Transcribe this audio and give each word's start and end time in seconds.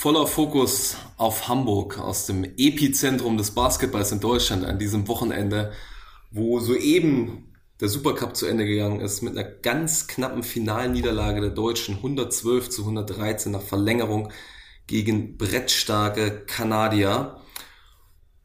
voller 0.00 0.26
Fokus 0.26 0.96
auf 1.18 1.46
Hamburg 1.46 1.98
aus 1.98 2.24
dem 2.24 2.42
Epizentrum 2.56 3.36
des 3.36 3.50
Basketballs 3.50 4.12
in 4.12 4.20
Deutschland 4.20 4.64
an 4.64 4.78
diesem 4.78 5.08
Wochenende, 5.08 5.72
wo 6.30 6.58
soeben 6.58 7.52
der 7.82 7.90
Supercup 7.90 8.34
zu 8.34 8.46
Ende 8.46 8.64
gegangen 8.64 9.00
ist 9.00 9.20
mit 9.20 9.36
einer 9.36 9.46
ganz 9.46 10.06
knappen 10.06 10.42
Finalniederlage 10.42 11.42
der 11.42 11.50
Deutschen 11.50 11.96
112 11.96 12.70
zu 12.70 12.80
113 12.80 13.52
nach 13.52 13.60
Verlängerung 13.60 14.32
gegen 14.86 15.36
brettstarke 15.36 16.46
Kanadier. 16.46 17.36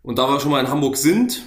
Und 0.01 0.19
da 0.19 0.27
wir 0.27 0.41
schon 0.41 0.51
mal 0.51 0.59
in 0.59 0.69
Hamburg 0.69 0.97
sind, 0.97 1.41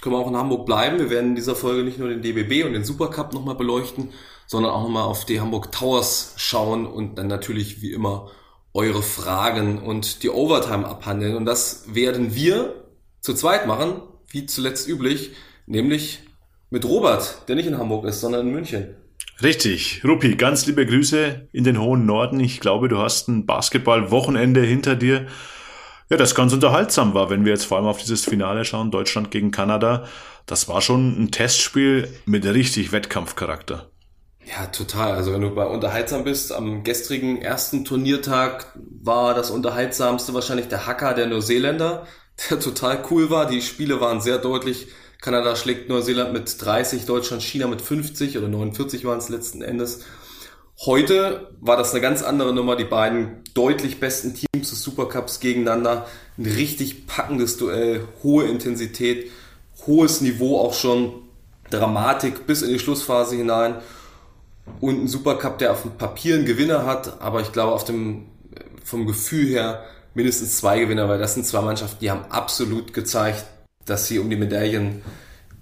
können 0.00 0.14
wir 0.14 0.18
auch 0.18 0.28
in 0.28 0.36
Hamburg 0.36 0.64
bleiben. 0.64 0.98
Wir 0.98 1.10
werden 1.10 1.30
in 1.30 1.36
dieser 1.36 1.56
Folge 1.56 1.84
nicht 1.84 1.98
nur 1.98 2.08
den 2.08 2.22
DBB 2.22 2.64
und 2.64 2.72
den 2.72 2.84
Supercup 2.84 3.34
nochmal 3.34 3.56
beleuchten, 3.56 4.14
sondern 4.46 4.72
auch 4.72 4.84
nochmal 4.84 5.04
auf 5.04 5.26
die 5.26 5.42
Hamburg 5.42 5.72
Towers 5.72 6.32
schauen 6.38 6.86
und 6.86 7.18
dann 7.18 7.26
natürlich 7.26 7.82
wie 7.82 7.92
immer 7.92 8.30
eure 8.76 9.02
Fragen 9.02 9.78
und 9.78 10.22
die 10.22 10.30
Overtime 10.30 10.86
abhandeln. 10.86 11.36
Und 11.36 11.46
das 11.46 11.84
werden 11.94 12.34
wir 12.34 12.74
zu 13.20 13.34
zweit 13.34 13.66
machen, 13.66 14.02
wie 14.28 14.46
zuletzt 14.46 14.86
üblich, 14.86 15.30
nämlich 15.66 16.20
mit 16.70 16.84
Robert, 16.84 17.42
der 17.48 17.56
nicht 17.56 17.66
in 17.66 17.78
Hamburg 17.78 18.04
ist, 18.04 18.20
sondern 18.20 18.46
in 18.46 18.52
München. 18.52 18.94
Richtig. 19.42 20.02
Ruppi, 20.04 20.36
ganz 20.36 20.66
liebe 20.66 20.86
Grüße 20.86 21.48
in 21.52 21.64
den 21.64 21.80
hohen 21.80 22.06
Norden. 22.06 22.38
Ich 22.40 22.60
glaube, 22.60 22.88
du 22.88 22.98
hast 22.98 23.28
ein 23.28 23.46
Basketball-Wochenende 23.46 24.62
hinter 24.62 24.94
dir. 24.94 25.26
Ja, 26.08 26.16
das 26.16 26.34
ganz 26.34 26.52
unterhaltsam 26.52 27.14
war, 27.14 27.30
wenn 27.30 27.44
wir 27.44 27.52
jetzt 27.52 27.64
vor 27.64 27.78
allem 27.78 27.86
auf 27.86 27.98
dieses 27.98 28.24
Finale 28.24 28.64
schauen, 28.64 28.90
Deutschland 28.90 29.30
gegen 29.30 29.50
Kanada. 29.50 30.06
Das 30.46 30.68
war 30.68 30.80
schon 30.80 31.20
ein 31.20 31.30
Testspiel 31.32 32.08
mit 32.26 32.44
richtig 32.44 32.92
Wettkampfcharakter. 32.92 33.90
Ja, 34.46 34.66
total. 34.66 35.12
Also 35.12 35.32
wenn 35.32 35.40
du 35.40 35.50
bei 35.50 35.66
unterhaltsam 35.66 36.22
bist, 36.22 36.52
am 36.52 36.84
gestrigen 36.84 37.42
ersten 37.42 37.84
Turniertag 37.84 38.66
war 38.76 39.34
das 39.34 39.50
unterhaltsamste 39.50 40.34
wahrscheinlich 40.34 40.68
der 40.68 40.86
Hacker 40.86 41.14
der 41.14 41.26
Neuseeländer, 41.26 42.06
der 42.50 42.60
total 42.60 43.04
cool 43.10 43.28
war. 43.28 43.46
Die 43.46 43.60
Spiele 43.60 44.00
waren 44.00 44.20
sehr 44.20 44.38
deutlich. 44.38 44.86
Kanada 45.20 45.56
schlägt 45.56 45.88
Neuseeland 45.88 46.32
mit 46.32 46.64
30, 46.64 47.06
Deutschland, 47.06 47.42
China 47.42 47.66
mit 47.66 47.82
50 47.82 48.38
oder 48.38 48.48
49 48.48 49.04
waren 49.04 49.18
es 49.18 49.28
letzten 49.28 49.62
Endes. 49.62 50.04
Heute 50.84 51.48
war 51.60 51.76
das 51.76 51.92
eine 51.92 52.02
ganz 52.02 52.22
andere 52.22 52.54
Nummer. 52.54 52.76
Die 52.76 52.84
beiden 52.84 53.42
deutlich 53.54 53.98
besten 53.98 54.34
Teams 54.34 54.70
des 54.70 54.82
Supercups 54.82 55.40
gegeneinander. 55.40 56.06
Ein 56.38 56.44
richtig 56.44 57.08
packendes 57.08 57.56
Duell, 57.56 58.06
hohe 58.22 58.44
Intensität, 58.44 59.30
hohes 59.86 60.20
Niveau 60.20 60.60
auch 60.60 60.74
schon, 60.74 61.14
Dramatik 61.70 62.46
bis 62.46 62.62
in 62.62 62.68
die 62.68 62.78
Schlussphase 62.78 63.34
hinein 63.34 63.76
und 64.80 65.04
ein 65.04 65.08
Supercup, 65.08 65.58
der 65.58 65.72
auf 65.72 65.82
dem 65.82 65.92
Papier 65.92 66.34
einen 66.34 66.44
Gewinner 66.44 66.86
hat, 66.86 67.20
aber 67.20 67.40
ich 67.40 67.52
glaube 67.52 67.72
auf 67.72 67.84
dem, 67.84 68.26
vom 68.84 69.06
Gefühl 69.06 69.46
her 69.48 69.84
mindestens 70.14 70.56
zwei 70.58 70.80
Gewinner, 70.80 71.08
weil 71.08 71.18
das 71.18 71.34
sind 71.34 71.46
zwei 71.46 71.60
Mannschaften, 71.60 71.98
die 72.00 72.10
haben 72.10 72.24
absolut 72.30 72.92
gezeigt, 72.92 73.44
dass 73.84 74.08
sie 74.08 74.18
um 74.18 74.30
die 74.30 74.36
Medaillen 74.36 75.02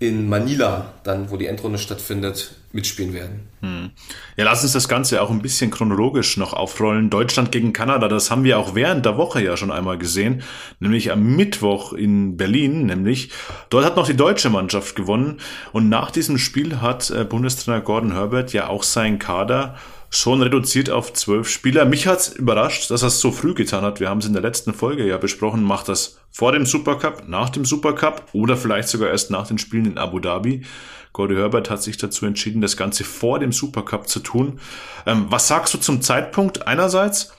in 0.08 0.28
Manila, 0.28 0.92
dann 1.04 1.30
wo 1.30 1.36
die 1.36 1.46
Endrunde 1.46 1.78
stattfindet, 1.78 2.54
mitspielen 2.72 3.14
werden. 3.14 3.48
Hm. 3.60 3.90
Ja, 4.36 4.44
lass 4.44 4.62
uns 4.62 4.72
das 4.72 4.88
Ganze 4.88 5.22
auch 5.22 5.30
ein 5.30 5.42
bisschen 5.42 5.70
chronologisch 5.70 6.36
noch 6.36 6.52
aufrollen. 6.52 7.08
Deutschland 7.08 7.52
gegen 7.52 7.72
Kanada, 7.72 8.08
das 8.08 8.30
haben 8.30 8.44
wir 8.44 8.58
auch 8.58 8.74
während 8.74 9.06
der 9.06 9.16
Woche 9.16 9.42
ja 9.42 9.56
schon 9.56 9.70
einmal 9.70 9.96
gesehen, 9.96 10.42
nämlich 10.80 11.12
am 11.12 11.36
Mittwoch 11.36 11.92
in 11.92 12.36
Berlin, 12.36 12.86
nämlich 12.86 13.30
dort 13.70 13.84
hat 13.84 13.96
noch 13.96 14.06
die 14.06 14.16
deutsche 14.16 14.50
Mannschaft 14.50 14.96
gewonnen 14.96 15.38
und 15.72 15.88
nach 15.88 16.10
diesem 16.10 16.38
Spiel 16.38 16.80
hat 16.80 17.10
äh, 17.10 17.24
Bundestrainer 17.24 17.80
Gordon 17.80 18.12
Herbert 18.12 18.52
ja 18.52 18.68
auch 18.68 18.82
seinen 18.82 19.18
Kader 19.18 19.76
schon 20.14 20.42
reduziert 20.42 20.90
auf 20.90 21.12
zwölf 21.12 21.48
Spieler. 21.48 21.84
Mich 21.84 22.06
hat's 22.06 22.28
überrascht, 22.28 22.90
dass 22.90 23.02
er 23.02 23.08
es 23.08 23.20
so 23.20 23.32
früh 23.32 23.54
getan 23.54 23.82
hat. 23.82 24.00
Wir 24.00 24.08
haben 24.08 24.18
es 24.18 24.26
in 24.26 24.32
der 24.32 24.42
letzten 24.42 24.72
Folge 24.72 25.06
ja 25.06 25.16
besprochen. 25.16 25.64
Macht 25.64 25.88
das 25.88 26.18
vor 26.30 26.52
dem 26.52 26.66
Supercup, 26.66 27.24
nach 27.26 27.50
dem 27.50 27.64
Supercup 27.64 28.26
oder 28.32 28.56
vielleicht 28.56 28.88
sogar 28.88 29.10
erst 29.10 29.30
nach 29.30 29.46
den 29.46 29.58
Spielen 29.58 29.86
in 29.86 29.98
Abu 29.98 30.20
Dhabi. 30.20 30.64
Gordy 31.12 31.34
Herbert 31.34 31.70
hat 31.70 31.82
sich 31.82 31.96
dazu 31.96 32.26
entschieden, 32.26 32.60
das 32.60 32.76
Ganze 32.76 33.04
vor 33.04 33.38
dem 33.38 33.52
Supercup 33.52 34.08
zu 34.08 34.20
tun. 34.20 34.60
Ähm, 35.06 35.26
was 35.30 35.48
sagst 35.48 35.74
du 35.74 35.78
zum 35.78 36.02
Zeitpunkt 36.02 36.66
einerseits 36.66 37.32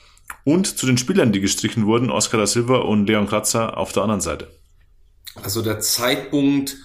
und 0.44 0.78
zu 0.78 0.86
den 0.86 0.98
Spielern, 0.98 1.32
die 1.32 1.42
gestrichen 1.42 1.86
wurden, 1.86 2.10
Oscar 2.10 2.38
da 2.38 2.48
Silva 2.48 2.78
und 2.78 3.08
Leon 3.08 3.28
Kratzer 3.28 3.78
auf 3.78 3.92
der 3.92 4.04
anderen 4.04 4.22
Seite? 4.22 4.50
Also 5.42 5.62
der 5.62 5.80
Zeitpunkt 5.80 6.78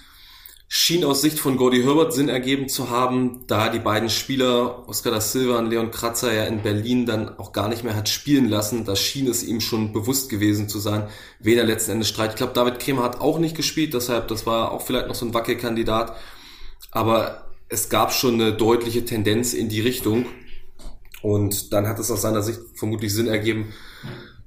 schien 0.73 1.03
aus 1.03 1.21
Sicht 1.21 1.37
von 1.37 1.57
Gordy 1.57 1.83
Herbert 1.83 2.13
Sinn 2.13 2.29
ergeben 2.29 2.69
zu 2.69 2.89
haben, 2.89 3.43
da 3.45 3.67
die 3.67 3.79
beiden 3.79 4.09
Spieler, 4.09 4.87
Oscar 4.87 5.11
da 5.11 5.19
Silva 5.19 5.59
und 5.59 5.69
Leon 5.69 5.91
Kratzer, 5.91 6.33
ja 6.33 6.45
in 6.45 6.61
Berlin 6.61 7.05
dann 7.05 7.37
auch 7.37 7.51
gar 7.51 7.67
nicht 7.67 7.83
mehr 7.83 7.93
hat 7.93 8.07
spielen 8.07 8.47
lassen. 8.47 8.85
Da 8.85 8.95
schien 8.95 9.27
es 9.27 9.43
ihm 9.43 9.59
schon 9.59 9.91
bewusst 9.91 10.29
gewesen 10.29 10.69
zu 10.69 10.79
sein, 10.79 11.09
wen 11.41 11.57
er 11.57 11.65
letzten 11.65 11.91
Endes 11.91 12.07
streitet. 12.07 12.35
Ich 12.35 12.37
glaube, 12.37 12.53
David 12.53 12.79
Kremer 12.79 13.03
hat 13.03 13.19
auch 13.19 13.37
nicht 13.37 13.57
gespielt, 13.57 13.93
deshalb, 13.93 14.29
das 14.29 14.45
war 14.45 14.71
auch 14.71 14.81
vielleicht 14.81 15.09
noch 15.09 15.15
so 15.15 15.25
ein 15.25 15.33
Wackelkandidat. 15.33 16.15
Aber 16.91 17.47
es 17.67 17.89
gab 17.89 18.13
schon 18.13 18.35
eine 18.35 18.53
deutliche 18.53 19.03
Tendenz 19.03 19.53
in 19.53 19.67
die 19.67 19.81
Richtung. 19.81 20.25
Und 21.21 21.73
dann 21.73 21.85
hat 21.85 21.99
es 21.99 22.09
aus 22.09 22.21
seiner 22.21 22.43
Sicht 22.43 22.61
vermutlich 22.75 23.13
Sinn 23.13 23.27
ergeben, 23.27 23.73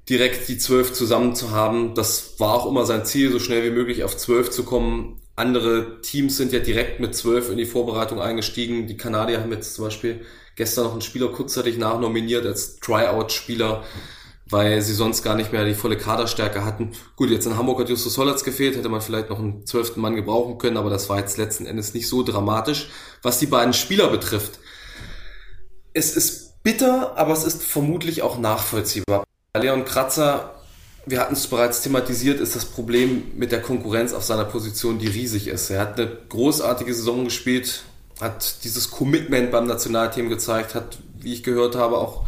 direkt 0.08 0.48
die 0.48 0.56
zwölf 0.56 0.94
zusammen 0.94 1.34
zu 1.34 1.50
haben. 1.50 1.94
Das 1.94 2.40
war 2.40 2.54
auch 2.54 2.64
immer 2.64 2.86
sein 2.86 3.04
Ziel, 3.04 3.30
so 3.30 3.38
schnell 3.38 3.62
wie 3.62 3.76
möglich 3.76 4.04
auf 4.04 4.16
zwölf 4.16 4.50
zu 4.50 4.64
kommen. 4.64 5.20
Andere 5.36 6.00
Teams 6.00 6.36
sind 6.36 6.52
ja 6.52 6.60
direkt 6.60 7.00
mit 7.00 7.14
zwölf 7.14 7.50
in 7.50 7.56
die 7.56 7.66
Vorbereitung 7.66 8.20
eingestiegen. 8.20 8.86
Die 8.86 8.96
Kanadier 8.96 9.40
haben 9.40 9.50
jetzt 9.50 9.74
zum 9.74 9.84
Beispiel 9.84 10.24
gestern 10.54 10.84
noch 10.84 10.92
einen 10.92 11.00
Spieler 11.00 11.28
kurzzeitig 11.28 11.76
nachnominiert 11.76 12.46
als 12.46 12.78
Tryout-Spieler, 12.78 13.82
weil 14.48 14.80
sie 14.80 14.94
sonst 14.94 15.22
gar 15.22 15.34
nicht 15.34 15.52
mehr 15.52 15.64
die 15.64 15.74
volle 15.74 15.96
Kaderstärke 15.96 16.64
hatten. 16.64 16.92
Gut, 17.16 17.30
jetzt 17.30 17.46
in 17.46 17.56
Hamburg 17.56 17.80
hat 17.80 17.88
Justus 17.88 18.16
Hollatz 18.16 18.44
gefehlt, 18.44 18.76
hätte 18.76 18.88
man 18.88 19.00
vielleicht 19.00 19.30
noch 19.30 19.40
einen 19.40 19.66
zwölften 19.66 20.00
Mann 20.00 20.14
gebrauchen 20.14 20.58
können, 20.58 20.76
aber 20.76 20.90
das 20.90 21.08
war 21.08 21.18
jetzt 21.18 21.36
letzten 21.36 21.66
Endes 21.66 21.94
nicht 21.94 22.08
so 22.08 22.22
dramatisch. 22.22 22.88
Was 23.22 23.40
die 23.40 23.46
beiden 23.46 23.72
Spieler 23.72 24.08
betrifft, 24.08 24.60
es 25.94 26.16
ist 26.16 26.62
bitter, 26.62 27.16
aber 27.16 27.32
es 27.32 27.44
ist 27.44 27.64
vermutlich 27.64 28.22
auch 28.22 28.38
nachvollziehbar. 28.38 29.24
Leon 29.56 29.84
Kratzer 29.84 30.54
wir 31.06 31.20
hatten 31.20 31.34
es 31.34 31.46
bereits 31.46 31.82
thematisiert, 31.82 32.40
ist 32.40 32.56
das 32.56 32.64
Problem 32.64 33.24
mit 33.36 33.52
der 33.52 33.60
Konkurrenz 33.60 34.12
auf 34.12 34.24
seiner 34.24 34.44
Position, 34.44 34.98
die 34.98 35.08
riesig 35.08 35.48
ist. 35.48 35.70
Er 35.70 35.80
hat 35.80 35.98
eine 35.98 36.10
großartige 36.28 36.94
Saison 36.94 37.24
gespielt, 37.24 37.82
hat 38.20 38.64
dieses 38.64 38.90
Commitment 38.90 39.50
beim 39.50 39.66
Nationalteam 39.66 40.28
gezeigt, 40.28 40.74
hat, 40.74 40.98
wie 41.20 41.32
ich 41.32 41.42
gehört 41.42 41.76
habe, 41.76 41.98
auch 41.98 42.24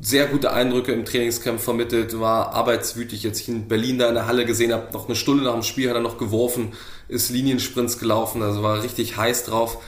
sehr 0.00 0.26
gute 0.26 0.52
Eindrücke 0.52 0.92
im 0.92 1.04
Trainingscamp 1.04 1.60
vermittelt, 1.60 2.20
war 2.20 2.52
arbeitswütig. 2.52 3.22
Jetzt 3.22 3.40
ich 3.40 3.48
in 3.48 3.66
Berlin 3.66 3.98
da 3.98 4.08
in 4.08 4.14
der 4.14 4.26
Halle 4.26 4.44
gesehen 4.44 4.72
habe, 4.72 4.92
noch 4.92 5.06
eine 5.06 5.16
Stunde 5.16 5.44
nach 5.44 5.54
dem 5.54 5.62
Spiel 5.62 5.88
hat 5.88 5.96
er 5.96 6.02
noch 6.02 6.18
geworfen, 6.18 6.72
ist 7.08 7.30
Liniensprints 7.30 7.98
gelaufen, 7.98 8.42
also 8.42 8.62
war 8.62 8.82
richtig 8.82 9.16
heiß 9.16 9.44
drauf. 9.44 9.78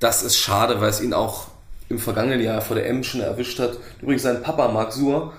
Das 0.00 0.22
ist 0.22 0.36
schade, 0.36 0.80
weil 0.80 0.90
es 0.90 1.00
ihn 1.00 1.12
auch 1.12 1.46
im 1.88 1.98
vergangenen 1.98 2.40
Jahr 2.40 2.60
vor 2.60 2.74
der 2.74 2.88
M 2.88 3.04
schon 3.04 3.20
erwischt 3.20 3.60
hat. 3.60 3.78
Übrigens 4.02 4.22
sein 4.22 4.42
Papa, 4.42 4.68
Marc 4.68 4.92
Suhr, 4.92 5.32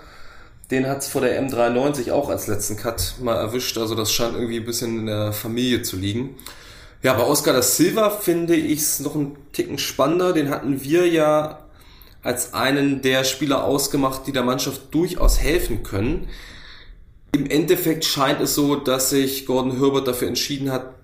den 0.71 0.87
hat's 0.87 1.07
vor 1.07 1.21
der 1.21 1.41
M93 1.41 2.11
auch 2.11 2.29
als 2.29 2.47
letzten 2.47 2.75
Cut 2.75 3.15
mal 3.21 3.35
erwischt. 3.35 3.77
Also 3.77 3.95
das 3.95 4.11
scheint 4.11 4.35
irgendwie 4.35 4.57
ein 4.57 4.65
bisschen 4.65 4.99
in 4.99 5.05
der 5.05 5.31
Familie 5.31 5.81
zu 5.81 5.95
liegen. 5.95 6.35
Ja, 7.03 7.13
bei 7.13 7.23
Oscar 7.23 7.53
da 7.53 7.61
Silva 7.61 8.09
finde 8.09 8.55
ich 8.55 8.79
es 8.79 8.99
noch 8.99 9.15
einen 9.15 9.37
Ticken 9.53 9.77
spannender. 9.77 10.33
Den 10.33 10.49
hatten 10.49 10.83
wir 10.83 11.07
ja 11.07 11.59
als 12.23 12.53
einen 12.53 13.01
der 13.01 13.23
Spieler 13.23 13.63
ausgemacht, 13.63 14.27
die 14.27 14.33
der 14.33 14.43
Mannschaft 14.43 14.93
durchaus 14.93 15.39
helfen 15.39 15.83
können. 15.83 16.27
Im 17.31 17.49
Endeffekt 17.49 18.03
scheint 18.03 18.41
es 18.41 18.55
so, 18.55 18.75
dass 18.75 19.11
sich 19.11 19.45
Gordon 19.45 19.79
Herbert 19.79 20.07
dafür 20.07 20.27
entschieden 20.27 20.71
hat, 20.71 20.95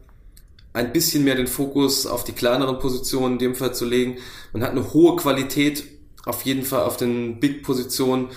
ein 0.74 0.92
bisschen 0.92 1.24
mehr 1.24 1.36
den 1.36 1.48
Fokus 1.48 2.08
auf 2.08 2.24
die 2.24 2.32
kleineren 2.32 2.80
Positionen 2.80 3.34
in 3.34 3.40
dem 3.40 3.56
Fall 3.56 3.74
zu 3.74 3.86
legen. 3.86 4.18
Man 4.52 4.64
hat 4.64 4.72
eine 4.72 4.94
hohe 4.94 5.16
Qualität 5.16 5.84
auf 6.26 6.42
jeden 6.44 6.64
Fall 6.64 6.84
auf 6.84 6.98
den 6.98 7.40
Big-Positionen. 7.40 8.30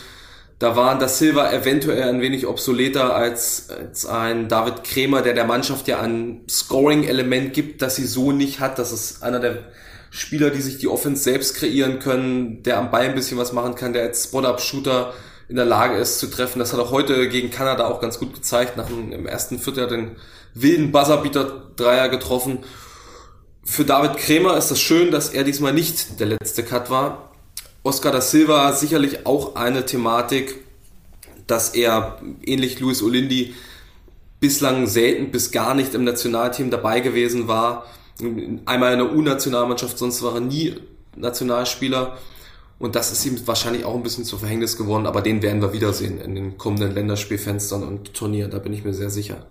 Da 0.58 0.74
war 0.74 0.98
das 0.98 1.18
Silva 1.18 1.52
eventuell 1.52 2.04
ein 2.04 2.22
wenig 2.22 2.46
obsoleter 2.46 3.14
als, 3.14 3.68
als 3.68 4.06
ein 4.06 4.48
David 4.48 4.84
Krämer, 4.84 5.20
der 5.20 5.34
der 5.34 5.44
Mannschaft 5.44 5.86
ja 5.86 6.00
ein 6.00 6.42
Scoring-Element 6.48 7.52
gibt, 7.52 7.82
das 7.82 7.96
sie 7.96 8.06
so 8.06 8.32
nicht 8.32 8.60
hat. 8.60 8.78
Das 8.78 8.90
ist 8.90 9.22
einer 9.22 9.38
der 9.38 9.64
Spieler, 10.10 10.48
die 10.48 10.62
sich 10.62 10.78
die 10.78 10.88
Offense 10.88 11.22
selbst 11.22 11.56
kreieren 11.56 11.98
können, 11.98 12.62
der 12.62 12.78
am 12.78 12.90
Ball 12.90 13.02
ein 13.02 13.14
bisschen 13.14 13.36
was 13.36 13.52
machen 13.52 13.74
kann, 13.74 13.92
der 13.92 14.04
als 14.04 14.24
Spot-Up-Shooter 14.24 15.12
in 15.48 15.56
der 15.56 15.66
Lage 15.66 15.96
ist 15.98 16.18
zu 16.18 16.28
treffen. 16.28 16.58
Das 16.58 16.72
hat 16.72 16.80
er 16.80 16.90
heute 16.90 17.28
gegen 17.28 17.50
Kanada 17.50 17.86
auch 17.86 18.00
ganz 18.00 18.18
gut 18.18 18.32
gezeigt. 18.32 18.78
Nach 18.78 18.86
dem, 18.86 19.12
Im 19.12 19.26
ersten 19.26 19.58
Viertel 19.58 19.80
er 19.80 19.88
den 19.88 20.16
wilden 20.54 20.90
Buzzerbeater-Dreier 20.90 22.08
getroffen. 22.08 22.64
Für 23.62 23.84
David 23.84 24.16
Krämer 24.16 24.56
ist 24.56 24.70
das 24.70 24.80
schön, 24.80 25.10
dass 25.10 25.28
er 25.28 25.44
diesmal 25.44 25.74
nicht 25.74 26.18
der 26.18 26.28
letzte 26.28 26.62
Cut 26.62 26.88
war. 26.88 27.35
Oscar 27.86 28.10
da 28.10 28.20
Silva 28.20 28.72
sicherlich 28.72 29.26
auch 29.26 29.54
eine 29.54 29.86
Thematik, 29.86 30.56
dass 31.46 31.70
er 31.70 32.20
ähnlich 32.44 32.80
Luis 32.80 33.00
Olindi 33.00 33.54
bislang 34.40 34.88
selten 34.88 35.30
bis 35.30 35.52
gar 35.52 35.74
nicht 35.74 35.94
im 35.94 36.02
Nationalteam 36.02 36.70
dabei 36.70 36.98
gewesen 36.98 37.46
war. 37.46 37.86
Einmal 38.64 38.94
in 38.94 38.98
der 38.98 39.14
U-Nationalmannschaft, 39.14 39.98
sonst 39.98 40.20
war 40.22 40.34
er 40.34 40.40
nie 40.40 40.74
Nationalspieler. 41.14 42.18
Und 42.80 42.96
das 42.96 43.12
ist 43.12 43.24
ihm 43.24 43.38
wahrscheinlich 43.46 43.84
auch 43.84 43.94
ein 43.94 44.02
bisschen 44.02 44.24
zu 44.24 44.36
Verhängnis 44.36 44.76
geworden, 44.76 45.06
aber 45.06 45.22
den 45.22 45.40
werden 45.40 45.62
wir 45.62 45.72
wiedersehen 45.72 46.20
in 46.20 46.34
den 46.34 46.58
kommenden 46.58 46.92
Länderspielfenstern 46.92 47.84
und 47.84 48.12
Turnieren, 48.14 48.50
da 48.50 48.58
bin 48.58 48.72
ich 48.72 48.84
mir 48.84 48.94
sehr 48.94 49.10
sicher. 49.10 49.46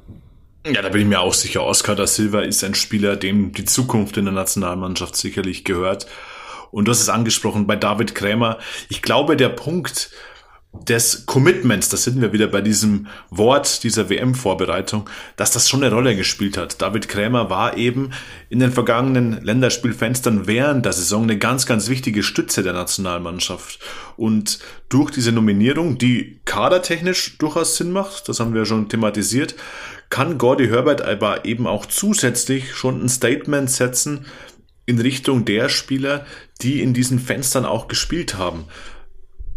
Ja, 0.67 0.81
da 0.81 0.89
bin 0.89 1.01
ich 1.01 1.07
mir 1.07 1.21
auch 1.21 1.33
sicher. 1.33 1.63
Oscar 1.63 1.95
da 1.95 2.05
Silva 2.05 2.41
ist 2.41 2.63
ein 2.63 2.75
Spieler, 2.75 3.15
dem 3.15 3.53
die 3.53 3.65
Zukunft 3.65 4.17
in 4.17 4.25
der 4.25 4.33
Nationalmannschaft 4.33 5.15
sicherlich 5.15 5.63
gehört. 5.63 6.05
Und 6.75 6.85
du 6.85 6.91
hast 6.91 6.99
es 6.99 7.07
angesprochen 7.07 7.67
bei 7.67 7.77
David 7.77 8.15
Krämer. 8.15 8.59
Ich 8.89 9.01
glaube, 9.01 9.37
der 9.37 9.47
Punkt, 9.47 10.09
des 10.89 11.25
Commitments, 11.25 11.87
da 11.87 11.95
sind 11.95 12.19
wir 12.19 12.33
wieder 12.33 12.47
bei 12.47 12.59
diesem 12.59 13.07
Wort 13.29 13.83
dieser 13.85 14.09
WM-Vorbereitung, 14.09 15.09
dass 15.37 15.51
das 15.51 15.69
schon 15.69 15.85
eine 15.85 15.95
Rolle 15.95 16.17
gespielt 16.17 16.57
hat. 16.57 16.81
David 16.81 17.07
Krämer 17.07 17.49
war 17.49 17.77
eben 17.77 18.11
in 18.49 18.59
den 18.59 18.73
vergangenen 18.73 19.41
Länderspielfenstern 19.41 20.47
während 20.47 20.85
der 20.85 20.91
Saison 20.91 21.23
eine 21.23 21.37
ganz, 21.37 21.65
ganz 21.65 21.87
wichtige 21.87 22.23
Stütze 22.23 22.61
der 22.61 22.73
Nationalmannschaft. 22.73 23.79
Und 24.17 24.59
durch 24.89 25.11
diese 25.11 25.31
Nominierung, 25.31 25.97
die 25.97 26.41
kadertechnisch 26.43 27.37
durchaus 27.37 27.77
Sinn 27.77 27.93
macht, 27.93 28.27
das 28.27 28.41
haben 28.41 28.53
wir 28.53 28.65
schon 28.65 28.89
thematisiert, 28.89 29.55
kann 30.09 30.37
Gordy 30.37 30.67
Herbert 30.67 31.01
aber 31.01 31.45
eben 31.45 31.67
auch 31.67 31.85
zusätzlich 31.85 32.75
schon 32.75 33.01
ein 33.01 33.07
Statement 33.07 33.71
setzen 33.71 34.25
in 34.85 34.99
Richtung 34.99 35.45
der 35.45 35.69
Spieler, 35.69 36.25
die 36.61 36.81
in 36.81 36.93
diesen 36.93 37.19
Fenstern 37.19 37.65
auch 37.65 37.87
gespielt 37.87 38.37
haben. 38.37 38.65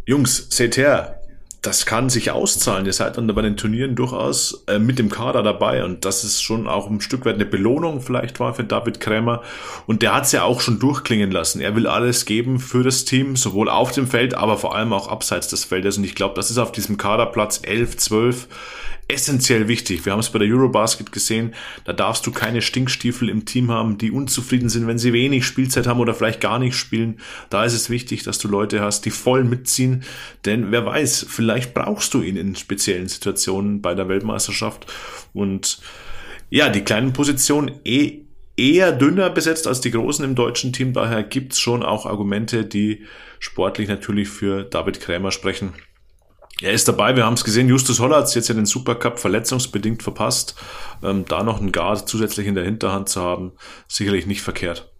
Jungs, 0.07 0.47
seht 0.51 0.77
her, 0.77 1.19
das 1.63 1.87
kann 1.87 2.09
sich 2.09 2.31
auszahlen. 2.31 2.87
Ihr 2.87 2.93
seid 2.93 3.17
dann 3.17 3.27
bei 3.27 3.43
den 3.43 3.57
Turnieren 3.57 3.97
durchaus 3.97 4.65
äh, 4.69 4.79
mit 4.79 4.99
dem 4.99 5.11
Kader 5.11 5.43
dabei 5.43 5.85
und 5.85 6.05
das 6.05 6.25
ist 6.25 6.41
schon 6.41 6.69
auch 6.69 6.89
ein 6.89 7.01
Stück 7.01 7.25
weit 7.25 7.35
eine 7.35 7.47
Belohnung 7.47 8.01
vielleicht 8.01 8.39
war 8.39 8.55
für 8.55 8.65
David 8.65 9.01
Krämer. 9.01 9.43
Und 9.87 10.03
der 10.03 10.15
hat 10.15 10.25
es 10.25 10.33
ja 10.33 10.45
auch 10.45 10.61
schon 10.61 10.79
durchklingen 10.79 11.31
lassen. 11.31 11.61
Er 11.61 11.75
will 11.75 11.87
alles 11.87 12.25
geben 12.25 12.61
für 12.61 12.85
das 12.85 13.05
Team, 13.05 13.37
sowohl 13.37 13.69
auf 13.69 13.91
dem 13.93 14.07
Feld, 14.07 14.35
aber 14.35 14.57
vor 14.57 14.75
allem 14.77 14.93
auch 14.93 15.09
abseits 15.09 15.49
des 15.49 15.65
Feldes. 15.65 15.99
Und 15.99 16.05
ich 16.05 16.15
glaube, 16.15 16.35
das 16.37 16.51
ist 16.51 16.59
auf 16.59 16.73
diesem 16.73 16.97
Kaderplatz 16.97 17.61
11, 17.65 17.97
12 17.97 18.49
essentiell 19.08 19.69
wichtig. 19.69 20.05
Wir 20.05 20.12
haben 20.12 20.20
es 20.20 20.31
bei 20.31 20.38
der 20.38 20.49
Eurobasket 20.49 21.10
gesehen, 21.10 21.55
da 21.84 21.94
darfst 21.94 22.26
du 22.26 22.31
keine 22.31 22.60
Stinkstiefel 22.60 23.31
im 23.31 23.46
Team 23.46 23.70
haben, 23.70 23.96
die 23.96 24.10
unzufrieden 24.10 24.69
sind, 24.69 24.87
wenn 24.87 24.99
sie 24.99 25.14
wenig 25.14 25.46
Spielzeit 25.46 25.87
haben 25.87 26.00
oder 26.00 26.14
vielleicht 26.14 26.43
gar 26.43 26.58
nicht 26.58 26.76
spielen. 26.76 27.19
Da 27.49 27.64
ist 27.64 27.72
es 27.72 27.88
wichtig, 27.88 28.22
dass 28.22 28.38
du 28.38 28.49
Leute 28.49 28.81
hast, 28.81 29.06
die 29.06 29.10
voll 29.10 29.44
mitziehen, 29.44 30.05
denn 30.44 30.70
wer 30.70 30.84
weiß, 30.84 31.26
vielleicht 31.28 31.72
brauchst 31.72 32.12
du 32.12 32.22
ihn 32.22 32.37
in 32.37 32.55
speziellen 32.55 33.08
Situationen 33.08 33.81
bei 33.81 33.94
der 33.94 34.08
Weltmeisterschaft 34.08 34.87
und 35.32 35.81
ja, 36.50 36.69
die 36.69 36.82
kleinen 36.82 37.12
Positionen 37.12 37.81
eh 37.84 38.25
eher 38.56 38.93
dünner 38.93 39.31
besetzt 39.31 39.66
als 39.66 39.81
die 39.81 39.93
großen 39.93 40.25
im 40.25 40.34
deutschen 40.34 40.72
Team, 40.72 40.93
daher 40.93 41.22
gibt's 41.22 41.60
schon 41.60 41.82
auch 41.82 42.06
Argumente, 42.06 42.64
die 42.64 43.06
sportlich 43.38 43.88
natürlich 43.88 44.28
für 44.28 44.64
David 44.64 45.00
Krämer 45.00 45.31
sprechen. 45.31 45.75
Er 46.60 46.72
ist 46.72 46.88
dabei, 46.88 47.14
wir 47.14 47.25
haben 47.25 47.34
es 47.34 47.44
gesehen, 47.44 47.69
Justus 47.69 48.00
Holler 48.00 48.16
hat 48.16 48.34
jetzt 48.34 48.49
ja 48.49 48.55
den 48.55 48.66
Supercup 48.66 49.20
verletzungsbedingt 49.20 50.02
verpasst. 50.02 50.56
Ähm, 51.02 51.25
da 51.28 51.44
noch 51.44 51.60
einen 51.60 51.70
Guard 51.70 52.08
zusätzlich 52.08 52.49
in 52.49 52.56
der 52.56 52.64
Hinterhand 52.64 53.08
zu 53.08 53.22
haben, 53.22 53.52
sicherlich 53.87 54.26
nicht 54.26 54.43
verkehrt. 54.43 54.93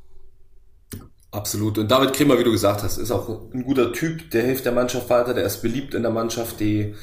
Absolut. 1.31 1.77
Und 1.79 1.91
David 1.91 2.15
Krimmer, 2.15 2.39
wie 2.39 2.45
du 2.45 2.53
gesagt 2.53 2.83
hast, 2.83 2.97
ist 2.97 3.11
auch 3.11 3.53
ein 3.53 3.65
guter 3.65 3.93
Typ, 3.93 4.31
der 4.31 4.45
hilft 4.45 4.65
der 4.65 4.73
Mannschaft 4.73 5.11
weiter, 5.11 5.35
der 5.35 5.45
ist 5.45 5.61
beliebt 5.61 5.95
in 5.95 6.03
der 6.03 6.13
Mannschaft, 6.13 6.61
die, 6.61 6.95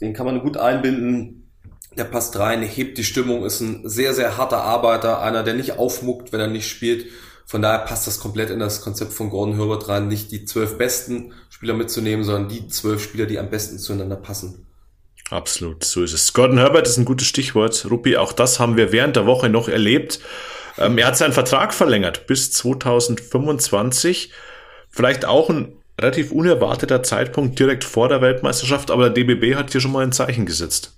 den 0.00 0.12
kann 0.12 0.26
man 0.26 0.40
gut 0.40 0.56
einbinden. 0.56 1.50
Der 1.96 2.04
passt 2.04 2.38
rein, 2.38 2.62
hebt 2.62 2.98
die 2.98 3.04
Stimmung, 3.04 3.44
ist 3.44 3.60
ein 3.60 3.88
sehr, 3.88 4.14
sehr 4.14 4.36
harter 4.36 4.62
Arbeiter, 4.62 5.20
einer, 5.22 5.42
der 5.42 5.54
nicht 5.54 5.78
aufmuckt, 5.78 6.32
wenn 6.32 6.40
er 6.40 6.46
nicht 6.46 6.68
spielt. 6.68 7.06
Von 7.46 7.62
daher 7.62 7.80
passt 7.80 8.06
das 8.06 8.20
komplett 8.20 8.50
in 8.50 8.60
das 8.60 8.80
Konzept 8.80 9.12
von 9.12 9.28
Gordon 9.28 9.56
Herbert 9.56 9.88
rein, 9.88 10.06
nicht 10.06 10.30
die 10.30 10.44
zwölf 10.44 10.78
besten 10.78 11.32
Spieler 11.60 11.74
mitzunehmen, 11.74 12.24
sondern 12.24 12.48
die 12.48 12.68
zwölf 12.68 13.04
Spieler, 13.04 13.26
die 13.26 13.38
am 13.38 13.50
besten 13.50 13.78
zueinander 13.78 14.16
passen. 14.16 14.66
Absolut, 15.28 15.84
so 15.84 16.02
ist 16.02 16.14
es. 16.14 16.32
Gordon 16.32 16.56
Herbert 16.56 16.88
ist 16.88 16.96
ein 16.96 17.04
gutes 17.04 17.26
Stichwort. 17.26 17.86
Ruppi, 17.90 18.16
auch 18.16 18.32
das 18.32 18.58
haben 18.58 18.78
wir 18.78 18.92
während 18.92 19.14
der 19.14 19.26
Woche 19.26 19.50
noch 19.50 19.68
erlebt. 19.68 20.20
Ähm, 20.78 20.96
er 20.96 21.08
hat 21.08 21.18
seinen 21.18 21.34
Vertrag 21.34 21.74
verlängert 21.74 22.26
bis 22.26 22.50
2025. 22.52 24.32
Vielleicht 24.88 25.26
auch 25.26 25.50
ein 25.50 25.76
relativ 26.00 26.32
unerwarteter 26.32 27.02
Zeitpunkt 27.02 27.58
direkt 27.58 27.84
vor 27.84 28.08
der 28.08 28.22
Weltmeisterschaft, 28.22 28.90
aber 28.90 29.10
der 29.10 29.22
DBB 29.22 29.54
hat 29.54 29.70
hier 29.70 29.82
schon 29.82 29.92
mal 29.92 30.02
ein 30.02 30.12
Zeichen 30.12 30.46
gesetzt. 30.46 30.96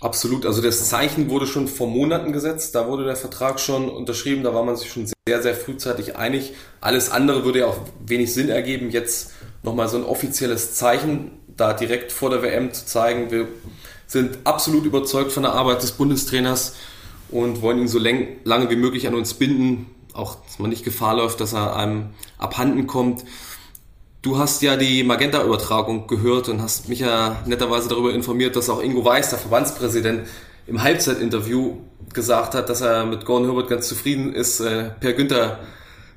Absolut. 0.00 0.46
Also 0.46 0.62
das 0.62 0.88
Zeichen 0.88 1.28
wurde 1.28 1.46
schon 1.46 1.68
vor 1.68 1.88
Monaten 1.88 2.32
gesetzt. 2.32 2.74
Da 2.74 2.88
wurde 2.88 3.04
der 3.04 3.16
Vertrag 3.16 3.60
schon 3.60 3.90
unterschrieben. 3.90 4.44
Da 4.44 4.54
war 4.54 4.64
man 4.64 4.76
sich 4.76 4.90
schon 4.90 5.06
sehr, 5.28 5.42
sehr 5.42 5.54
frühzeitig 5.54 6.16
einig. 6.16 6.54
Alles 6.80 7.10
andere 7.10 7.44
würde 7.44 7.58
ja 7.58 7.66
auch 7.66 7.76
wenig 8.06 8.32
Sinn 8.32 8.48
ergeben, 8.48 8.88
jetzt 8.88 9.32
nochmal 9.62 9.88
so 9.88 9.96
ein 9.96 10.04
offizielles 10.04 10.74
Zeichen 10.74 11.32
da 11.56 11.72
direkt 11.72 12.12
vor 12.12 12.30
der 12.30 12.42
WM 12.42 12.72
zu 12.72 12.86
zeigen. 12.86 13.30
Wir 13.30 13.48
sind 14.06 14.38
absolut 14.44 14.84
überzeugt 14.84 15.32
von 15.32 15.42
der 15.42 15.52
Arbeit 15.52 15.82
des 15.82 15.92
Bundestrainers 15.92 16.74
und 17.30 17.62
wollen 17.62 17.78
ihn 17.78 17.88
so 17.88 17.98
lange 17.98 18.70
wie 18.70 18.76
möglich 18.76 19.06
an 19.06 19.14
uns 19.14 19.34
binden. 19.34 19.86
Auch, 20.12 20.38
dass 20.44 20.58
man 20.58 20.70
nicht 20.70 20.84
Gefahr 20.84 21.16
läuft, 21.16 21.40
dass 21.40 21.52
er 21.52 21.76
einem 21.76 22.10
abhanden 22.38 22.86
kommt. 22.86 23.24
Du 24.22 24.38
hast 24.38 24.60
ja 24.62 24.76
die 24.76 25.04
Magenta-Übertragung 25.04 26.06
gehört 26.06 26.48
und 26.48 26.60
hast 26.60 26.88
mich 26.88 27.00
ja 27.00 27.42
netterweise 27.46 27.88
darüber 27.88 28.12
informiert, 28.12 28.56
dass 28.56 28.68
auch 28.68 28.82
Ingo 28.82 29.04
Weiß, 29.04 29.30
der 29.30 29.38
Verbandspräsident, 29.38 30.26
im 30.66 30.82
Halbzeitinterview 30.82 31.78
gesagt 32.12 32.54
hat, 32.54 32.68
dass 32.68 32.80
er 32.80 33.06
mit 33.06 33.24
Gordon 33.24 33.46
Herbert 33.46 33.68
ganz 33.68 33.88
zufrieden 33.88 34.32
ist. 34.34 34.60
Äh, 34.60 34.90
per 35.00 35.14
Günther, 35.14 35.60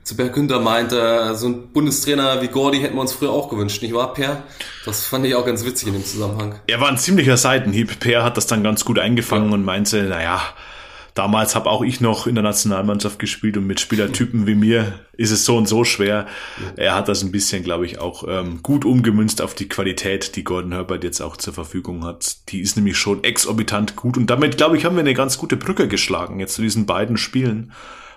zu 0.04 0.16
Per 0.16 0.30
Günther 0.30 0.60
meinte, 0.60 1.36
so 1.36 1.48
ein 1.48 1.68
Bundestrainer 1.70 2.42
wie 2.42 2.48
Gordy 2.48 2.80
hätten 2.80 2.96
wir 2.96 3.02
uns 3.02 3.14
früher 3.14 3.32
auch 3.32 3.50
gewünscht, 3.50 3.82
nicht 3.82 3.94
wahr, 3.94 4.14
Per? 4.14 4.44
Das 4.86 5.06
fand 5.06 5.26
ich 5.26 5.36
auch 5.36 5.46
ganz 5.46 5.66
witzig 5.66 5.88
in 5.88 5.94
dem 5.94 6.06
Zusammenhang. 6.06 6.60
Er 6.68 6.82
war 6.82 6.90
ein 6.90 6.98
ziemlicher 6.98 7.38
Seitenhieb. 7.38 8.00
Per 8.00 8.24
hat 8.24 8.38
das 8.38 8.48
dann 8.48 8.64
ganz 8.64 8.84
gut 8.86 9.00
eingefangen 9.00 9.50
ja. 9.50 9.54
und 9.54 9.64
meinte, 9.64 10.04
naja, 10.04 10.42
Damals 11.14 11.54
habe 11.54 11.70
auch 11.70 11.84
ich 11.84 12.02
noch 12.02 12.26
in 12.26 12.34
der 12.34 12.44
Nationalmannschaft 12.44 13.20
gespielt 13.20 13.56
und 13.58 13.68
mit 13.68 13.80
Spielertypen 13.80 14.48
wie 14.48 14.56
mir 14.56 15.00
ist 15.16 15.30
es 15.30 15.46
so 15.46 15.58
und 15.58 15.68
so 15.68 15.84
schwer. 15.84 16.26
Er 16.76 16.96
hat 16.96 17.08
das 17.08 17.22
ein 17.22 17.32
bisschen, 17.32 17.64
glaube 17.64 17.86
ich, 17.86 18.00
auch 18.00 18.24
ähm, 18.28 18.64
gut 18.64 18.84
umgemünzt 18.84 19.40
auf 19.40 19.54
die 19.54 19.70
Qualität, 19.70 20.36
die 20.36 20.44
Gordon 20.44 20.72
Herbert 20.72 21.04
jetzt 21.04 21.22
auch 21.22 21.38
zur 21.38 21.54
Verfügung 21.54 22.04
hat. 22.04 22.50
Die 22.50 22.62
ist 22.62 22.78
nämlich 22.78 22.98
schon 22.98 23.24
exorbitant 23.24 23.96
gut 23.96 24.18
und 24.18 24.28
damit, 24.28 24.58
glaube 24.58 24.76
ich, 24.76 24.86
haben 24.86 24.96
wir 24.96 25.02
eine 25.02 25.14
ganz 25.14 25.38
gute 25.38 25.56
Brücke 25.56 25.88
geschlagen 25.88 26.40
jetzt 26.40 26.56
zu 26.56 26.64
diesen 26.64 26.88
beiden 26.88 27.18
Spielen. 27.18 27.74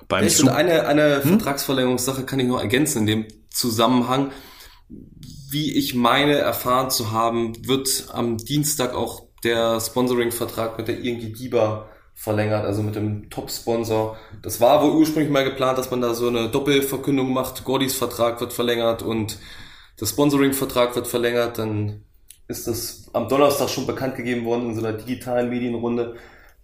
Beim 0.08 0.25
Echt? 0.25 0.40
und 0.40 0.48
eine, 0.48 0.86
eine 0.86 1.22
hm? 1.22 1.30
Vertragsverlängerungssache 1.30 2.25
kann 2.25 2.40
ich 2.40 2.46
noch 2.46 2.60
ergänzen 2.60 3.00
in 3.00 3.06
dem 3.06 3.26
Zusammenhang. 3.50 4.32
Wie 5.50 5.76
ich 5.76 5.94
meine 5.94 6.34
erfahren 6.34 6.90
zu 6.90 7.12
haben, 7.12 7.66
wird 7.66 8.08
am 8.12 8.36
Dienstag 8.36 8.94
auch 8.94 9.26
der 9.42 9.80
Sponsoring-Vertrag 9.80 10.78
mit 10.78 10.88
der 10.88 11.00
ING 11.00 11.32
Dieber 11.32 11.88
verlängert, 12.14 12.64
also 12.64 12.82
mit 12.82 12.96
dem 12.96 13.30
Top-Sponsor. 13.30 14.16
Das 14.42 14.60
war 14.60 14.82
wohl 14.82 14.92
ursprünglich 14.92 15.30
mal 15.30 15.44
geplant, 15.44 15.78
dass 15.78 15.90
man 15.90 16.00
da 16.00 16.14
so 16.14 16.28
eine 16.28 16.48
Doppelverkündung 16.48 17.32
macht. 17.32 17.64
Gordis 17.64 17.94
Vertrag 17.94 18.40
wird 18.40 18.52
verlängert 18.52 19.02
und 19.02 19.38
der 20.00 20.06
Sponsoring-Vertrag 20.06 20.96
wird 20.96 21.06
verlängert. 21.06 21.58
Dann 21.58 22.04
ist 22.48 22.66
das 22.66 23.10
am 23.12 23.28
Donnerstag 23.28 23.68
schon 23.68 23.86
bekannt 23.86 24.16
gegeben 24.16 24.44
worden 24.44 24.70
in 24.70 24.75
so 24.75 24.84
einer 24.84 24.96
digitalen 24.96 25.50
Medienrunde 25.50 26.16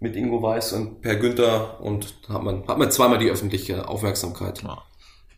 mit 0.03 0.17
Ingo 0.17 0.43
Weiß 0.43 0.73
und 0.73 1.01
Per 1.01 1.17
Günther 1.17 1.81
und 1.81 2.15
hat 2.29 2.43
man, 2.43 2.67
hat 2.67 2.79
man 2.79 2.91
zweimal 2.91 3.19
die 3.19 3.31
öffentliche 3.31 3.89
Aufmerksamkeit. 3.89 4.63
Ja. 4.63 4.83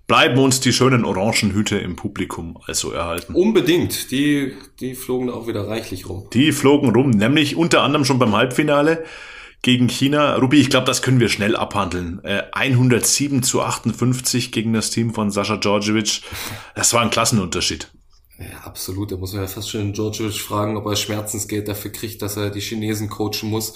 Bleiben 0.06 0.38
uns 0.38 0.60
die 0.60 0.72
schönen 0.72 1.04
Orangenhüte 1.04 1.78
im 1.78 1.96
Publikum 1.96 2.58
also 2.66 2.90
erhalten. 2.90 3.34
Unbedingt. 3.34 4.10
Die, 4.10 4.52
die 4.80 4.94
flogen 4.94 5.30
auch 5.30 5.46
wieder 5.46 5.66
reichlich 5.66 6.08
rum. 6.08 6.28
Die 6.32 6.52
flogen 6.52 6.90
rum, 6.90 7.10
nämlich 7.10 7.56
unter 7.56 7.82
anderem 7.82 8.04
schon 8.04 8.18
beim 8.18 8.34
Halbfinale 8.34 9.04
gegen 9.62 9.88
China. 9.88 10.36
Rubi, 10.36 10.60
ich 10.60 10.68
glaube, 10.68 10.86
das 10.86 11.00
können 11.00 11.20
wir 11.20 11.30
schnell 11.30 11.56
abhandeln. 11.56 12.22
Äh, 12.22 12.42
107 12.52 13.42
zu 13.42 13.62
58 13.62 14.52
gegen 14.52 14.74
das 14.74 14.90
Team 14.90 15.14
von 15.14 15.30
Sascha 15.30 15.56
Djordjevic. 15.56 16.20
Das 16.74 16.92
war 16.92 17.00
ein 17.00 17.10
Klassenunterschied. 17.10 17.90
Ja, 18.38 18.58
absolut. 18.64 19.12
Da 19.12 19.16
muss 19.16 19.32
man 19.32 19.42
ja 19.42 19.48
fast 19.48 19.70
schon 19.70 19.92
Djordjevic 19.92 20.40
fragen, 20.40 20.76
ob 20.76 20.86
er 20.86 20.96
Schmerzensgeld 20.96 21.68
dafür 21.68 21.92
kriegt, 21.92 22.20
dass 22.20 22.36
er 22.36 22.50
die 22.50 22.60
Chinesen 22.60 23.08
coachen 23.08 23.48
muss. 23.48 23.74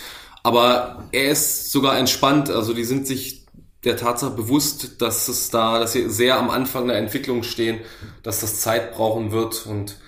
Aber 0.49 1.05
er 1.12 1.31
ist 1.31 1.71
sogar 1.71 1.99
entspannt. 1.99 2.49
Also 2.49 2.73
die 2.73 2.85
sind 2.85 3.07
sich 3.07 3.45
der 3.85 3.99
Tatsache 3.99 4.31
bewusst, 4.31 5.02
dass 5.02 5.28
es 5.28 5.50
da, 5.50 5.78
dass 5.78 5.93
sie 5.93 6.09
sehr 6.09 6.38
am 6.38 6.49
Anfang 6.49 6.88
der 6.88 6.97
Entwicklung 6.97 7.43
stehen, 7.43 7.81
dass 8.23 8.40
das 8.40 8.59
Zeit 8.62 8.95
brauchen 8.95 9.31
wird 9.31 9.67
und 9.67 9.99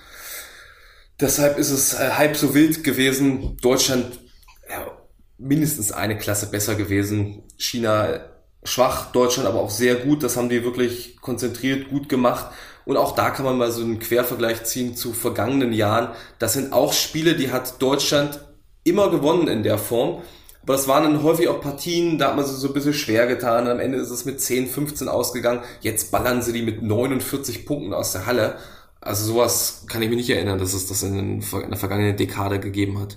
deshalb 1.21 1.59
ist 1.59 1.71
es 1.71 1.93
äh, 1.93 2.13
halb 2.13 2.39
so 2.39 2.55
wild 2.55 2.83
gewesen. 2.85 3.59
Deutschland 3.61 4.19
ja, 4.67 4.91
mindestens 5.37 5.93
eine 5.93 6.17
Klasse 6.17 6.51
besser 6.51 6.75
gewesen. 6.75 7.43
China 7.59 8.21
schwach, 8.65 9.13
Deutschland 9.13 9.47
aber 9.47 9.61
auch 9.61 9.71
sehr 9.71 9.97
gut. 9.97 10.23
Das 10.23 10.39
haben 10.39 10.49
die 10.49 10.65
wirklich 10.65 11.19
konzentriert 11.21 11.91
gut 11.91 12.09
gemacht. 12.09 12.47
Und 12.87 12.97
auch 12.97 13.15
da 13.15 13.29
kann 13.29 13.45
man 13.45 13.59
mal 13.59 13.71
so 13.71 13.83
einen 13.83 13.99
Quervergleich 13.99 14.65
ziehen 14.65 14.97
zu 14.97 15.13
vergangenen 15.13 15.75
Jahren. 15.75 16.15
Das 16.39 16.55
sind 16.55 16.73
auch 16.73 16.95
Spiele, 16.95 17.37
die 17.37 17.53
hat 17.53 17.83
Deutschland 17.83 18.41
immer 18.85 19.11
gewonnen 19.11 19.49
in 19.49 19.63
der 19.63 19.79
Form. 19.79 20.23
Aber 20.63 20.75
das 20.75 20.89
waren 20.89 21.05
dann 21.05 21.23
häufig 21.23 21.49
auch 21.49 21.61
Partien, 21.61 22.19
da 22.19 22.29
hat 22.29 22.37
man 22.37 22.45
sie 22.45 22.55
so 22.55 22.69
ein 22.69 22.75
bisschen 22.75 22.95
schwer 22.95 23.27
getan. 23.27 23.67
Am 23.67 23.81
Ende 23.81 23.99
ist 23.99 24.11
es 24.11 24.25
mit 24.25 24.41
10, 24.41 24.69
15 24.69 25.09
ausgegangen. 25.09 25.63
Jetzt 25.81 26.13
ballern 26.13 26.43
sie 26.43 26.53
die 26.53 26.63
mit 26.63 26.83
49 26.83 27.65
Punkten 27.65 27.95
aus 27.95 28.13
der 28.13 28.27
Halle. 28.27 28.59
Also 29.01 29.25
sowas 29.25 29.85
kann 29.89 30.03
ich 30.03 30.11
mich 30.11 30.19
nicht 30.19 30.31
erinnern, 30.31 30.59
dass 30.59 30.75
es 30.75 30.87
das 30.87 31.03
in 31.03 31.41
der 31.41 31.79
vergangenen 31.79 32.17
Dekade 32.17 32.61
gegeben 32.61 33.01
hat. 33.01 33.17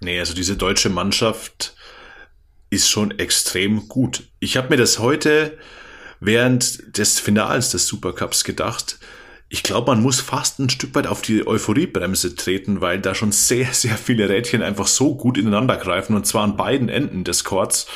Nee, 0.00 0.18
also 0.18 0.34
diese 0.34 0.56
deutsche 0.56 0.90
Mannschaft 0.90 1.76
ist 2.70 2.88
schon 2.88 3.18
extrem 3.18 3.88
gut. 3.88 4.28
Ich 4.40 4.56
habe 4.56 4.70
mir 4.70 4.76
das 4.76 4.98
heute 4.98 5.56
während 6.20 6.98
des 6.98 7.20
Finals 7.20 7.70
des 7.70 7.86
Supercups 7.86 8.42
gedacht 8.44 8.98
ich 9.50 9.62
glaube, 9.62 9.92
man 9.92 10.02
muss 10.02 10.20
fast 10.20 10.58
ein 10.58 10.68
Stück 10.68 10.94
weit 10.94 11.06
auf 11.06 11.22
die 11.22 11.46
Euphoriebremse 11.46 12.34
treten, 12.34 12.82
weil 12.82 13.00
da 13.00 13.14
schon 13.14 13.32
sehr, 13.32 13.72
sehr 13.72 13.96
viele 13.96 14.28
Rädchen 14.28 14.62
einfach 14.62 14.86
so 14.86 15.14
gut 15.14 15.38
ineinander 15.38 15.76
greifen 15.76 16.14
und 16.14 16.26
zwar 16.26 16.44
an 16.44 16.56
beiden 16.56 16.90
Enden 16.90 17.24
des 17.24 17.44
Courts, 17.44 17.86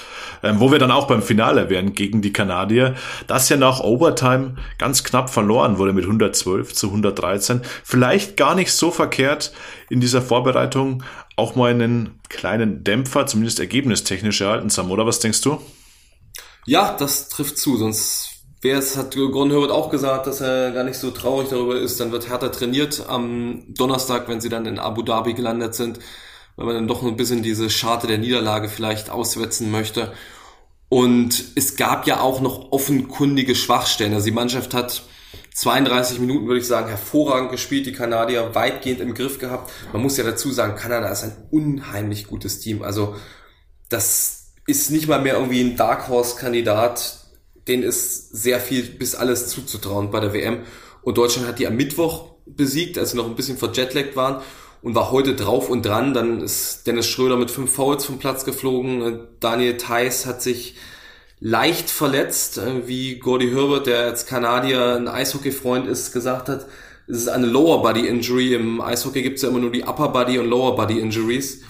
ähm, 0.42 0.61
wo 0.61 0.73
wir 0.73 0.78
dann 0.78 0.90
auch 0.90 1.06
beim 1.06 1.23
Finale 1.23 1.68
wären 1.68 1.92
gegen 1.92 2.23
die 2.23 2.32
Kanadier, 2.32 2.94
das 3.26 3.50
ja 3.50 3.59
nach 3.59 3.80
Overtime 3.80 4.56
ganz 4.78 5.04
knapp 5.04 5.28
verloren 5.28 5.76
wurde 5.76 5.92
mit 5.92 6.04
112 6.04 6.73
zu 6.73 6.87
113. 6.87 7.61
Vielleicht 7.85 8.38
gar 8.38 8.54
nicht 8.54 8.73
so 8.73 8.90
verkehrt 8.90 9.52
in 9.90 10.00
dieser 10.00 10.23
Vorbereitung 10.23 11.02
auch 11.37 11.54
mal 11.54 11.71
einen 11.71 12.18
kleinen 12.30 12.82
Dämpfer, 12.82 13.26
zumindest 13.26 13.61
ergebnistechnisch 13.61 14.40
erhalten, 14.40 14.71
Sam, 14.71 14.90
oder 14.90 15.06
was 15.06 15.21
denkst 15.21 15.42
du? 15.42 15.61
Ja, 16.64 16.97
das 16.97 17.28
trifft 17.28 17.59
zu, 17.59 17.76
sonst 17.76 18.32
Wer 18.64 18.78
es 18.78 18.97
hat 18.97 19.16
Gordon 19.16 19.50
Herbert 19.50 19.73
auch 19.73 19.90
gesagt, 19.90 20.28
dass 20.28 20.40
er 20.40 20.71
gar 20.71 20.85
nicht 20.85 20.97
so 20.97 21.11
traurig 21.11 21.49
darüber 21.49 21.81
ist. 21.81 21.99
Dann 21.99 22.12
wird 22.12 22.28
härter 22.28 22.52
trainiert 22.52 23.04
am 23.09 23.64
Donnerstag, 23.75 24.28
wenn 24.28 24.40
sie 24.40 24.49
dann 24.49 24.66
in 24.66 24.78
Abu 24.78 25.02
Dhabi 25.02 25.35
gelandet 25.35 25.75
sind, 25.75 25.99
weil 26.54 26.66
man 26.66 26.75
dann 26.76 26.87
doch 26.87 27.02
ein 27.02 27.16
bisschen 27.16 27.42
diese 27.42 27.69
Scharte 27.71 28.07
der 28.07 28.19
Niederlage 28.19 28.69
vielleicht 28.69 29.11
auswetzen 29.11 29.73
möchte. 29.73 30.12
Und 30.88 31.42
es 31.57 31.75
gab 31.75 32.07
ja 32.07 32.21
auch 32.21 32.40
noch 32.40 32.71
offenkundige 32.71 33.57
Schwachstellen. 33.57 34.14
Also 34.14 34.26
die 34.26 34.31
Mannschaft 34.31 34.75
hat 34.75 35.02
32 35.54 36.21
Minuten, 36.21 36.47
würde 36.47 36.61
ich 36.61 36.66
sagen, 36.69 36.88
hervorragend 36.88 37.50
gespielt, 37.50 37.87
die 37.87 37.92
Kanadier 37.92 38.54
weitgehend 38.54 39.00
im 39.00 39.14
Griff 39.14 39.40
gehabt. 39.40 39.73
Man 39.92 40.02
muss 40.02 40.16
ja 40.16 40.23
dazu 40.23 40.52
sagen, 40.52 40.76
Kanada 40.76 41.09
ist 41.09 41.25
ein 41.25 41.49
unheimlich 41.50 42.28
gutes 42.28 42.61
Team. 42.61 42.83
Also 42.83 43.16
das 43.88 44.52
ist 44.69 44.92
nicht 44.92 45.09
mal 45.09 45.21
mehr 45.21 45.35
irgendwie 45.35 45.62
ein 45.62 45.76
Dark 45.76 46.09
Horse-Kandidat 46.09 47.22
denen 47.69 47.83
ist 47.83 48.35
sehr 48.35 48.61
viel 48.61 48.83
bis 48.83 49.14
alles 49.14 49.49
zuzutrauen 49.49 50.11
bei 50.11 50.21
der 50.21 50.33
WM. 50.33 50.61
Und 51.02 51.19
Deutschland 51.19 51.49
hat 51.49 51.59
die 51.59 51.66
am 51.66 51.76
Mittwoch 51.76 52.33
besiegt, 52.47 52.99
als 52.99 53.12
sie 53.12 53.16
noch 53.16 53.26
ein 53.26 53.37
bisschen 53.37 53.59
verjetlagt 53.59 54.16
waren 54.16 54.42
und 54.83 54.95
war 54.95 55.11
heute 55.11 55.35
drauf 55.35 55.69
und 55.69 55.87
dran. 55.87 56.14
Dann 56.14 56.40
ist 56.40 56.87
Dennis 56.87 57.09
Schröder 57.09 57.37
mit 57.37 57.50
fünf 57.50 57.73
Fouls 57.73 58.04
vom 58.04 58.19
Platz 58.19 58.45
geflogen. 58.45 59.28
Daniel 59.40 59.76
Theiss 59.76 60.26
hat 60.26 60.42
sich 60.42 60.75
leicht 61.40 61.90
verletzt, 61.90 62.59
äh, 62.59 62.87
wie 62.87 63.19
Gordy 63.19 63.50
Herbert, 63.50 63.87
der 63.87 64.04
als 64.04 64.26
Kanadier 64.26 64.97
ein 64.97 65.09
Eishockey-Freund 65.09 65.87
ist, 65.87 66.12
gesagt 66.12 66.49
hat. 66.49 66.66
Es 67.09 67.16
ist 67.16 67.28
eine 67.28 67.47
Lower 67.47 67.83
Body 67.83 68.07
Injury. 68.07 68.54
Im 68.54 68.81
Eishockey 68.81 69.23
gibt 69.23 69.37
es 69.37 69.42
ja 69.42 69.49
immer 69.49 69.59
nur 69.59 69.73
die 69.73 69.83
Upper 69.83 70.09
Body 70.09 70.38
und 70.38 70.47
Lower 70.47 70.76
Body 70.76 71.00
Injuries. 71.00 71.62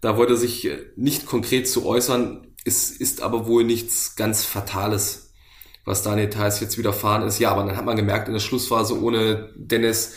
Da 0.00 0.16
wollte 0.16 0.32
er 0.32 0.38
sich 0.38 0.68
nicht 0.96 1.26
konkret 1.26 1.68
zu 1.68 1.86
äußern. 1.86 2.51
Es 2.64 2.90
ist 2.90 3.22
aber 3.22 3.46
wohl 3.46 3.64
nichts 3.64 4.16
ganz 4.16 4.44
Fatales, 4.44 5.32
was 5.84 6.02
Daniel 6.02 6.30
Theiss 6.30 6.60
jetzt 6.60 6.78
widerfahren 6.78 7.26
ist. 7.26 7.38
Ja, 7.38 7.50
aber 7.50 7.64
dann 7.64 7.76
hat 7.76 7.84
man 7.84 7.96
gemerkt, 7.96 8.28
in 8.28 8.34
der 8.34 8.40
Schlussphase 8.40 9.00
ohne 9.00 9.50
Dennis 9.56 10.14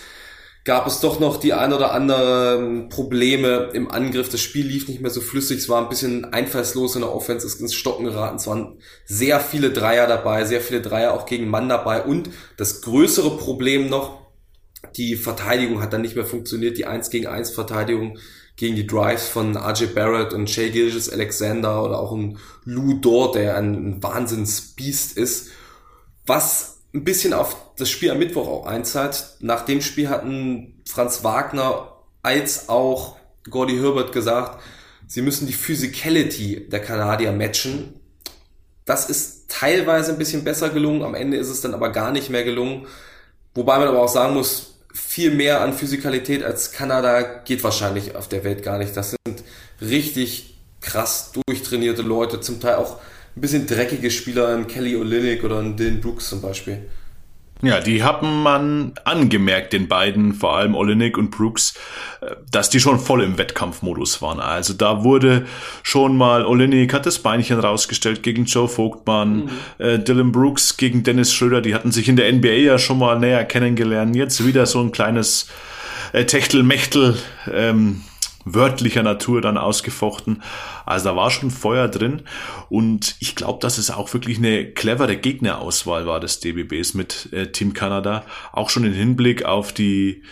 gab 0.66 0.88
es 0.88 1.00
doch 1.00 1.20
noch 1.20 1.38
die 1.38 1.54
ein 1.54 1.74
oder 1.74 1.94
andere 1.94 2.88
Probleme 2.90 3.70
im 3.74 3.90
Angriff. 3.90 4.30
Das 4.30 4.42
Spiel 4.42 4.66
lief 4.66 4.88
nicht 4.88 5.00
mehr 5.00 5.12
so 5.12 5.22
flüssig. 5.22 5.60
Es 5.60 5.70
war 5.70 5.82
ein 5.82 5.90
bisschen 5.90 6.34
einfallslos 6.34 6.96
in 6.96 7.02
der 7.02 7.14
Offense, 7.14 7.46
ist 7.46 7.62
ins 7.62 7.76
Stocken 7.76 8.06
geraten. 8.06 8.38
Es 8.38 8.48
waren 8.48 8.80
sehr 9.06 9.40
viele 9.40 9.72
Dreier 9.72 10.08
dabei, 10.08 10.44
sehr 10.44 10.62
viele 10.62 10.82
Dreier 10.82 11.14
auch 11.14 11.28
gegen 11.28 11.48
Mann 11.48 11.70
dabei. 11.70 12.04
Und 12.04 12.32
das 12.58 12.82
größere 12.82 13.38
Problem 13.38 13.90
noch, 13.90 14.26
die 14.98 15.16
Verteidigung 15.16 15.82
hat 15.82 15.94
dann 15.94 16.02
nicht 16.02 16.16
mehr 16.16 16.26
funktioniert. 16.26 16.80
Die 16.80 16.86
1 16.86 17.12
gegen 17.12 17.28
1 17.28 17.52
Verteidigung 17.52 18.18
gegen 18.56 18.76
die 18.76 18.88
Drives 18.88 19.28
von 19.28 19.58
RJ 19.58 19.88
Barrett 19.88 20.34
und 20.34 20.50
Shay 20.50 20.70
Gilges 20.70 21.10
Alexander 21.10 21.84
oder 21.84 22.00
auch 22.00 22.14
ein 22.14 22.38
Lou 22.64 22.94
Dort, 22.94 23.36
der 23.36 23.58
ein 23.58 24.02
Wahnsinnsbiest 24.02 25.18
ist. 25.18 25.50
Was 26.26 26.76
ein 26.96 27.04
bisschen 27.04 27.34
auf 27.34 27.58
das 27.78 27.90
Spiel 27.90 28.10
am 28.12 28.20
Mittwoch 28.20 28.48
auch 28.48 28.66
einzahlt. 28.66 29.36
Nach 29.42 29.66
dem 29.66 29.82
Spiel 29.82 30.10
hatten 30.10 30.82
Franz 30.88 31.24
Wagner 31.24 31.92
als 32.24 32.70
auch 32.70 33.18
Gordy 33.50 33.78
Herbert 33.78 34.12
gesagt, 34.14 34.62
sie 35.06 35.22
müssen 35.22 35.46
die 35.46 35.54
Physicality 35.54 36.70
der 36.70 36.80
Kanadier 36.80 37.32
matchen. 37.34 38.00
Das 38.86 39.10
ist 39.10 39.50
teilweise 39.50 40.14
ein 40.14 40.18
bisschen 40.18 40.44
besser 40.44 40.70
gelungen, 40.70 41.04
am 41.04 41.16
Ende 41.16 41.38
ist 41.38 41.50
es 41.50 41.62
dann 41.62 41.74
aber 41.74 41.92
gar 41.92 42.12
nicht 42.12 42.30
mehr 42.30 42.44
gelungen. 42.44 42.88
Wobei 43.54 43.78
man 43.78 43.90
aber 43.90 44.02
auch 44.02 44.08
sagen 44.10 44.34
muss, 44.34 44.75
viel 44.96 45.32
mehr 45.32 45.62
an 45.62 45.74
Physikalität 45.74 46.44
als 46.44 46.72
Kanada 46.72 47.22
geht 47.22 47.64
wahrscheinlich 47.64 48.16
auf 48.16 48.30
der 48.30 48.44
Welt 48.44 48.64
gar 48.64 48.78
nicht. 48.78 48.96
Das 48.96 49.12
sind 49.12 49.44
richtig 49.82 50.56
krass 50.80 51.34
durchtrainierte 51.48 52.02
Leute, 52.02 52.40
zum 52.40 52.62
Teil 52.62 52.76
auch 52.76 53.00
ein 53.36 53.42
bisschen 53.42 53.68
dreckige 53.68 54.10
Spieler, 54.10 54.56
ein 54.56 54.68
Kelly 54.68 54.96
Olynyk 54.96 55.44
oder 55.44 55.60
ein 55.60 55.76
Dylan 55.76 56.00
Brooks 56.00 56.30
zum 56.30 56.42
Beispiel. 56.42 56.86
Ja, 57.66 57.80
die 57.80 58.04
haben 58.04 58.44
man 58.44 58.94
angemerkt, 59.06 59.74
den 59.74 59.88
beiden, 59.88 60.36
vor 60.36 60.56
allem 60.56 60.76
Olenek 60.76 61.18
und 61.18 61.32
Brooks, 61.32 61.74
äh, 62.22 62.36
dass 62.52 62.70
die 62.70 62.80
schon 62.80 63.00
voll 63.00 63.24
im 63.24 63.40
Wettkampfmodus 63.40 64.22
waren. 64.22 64.40
Also 64.40 64.76
da 64.76 65.04
wurde 65.04 65.48
schon 65.82 66.16
mal, 66.16 66.46
Olenek 66.46 66.94
hat 66.94 67.08
das 67.08 67.18
Beinchen 67.20 67.60
rausgestellt 67.60 68.22
gegen 68.22 68.46
Joe 68.46 68.68
Vogtmann, 68.68 69.46
mhm. 69.46 69.50
äh, 69.80 69.98
Dylan 69.98 70.32
Brooks 70.32 70.78
gegen 70.78 71.02
Dennis 71.02 71.34
Schröder, 71.34 71.62
die 71.62 71.74
hatten 71.74 71.92
sich 71.92 72.08
in 72.08 72.18
der 72.18 72.32
NBA 72.32 72.50
ja 72.50 72.78
schon 72.78 73.00
mal 73.00 73.20
näher 73.20 73.44
kennengelernt. 73.46 74.16
Jetzt 74.16 74.46
wieder 74.46 74.68
so 74.68 74.80
ein 74.82 74.92
kleines 74.92 75.48
äh, 76.14 76.26
Techtelmechtel, 76.26 77.18
ähm, 77.52 78.02
wörtlicher 78.46 79.02
Natur 79.02 79.42
dann 79.42 79.58
ausgefochten. 79.58 80.44
Also 80.86 81.10
da 81.10 81.16
war 81.16 81.32
schon 81.32 81.52
Feuer 81.52 81.88
drin 81.88 82.24
und 82.70 83.16
ich 83.20 83.36
glaube, 83.36 83.60
dass 83.60 83.78
es 83.78 83.92
auch 83.92 84.14
wirklich 84.14 84.38
eine 84.38 84.66
clevere 84.66 85.18
Gegnerauswahl 85.18 86.06
war 86.06 86.20
des 86.20 86.40
DBBs 86.40 86.94
mit 86.94 87.30
äh, 87.32 87.48
Team 87.48 87.74
Kanada, 87.74 88.26
auch 88.52 88.70
schon 88.70 88.84
im 88.84 88.94
Hinblick 88.94 89.46
auf 89.46 89.74
die 89.74 90.24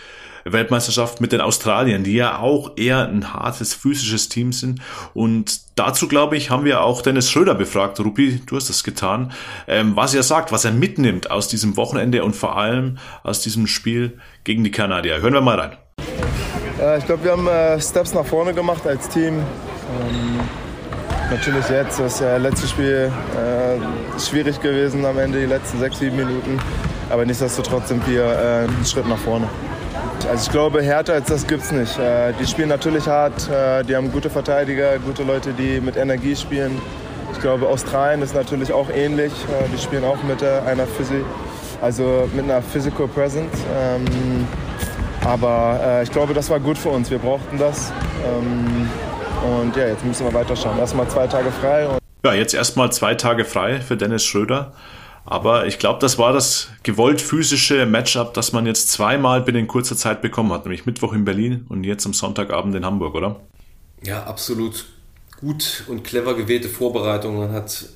Weltmeisterschaft 0.44 1.20
mit 1.20 1.32
den 1.32 1.40
Australiern, 1.40 2.04
die 2.04 2.14
ja 2.14 2.38
auch 2.38 2.72
eher 2.76 3.08
ein 3.08 3.32
hartes 3.32 3.74
physisches 3.74 4.28
Team 4.28 4.52
sind. 4.52 4.80
Und 5.14 5.60
dazu, 5.76 6.06
glaube 6.06 6.36
ich, 6.36 6.50
haben 6.50 6.64
wir 6.64 6.82
auch 6.82 7.02
Dennis 7.02 7.30
Schröder 7.30 7.54
befragt. 7.54 7.98
Rupi, 8.00 8.40
du 8.46 8.56
hast 8.56 8.68
das 8.68 8.84
getan. 8.84 9.32
Ähm, 9.66 9.96
was 9.96 10.14
er 10.14 10.22
sagt, 10.22 10.52
was 10.52 10.64
er 10.64 10.72
mitnimmt 10.72 11.30
aus 11.30 11.48
diesem 11.48 11.76
Wochenende 11.76 12.24
und 12.24 12.36
vor 12.36 12.56
allem 12.56 12.98
aus 13.22 13.40
diesem 13.40 13.66
Spiel 13.66 14.18
gegen 14.44 14.64
die 14.64 14.70
Kanadier. 14.70 15.20
Hören 15.20 15.34
wir 15.34 15.40
mal 15.40 15.58
rein. 15.58 15.76
Äh, 16.80 16.98
ich 16.98 17.06
glaube, 17.06 17.24
wir 17.24 17.32
haben 17.32 17.46
äh, 17.46 17.80
Steps 17.80 18.12
nach 18.14 18.26
vorne 18.26 18.52
gemacht 18.52 18.86
als 18.86 19.08
Team. 19.08 19.42
Ähm, 20.00 20.40
natürlich 21.30 21.68
jetzt, 21.68 22.00
das 22.00 22.20
äh, 22.20 22.38
letzte 22.38 22.66
Spiel 22.66 23.10
äh, 23.36 24.20
schwierig 24.20 24.60
gewesen 24.60 25.04
am 25.04 25.18
Ende, 25.18 25.40
die 25.40 25.46
letzten 25.46 25.78
sechs, 25.78 25.98
sieben 25.98 26.16
Minuten. 26.16 26.58
Aber 27.10 27.24
nichtsdestotrotz 27.24 27.88
sind 27.88 28.06
wir 28.08 28.24
äh, 28.24 28.64
einen 28.64 28.84
Schritt 28.84 29.08
nach 29.08 29.18
vorne. 29.18 29.48
Also 30.28 30.44
ich 30.46 30.50
glaube, 30.50 30.82
härter 30.82 31.14
als 31.14 31.28
das 31.28 31.46
gibt 31.46 31.62
es 31.62 31.72
nicht. 31.72 31.98
Äh, 31.98 32.32
die 32.40 32.46
spielen 32.46 32.68
natürlich 32.68 33.06
hart, 33.06 33.48
die 33.88 33.94
haben 33.94 34.10
gute 34.10 34.30
Verteidiger, 34.30 34.98
gute 34.98 35.22
Leute, 35.22 35.52
die 35.52 35.80
mit 35.80 35.96
Energie 35.96 36.34
spielen. 36.34 36.80
Ich 37.32 37.40
glaube, 37.40 37.66
Australien 37.68 38.22
ist 38.22 38.34
natürlich 38.34 38.72
auch 38.72 38.88
ähnlich. 38.90 39.32
die 39.72 39.78
spielen 39.78 40.04
auch 40.04 40.22
mit 40.22 40.42
einer 40.42 40.86
Physik, 40.86 41.24
also 41.82 42.28
mit 42.34 42.44
einer 42.44 42.62
Physical 42.62 43.08
Presence. 43.08 43.52
Ähm, 43.76 44.46
aber 45.24 45.80
äh, 45.82 46.02
ich 46.02 46.10
glaube, 46.10 46.34
das 46.34 46.50
war 46.50 46.60
gut 46.60 46.76
für 46.76 46.90
uns. 46.90 47.10
Wir 47.10 47.18
brauchten 47.18 47.58
das. 47.58 47.92
Ähm, 48.26 48.88
und 49.42 49.76
ja, 49.76 49.88
jetzt 49.88 50.04
müssen 50.04 50.26
wir 50.26 50.34
weiterschauen. 50.34 50.78
Erstmal 50.78 51.08
zwei 51.08 51.26
Tage 51.26 51.50
frei. 51.50 51.88
ja, 52.24 52.34
jetzt 52.34 52.54
erstmal 52.54 52.92
zwei 52.92 53.14
Tage 53.14 53.44
frei 53.44 53.80
für 53.80 53.96
Dennis 53.96 54.24
Schröder. 54.24 54.72
Aber 55.26 55.66
ich 55.66 55.78
glaube, 55.78 56.00
das 56.00 56.18
war 56.18 56.32
das 56.32 56.68
gewollt 56.82 57.20
physische 57.20 57.86
Matchup, 57.86 58.34
das 58.34 58.52
man 58.52 58.66
jetzt 58.66 58.90
zweimal 58.90 59.40
binnen 59.40 59.66
kurzer 59.66 59.96
Zeit 59.96 60.20
bekommen 60.20 60.52
hat. 60.52 60.64
Nämlich 60.64 60.84
Mittwoch 60.84 61.14
in 61.14 61.24
Berlin 61.24 61.64
und 61.68 61.84
jetzt 61.84 62.04
am 62.04 62.12
Sonntagabend 62.12 62.74
in 62.74 62.84
Hamburg, 62.84 63.14
oder? 63.14 63.40
Ja, 64.02 64.24
absolut 64.24 64.84
gut 65.40 65.84
und 65.88 66.04
clever 66.04 66.34
gewählte 66.34 66.68
Vorbereitung. 66.68 67.38
Man 67.38 67.52
hat 67.52 67.86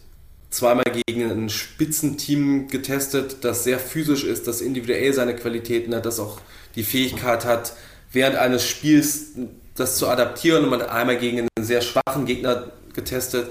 zweimal 0.51 0.85
gegen 1.07 1.31
ein 1.31 1.51
Spitzenteam 1.51 2.69
getestet, 2.69 3.45
das 3.45 3.65
sehr 3.65 3.79
physisch 3.79 4.25
ist, 4.25 4.47
das 4.47 4.63
individuell 4.63 5.13
seine 5.13 5.37
Qualitäten 5.37 5.95
hat, 5.95 6.07
das 6.07 6.21
auch 6.21 6.41
die 6.75 6.83
Fähigkeit 6.83 7.45
hat, 7.45 7.75
während 8.13 8.37
eines 8.37 8.67
Spiels 8.67 9.33
das 9.79 9.97
zu 9.97 10.09
adaptieren. 10.09 10.65
Und 10.65 10.71
man 10.71 10.83
einmal 10.83 11.17
gegen 11.19 11.39
einen 11.39 11.65
sehr 11.65 11.81
schwachen 11.81 12.27
Gegner 12.27 12.65
getestet, 12.95 13.51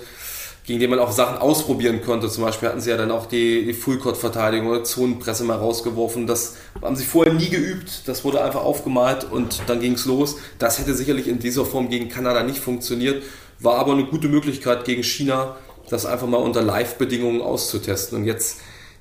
gegen 0.66 0.80
den 0.80 0.90
man 0.90 1.00
auch 1.00 1.12
Sachen 1.12 1.38
ausprobieren 1.38 2.02
konnte. 2.02 2.30
Zum 2.30 2.44
Beispiel 2.44 2.70
hatten 2.70 2.82
sie 2.82 2.90
ja 2.90 2.98
dann 2.98 3.12
auch 3.12 3.26
die, 3.26 3.66
die 3.66 3.74
Full-Court-Verteidigung 3.74 4.68
oder 4.68 4.84
Zonenpresse 4.84 5.46
mal 5.46 5.58
rausgeworfen. 5.58 6.28
Das 6.28 6.56
haben 6.82 6.96
sie 6.96 7.06
vorher 7.06 7.34
nie 7.34 7.50
geübt. 7.50 8.08
Das 8.08 8.26
wurde 8.26 8.44
einfach 8.44 8.64
aufgemalt 8.64 9.26
und 9.30 9.62
dann 9.68 9.80
ging 9.80 9.94
es 9.94 10.06
los. 10.06 10.38
Das 10.60 10.80
hätte 10.80 10.94
sicherlich 10.94 11.28
in 11.28 11.40
dieser 11.40 11.66
Form 11.66 11.90
gegen 11.90 12.10
Kanada 12.10 12.44
nicht 12.44 12.60
funktioniert. 12.60 13.24
war 13.60 13.76
aber 13.76 13.94
eine 13.94 14.06
gute 14.06 14.28
Möglichkeit 14.28 14.86
gegen 14.86 15.04
China, 15.04 15.56
das 15.90 16.06
einfach 16.06 16.28
mal 16.28 16.38
unter 16.38 16.62
Live-Bedingungen 16.62 17.42
auszutesten. 17.42 18.20
Und 18.20 18.26
jetzt 18.26 18.58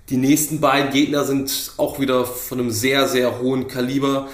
die 0.08 0.16
nächsten 0.16 0.60
beiden 0.60 0.92
Gegner 0.92 1.24
sind 1.24 1.72
auch 1.78 1.98
wieder 1.98 2.24
von 2.24 2.60
einem 2.60 2.70
sehr, 2.70 3.08
sehr 3.08 3.40
hohen 3.40 3.66
Kaliber. 3.66 4.28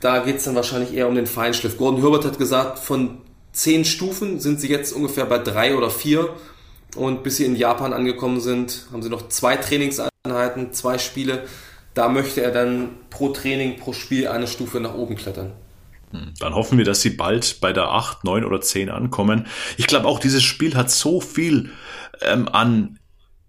Da 0.00 0.18
geht 0.20 0.36
es 0.36 0.44
dann 0.44 0.54
wahrscheinlich 0.54 0.92
eher 0.92 1.08
um 1.08 1.14
den 1.14 1.26
Feinschliff. 1.26 1.78
Gordon 1.78 2.00
Herbert 2.00 2.24
hat 2.24 2.38
gesagt, 2.38 2.78
von 2.78 3.18
zehn 3.52 3.84
Stufen 3.84 4.40
sind 4.40 4.60
sie 4.60 4.68
jetzt 4.68 4.92
ungefähr 4.92 5.24
bei 5.24 5.38
drei 5.38 5.76
oder 5.76 5.90
vier. 5.90 6.28
Und 6.94 7.22
bis 7.22 7.36
sie 7.38 7.44
in 7.44 7.56
Japan 7.56 7.92
angekommen 7.92 8.40
sind, 8.40 8.86
haben 8.92 9.02
sie 9.02 9.10
noch 9.10 9.28
zwei 9.28 9.56
Trainingseinheiten, 9.56 10.72
zwei 10.72 10.98
Spiele. 10.98 11.44
Da 11.94 12.08
möchte 12.08 12.42
er 12.42 12.50
dann 12.50 12.90
pro 13.10 13.30
Training, 13.30 13.76
pro 13.78 13.92
Spiel 13.92 14.28
eine 14.28 14.46
Stufe 14.46 14.80
nach 14.80 14.94
oben 14.94 15.16
klettern. 15.16 15.52
Hm, 16.12 16.32
dann 16.38 16.54
hoffen 16.54 16.78
wir, 16.78 16.84
dass 16.84 17.00
sie 17.00 17.10
bald 17.10 17.60
bei 17.60 17.72
der 17.72 17.88
8, 17.88 18.24
9 18.24 18.44
oder 18.44 18.60
10 18.60 18.90
ankommen. 18.90 19.46
Ich 19.76 19.86
glaube 19.86 20.06
auch, 20.06 20.20
dieses 20.20 20.42
Spiel 20.42 20.74
hat 20.74 20.90
so 20.90 21.20
viel 21.20 21.70
ähm, 22.22 22.48
an 22.48 22.98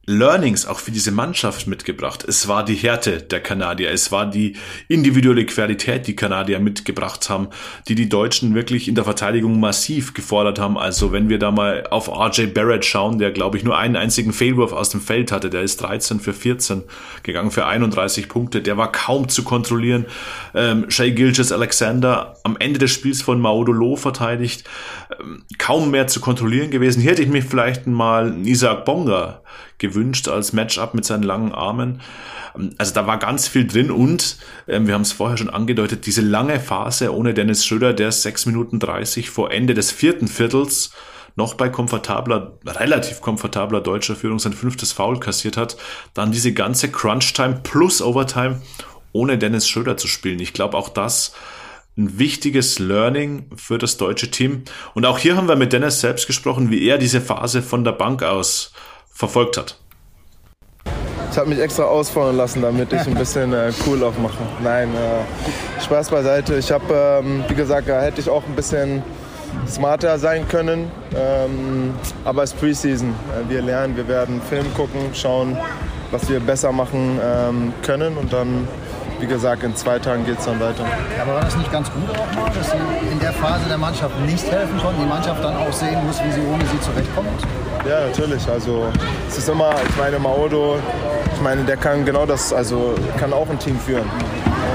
Learnings 0.10 0.66
auch 0.66 0.80
für 0.80 0.92
diese 0.92 1.12
Mannschaft 1.12 1.68
mitgebracht. 1.68 2.24
Es 2.26 2.48
war 2.48 2.64
die 2.64 2.76
Härte 2.76 3.22
der 3.22 3.42
Kanadier, 3.42 3.92
es 3.92 4.10
war 4.10 4.26
die 4.26 4.56
individuelle 4.88 5.46
Qualität, 5.46 6.08
die 6.08 6.16
Kanadier 6.16 6.62
mitgebracht 6.62 7.30
haben, 7.30 7.50
die 7.90 7.96
die 7.96 8.08
Deutschen 8.08 8.56
wirklich 8.56 8.88
in 8.88 8.96
der 8.96 9.04
Verteidigung 9.04 9.60
massiv 9.60 10.14
gefordert 10.14 10.60
haben. 10.60 10.78
Also 10.78 11.12
wenn 11.12 11.28
wir 11.28 11.40
da 11.40 11.52
mal 11.52 11.86
auf 11.92 12.08
RJ 12.08 12.48
Barrett 12.54 12.86
schauen, 12.86 13.20
der 13.20 13.32
glaube 13.32 13.58
ich 13.58 13.66
nur 13.66 13.78
einen 13.78 13.98
einzigen 13.98 14.32
Fehlwurf 14.32 14.72
aus 14.72 14.92
dem 14.92 15.02
Feld 15.02 15.34
hatte, 15.34 15.50
der 15.50 15.62
ist 15.62 15.82
13 15.82 16.22
für 16.22 16.34
14 16.34 16.84
gegangen 17.24 17.52
für 17.52 17.66
31 17.66 18.30
Punkte, 18.30 18.62
der 18.62 18.78
war 18.78 18.94
kaum 18.94 19.28
zu 19.28 19.44
kontrollieren. 19.44 20.06
Ähm, 20.56 20.90
Shay 20.90 21.12
Gilges 21.12 21.52
Alexander 21.52 22.38
am 22.44 22.56
Ende 22.58 22.80
des 22.80 22.92
Spiels 22.92 23.22
von 23.22 23.42
Maudolo 23.42 23.98
verteidigt, 23.98 24.64
ähm, 25.20 25.44
kaum 25.58 25.92
mehr 25.92 26.08
zu 26.08 26.22
kontrollieren 26.22 26.72
gewesen. 26.72 27.02
Hier 27.02 27.12
hätte 27.12 27.24
ich 27.24 27.30
mich 27.30 27.44
vielleicht 27.44 27.88
mal 27.88 28.38
Isaac 28.46 28.86
Bonga 28.86 29.42
gewünscht 29.77 30.27
als 30.27 30.53
Matchup 30.53 30.93
mit 30.93 31.05
seinen 31.05 31.24
langen 31.24 31.51
Armen. 31.51 32.01
Also 32.77 32.93
da 32.93 33.05
war 33.05 33.17
ganz 33.19 33.48
viel 33.48 33.67
drin 33.67 33.91
und 33.91 34.38
ähm, 34.67 34.88
wir 34.88 34.96
haben 34.96 35.03
es 35.03 35.12
vorher 35.12 35.38
schon 35.38 35.50
angedeutet, 35.50 36.05
diese 36.05 36.22
lange 36.22 36.60
Phase 36.60 37.13
ohne 37.13 37.34
Dennis 37.34 37.65
Schröder, 37.65 37.93
der 37.93 38.12
6 38.12 38.48
Minuten 38.48 38.79
30 38.79 39.29
vor 39.29 39.51
Ende 39.51 39.74
des 39.74 39.91
vierten 39.91 40.27
Viertels 40.27 40.91
noch 41.36 41.53
bei 41.53 41.69
komfortabler, 41.69 42.57
relativ 42.65 43.22
komfortabler 43.22 43.79
deutscher 43.79 44.15
Führung 44.15 44.39
sein 44.39 44.53
fünftes 44.53 44.91
Foul 44.91 45.19
kassiert 45.19 45.55
hat, 45.55 45.77
dann 46.15 46.31
diese 46.31 46.51
ganze 46.51 46.89
Crunch-Time 46.89 47.60
plus 47.62 48.01
Overtime 48.01 48.62
ohne 49.12 49.38
Dennis 49.38 49.69
Schröder 49.69 49.98
zu 49.98 50.07
spielen. 50.07 50.39
Ich 50.39 50.53
glaube 50.53 50.75
auch 50.75 50.89
das 50.89 51.34
ein 51.96 52.19
wichtiges 52.19 52.79
Learning 52.79 53.50
für 53.55 53.77
das 53.77 53.98
deutsche 53.98 54.29
Team. 54.29 54.63
Und 54.93 55.05
auch 55.05 55.17
hier 55.17 55.36
haben 55.36 55.48
wir 55.48 55.55
mit 55.55 55.74
Dennis 55.74 56.00
selbst 56.00 56.27
gesprochen, 56.27 56.69
wie 56.69 56.88
er 56.88 56.98
diese 56.98 57.22
Phase 57.22 57.63
von 57.63 57.84
der 57.84 57.93
Bank 57.93 58.22
aus 58.24 58.72
verfolgt 59.18 59.58
hat. 59.58 59.76
Ich 61.32 61.38
habe 61.38 61.50
mich 61.50 61.60
extra 61.60 61.84
ausfallen 61.84 62.38
lassen, 62.38 62.62
damit 62.62 62.94
ich 62.94 63.06
ein 63.06 63.16
bisschen 63.16 63.54
äh, 63.54 63.72
cool 63.86 64.04
aufmache. 64.04 64.38
Nein, 64.64 64.90
äh, 64.96 65.84
Spaß 65.84 66.10
beiseite. 66.10 66.56
Ich 66.56 66.72
habe, 66.72 67.22
ähm, 67.24 67.44
wie 67.48 67.54
gesagt, 67.56 67.90
da 67.90 68.02
hätte 68.02 68.22
ich 68.22 68.30
auch 68.30 68.44
ein 68.46 68.56
bisschen 68.56 69.04
smarter 69.68 70.18
sein 70.18 70.48
können. 70.48 70.92
Ähm, 71.16 71.94
aber 72.26 72.44
es 72.44 72.54
ist 72.54 72.60
Preseason. 72.60 73.10
Äh, 73.10 73.50
wir 73.50 73.62
lernen, 73.62 73.96
wir 73.96 74.08
werden 74.08 74.42
Film 74.42 74.66
gucken, 74.76 75.14
schauen, 75.14 75.58
was 76.12 76.30
wir 76.30 76.40
besser 76.40 76.72
machen 76.72 77.20
ähm, 77.22 77.74
können 77.84 78.18
und 78.18 78.32
dann 78.32 78.68
wie 79.20 79.26
gesagt, 79.26 79.64
in 79.64 79.76
zwei 79.76 79.98
Tagen 79.98 80.26
geht 80.26 80.38
es 80.38 80.46
dann 80.46 80.60
weiter. 80.60 80.86
Aber 81.20 81.34
war 81.34 81.42
das 81.42 81.58
nicht 81.58 81.72
ganz 81.72 81.92
gut 81.92 82.08
auch 82.12 82.36
mal, 82.36 82.52
dass 82.52 82.70
Sie 82.70 82.78
in 83.12 83.20
der 83.20 83.34
Phase 83.34 83.68
der 83.68 83.80
Mannschaft 83.80 84.14
nicht 84.22 84.46
helfen 84.51 84.77
konnten, 84.77 85.01
die 85.01 85.08
Mannschaft 85.08 85.44
dann 85.44 85.58
auch 85.58 85.74
sehen 85.74 86.06
muss, 86.06 86.24
wie 86.24 86.32
sie 86.32 86.42
ohne 86.42 86.64
Sie 86.68 86.80
zurechtkommt? 86.80 87.67
Ja, 87.85 88.07
natürlich. 88.07 88.48
Also 88.48 88.87
es 89.27 89.37
ist 89.37 89.50
immer, 89.50 89.75
ich 89.90 89.98
meine, 89.98 90.20
Maodo, 90.20 90.77
ich 91.33 91.42
meine, 91.42 91.63
der 91.63 91.77
kann 91.77 92.05
genau 92.05 92.25
das, 92.25 92.51
also 92.53 92.96
kann 93.20 93.33
auch 93.33 93.50
ein 93.50 93.59
Team 93.59 93.79
führen. 93.79 94.09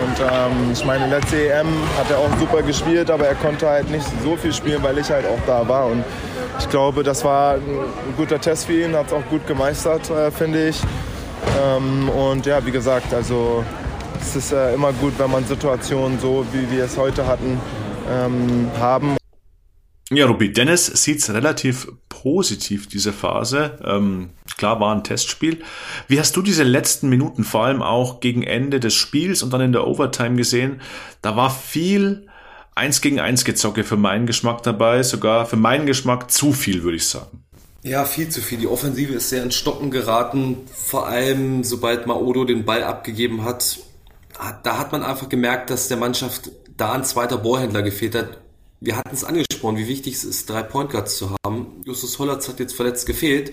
Und 0.02 0.20
ähm, 0.20 0.72
ich 0.72 0.84
meine, 0.84 1.06
letzte 1.08 1.48
EM 1.50 1.68
hat 1.98 2.10
er 2.10 2.18
auch 2.18 2.30
super 2.38 2.62
gespielt, 2.62 3.10
aber 3.10 3.26
er 3.26 3.34
konnte 3.34 3.68
halt 3.68 3.90
nicht 3.90 4.06
so 4.22 4.36
viel 4.36 4.52
spielen, 4.52 4.82
weil 4.82 4.98
ich 4.98 5.10
halt 5.10 5.26
auch 5.26 5.38
da 5.46 5.66
war. 5.68 5.86
Und 5.86 6.04
ich 6.58 6.68
glaube, 6.68 7.02
das 7.02 7.24
war 7.24 7.54
ein 7.54 8.14
guter 8.16 8.40
Test 8.40 8.66
für 8.66 8.84
ihn, 8.84 8.96
hat 8.96 9.06
es 9.08 9.12
auch 9.12 9.24
gut 9.28 9.46
gemeistert, 9.46 10.08
äh, 10.10 10.30
finde 10.30 10.68
ich. 10.68 10.80
Ähm, 11.62 12.08
und 12.08 12.46
ja, 12.46 12.64
wie 12.64 12.70
gesagt, 12.70 13.12
also 13.12 13.64
es 14.20 14.36
ist 14.36 14.52
äh, 14.52 14.74
immer 14.74 14.92
gut, 14.92 15.14
wenn 15.18 15.30
man 15.30 15.44
Situationen 15.44 16.18
so, 16.18 16.44
wie 16.52 16.70
wir 16.70 16.84
es 16.84 16.96
heute 16.96 17.26
hatten, 17.26 17.60
ähm, 18.10 18.70
haben. 18.80 19.21
Ja, 20.14 20.26
Ruby, 20.26 20.52
Dennis 20.52 20.86
sieht's 20.86 21.30
relativ 21.30 21.88
positiv, 22.10 22.86
diese 22.86 23.14
Phase. 23.14 23.78
Ähm, 23.82 24.30
klar, 24.58 24.78
war 24.78 24.94
ein 24.94 25.04
Testspiel. 25.04 25.62
Wie 26.06 26.20
hast 26.20 26.36
du 26.36 26.42
diese 26.42 26.64
letzten 26.64 27.08
Minuten, 27.08 27.44
vor 27.44 27.64
allem 27.64 27.80
auch 27.80 28.20
gegen 28.20 28.42
Ende 28.42 28.78
des 28.78 28.92
Spiels 28.92 29.42
und 29.42 29.54
dann 29.54 29.62
in 29.62 29.72
der 29.72 29.86
Overtime 29.86 30.36
gesehen? 30.36 30.82
Da 31.22 31.34
war 31.36 31.50
viel 31.50 32.26
eins 32.74 33.00
gegen 33.00 33.20
eins 33.20 33.46
Gezocke 33.46 33.84
für 33.84 33.96
meinen 33.96 34.26
Geschmack 34.26 34.62
dabei, 34.62 35.02
sogar 35.02 35.46
für 35.46 35.56
meinen 35.56 35.86
Geschmack 35.86 36.30
zu 36.30 36.52
viel, 36.52 36.82
würde 36.82 36.96
ich 36.96 37.08
sagen. 37.08 37.44
Ja, 37.82 38.04
viel 38.04 38.28
zu 38.28 38.42
viel. 38.42 38.58
Die 38.58 38.68
Offensive 38.68 39.14
ist 39.14 39.30
sehr 39.30 39.42
in 39.42 39.50
Stocken 39.50 39.90
geraten. 39.90 40.58
Vor 40.74 41.08
allem, 41.08 41.64
sobald 41.64 42.06
Maodo 42.06 42.44
den 42.44 42.66
Ball 42.66 42.84
abgegeben 42.84 43.44
hat, 43.44 43.78
da 44.62 44.78
hat 44.78 44.92
man 44.92 45.02
einfach 45.02 45.30
gemerkt, 45.30 45.70
dass 45.70 45.88
der 45.88 45.96
Mannschaft 45.96 46.50
da 46.76 46.92
ein 46.92 47.04
zweiter 47.04 47.38
Bohrhändler 47.38 47.82
gefehlt 47.82 48.14
hat 48.14 48.41
wir 48.84 48.96
hatten 48.96 49.14
es 49.14 49.22
angesprochen, 49.22 49.76
wie 49.76 49.86
wichtig 49.86 50.14
es 50.14 50.24
ist, 50.24 50.50
drei 50.50 50.62
Point 50.62 50.90
Guards 50.90 51.16
zu 51.16 51.36
haben. 51.44 51.82
Justus 51.84 52.18
Hollatz 52.18 52.48
hat 52.48 52.58
jetzt 52.58 52.74
verletzt 52.74 53.06
gefehlt. 53.06 53.52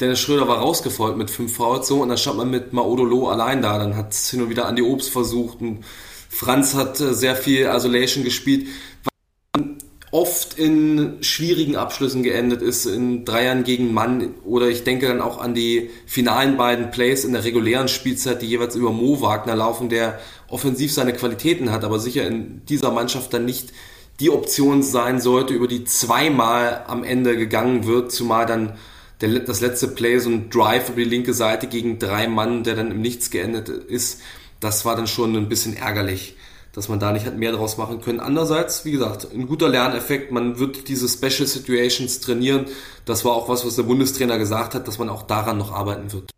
Dennis 0.00 0.20
Schröder 0.20 0.46
war 0.46 0.58
rausgefolgt 0.58 1.18
mit 1.18 1.28
fünf 1.28 1.54
Fouls 1.56 1.88
so 1.88 2.00
und 2.00 2.08
dann 2.08 2.16
stand 2.16 2.38
man 2.38 2.50
mit 2.50 2.72
Maodolo 2.72 3.28
allein 3.28 3.62
da. 3.62 3.78
Dann 3.78 3.96
hat 3.96 4.12
es 4.12 4.30
hin 4.30 4.40
und 4.40 4.48
wieder 4.48 4.68
Andy 4.68 4.82
Obst 4.82 5.10
versucht 5.10 5.60
und 5.60 5.84
Franz 6.28 6.74
hat 6.74 7.00
äh, 7.00 7.12
sehr 7.12 7.34
viel 7.34 7.66
Isolation 7.66 8.22
gespielt. 8.22 8.68
Was 9.02 9.64
oft 10.12 10.58
in 10.58 11.18
schwierigen 11.20 11.74
Abschlüssen 11.74 12.22
geendet 12.22 12.62
ist, 12.62 12.86
in 12.86 13.24
Dreiern 13.24 13.64
gegen 13.64 13.92
Mann 13.92 14.34
oder 14.44 14.68
ich 14.68 14.84
denke 14.84 15.08
dann 15.08 15.20
auch 15.20 15.40
an 15.40 15.54
die 15.54 15.90
finalen 16.06 16.56
beiden 16.56 16.92
Plays 16.92 17.24
in 17.24 17.32
der 17.32 17.42
regulären 17.42 17.88
Spielzeit, 17.88 18.40
die 18.40 18.46
jeweils 18.46 18.76
über 18.76 18.92
Mo 18.92 19.20
Wagner 19.20 19.56
laufen, 19.56 19.88
der 19.88 20.20
offensiv 20.48 20.92
seine 20.92 21.12
Qualitäten 21.12 21.72
hat, 21.72 21.84
aber 21.84 21.98
sicher 21.98 22.26
in 22.26 22.64
dieser 22.66 22.92
Mannschaft 22.92 23.34
dann 23.34 23.44
nicht 23.44 23.72
die 24.20 24.30
Option 24.30 24.82
sein 24.82 25.20
sollte, 25.20 25.54
über 25.54 25.66
die 25.66 25.84
zweimal 25.84 26.84
am 26.86 27.02
Ende 27.04 27.36
gegangen 27.36 27.86
wird, 27.86 28.12
zumal 28.12 28.46
dann 28.46 28.74
der, 29.20 29.40
das 29.40 29.60
letzte 29.60 29.88
Play 29.88 30.18
so 30.18 30.30
ein 30.30 30.50
Drive 30.50 30.88
über 30.90 30.98
die 30.98 31.08
linke 31.08 31.34
Seite 31.34 31.66
gegen 31.66 31.98
drei 31.98 32.28
Mann, 32.28 32.62
der 32.62 32.76
dann 32.76 32.90
im 32.90 33.00
Nichts 33.00 33.30
geendet 33.30 33.68
ist. 33.68 34.20
Das 34.60 34.84
war 34.84 34.96
dann 34.96 35.06
schon 35.06 35.34
ein 35.36 35.48
bisschen 35.48 35.74
ärgerlich, 35.74 36.36
dass 36.72 36.88
man 36.88 37.00
da 37.00 37.12
nicht 37.12 37.26
hat 37.26 37.36
mehr 37.36 37.52
draus 37.52 37.78
machen 37.78 38.00
können. 38.00 38.20
Andererseits, 38.20 38.84
wie 38.84 38.92
gesagt, 38.92 39.28
ein 39.32 39.46
guter 39.46 39.68
Lerneffekt. 39.68 40.32
Man 40.32 40.58
wird 40.58 40.88
diese 40.88 41.08
Special 41.08 41.46
Situations 41.46 42.20
trainieren. 42.20 42.66
Das 43.06 43.24
war 43.24 43.32
auch 43.32 43.48
was, 43.48 43.66
was 43.66 43.76
der 43.76 43.84
Bundestrainer 43.84 44.38
gesagt 44.38 44.74
hat, 44.74 44.86
dass 44.86 44.98
man 44.98 45.08
auch 45.08 45.22
daran 45.22 45.58
noch 45.58 45.72
arbeiten 45.72 46.12
wird. 46.12 46.30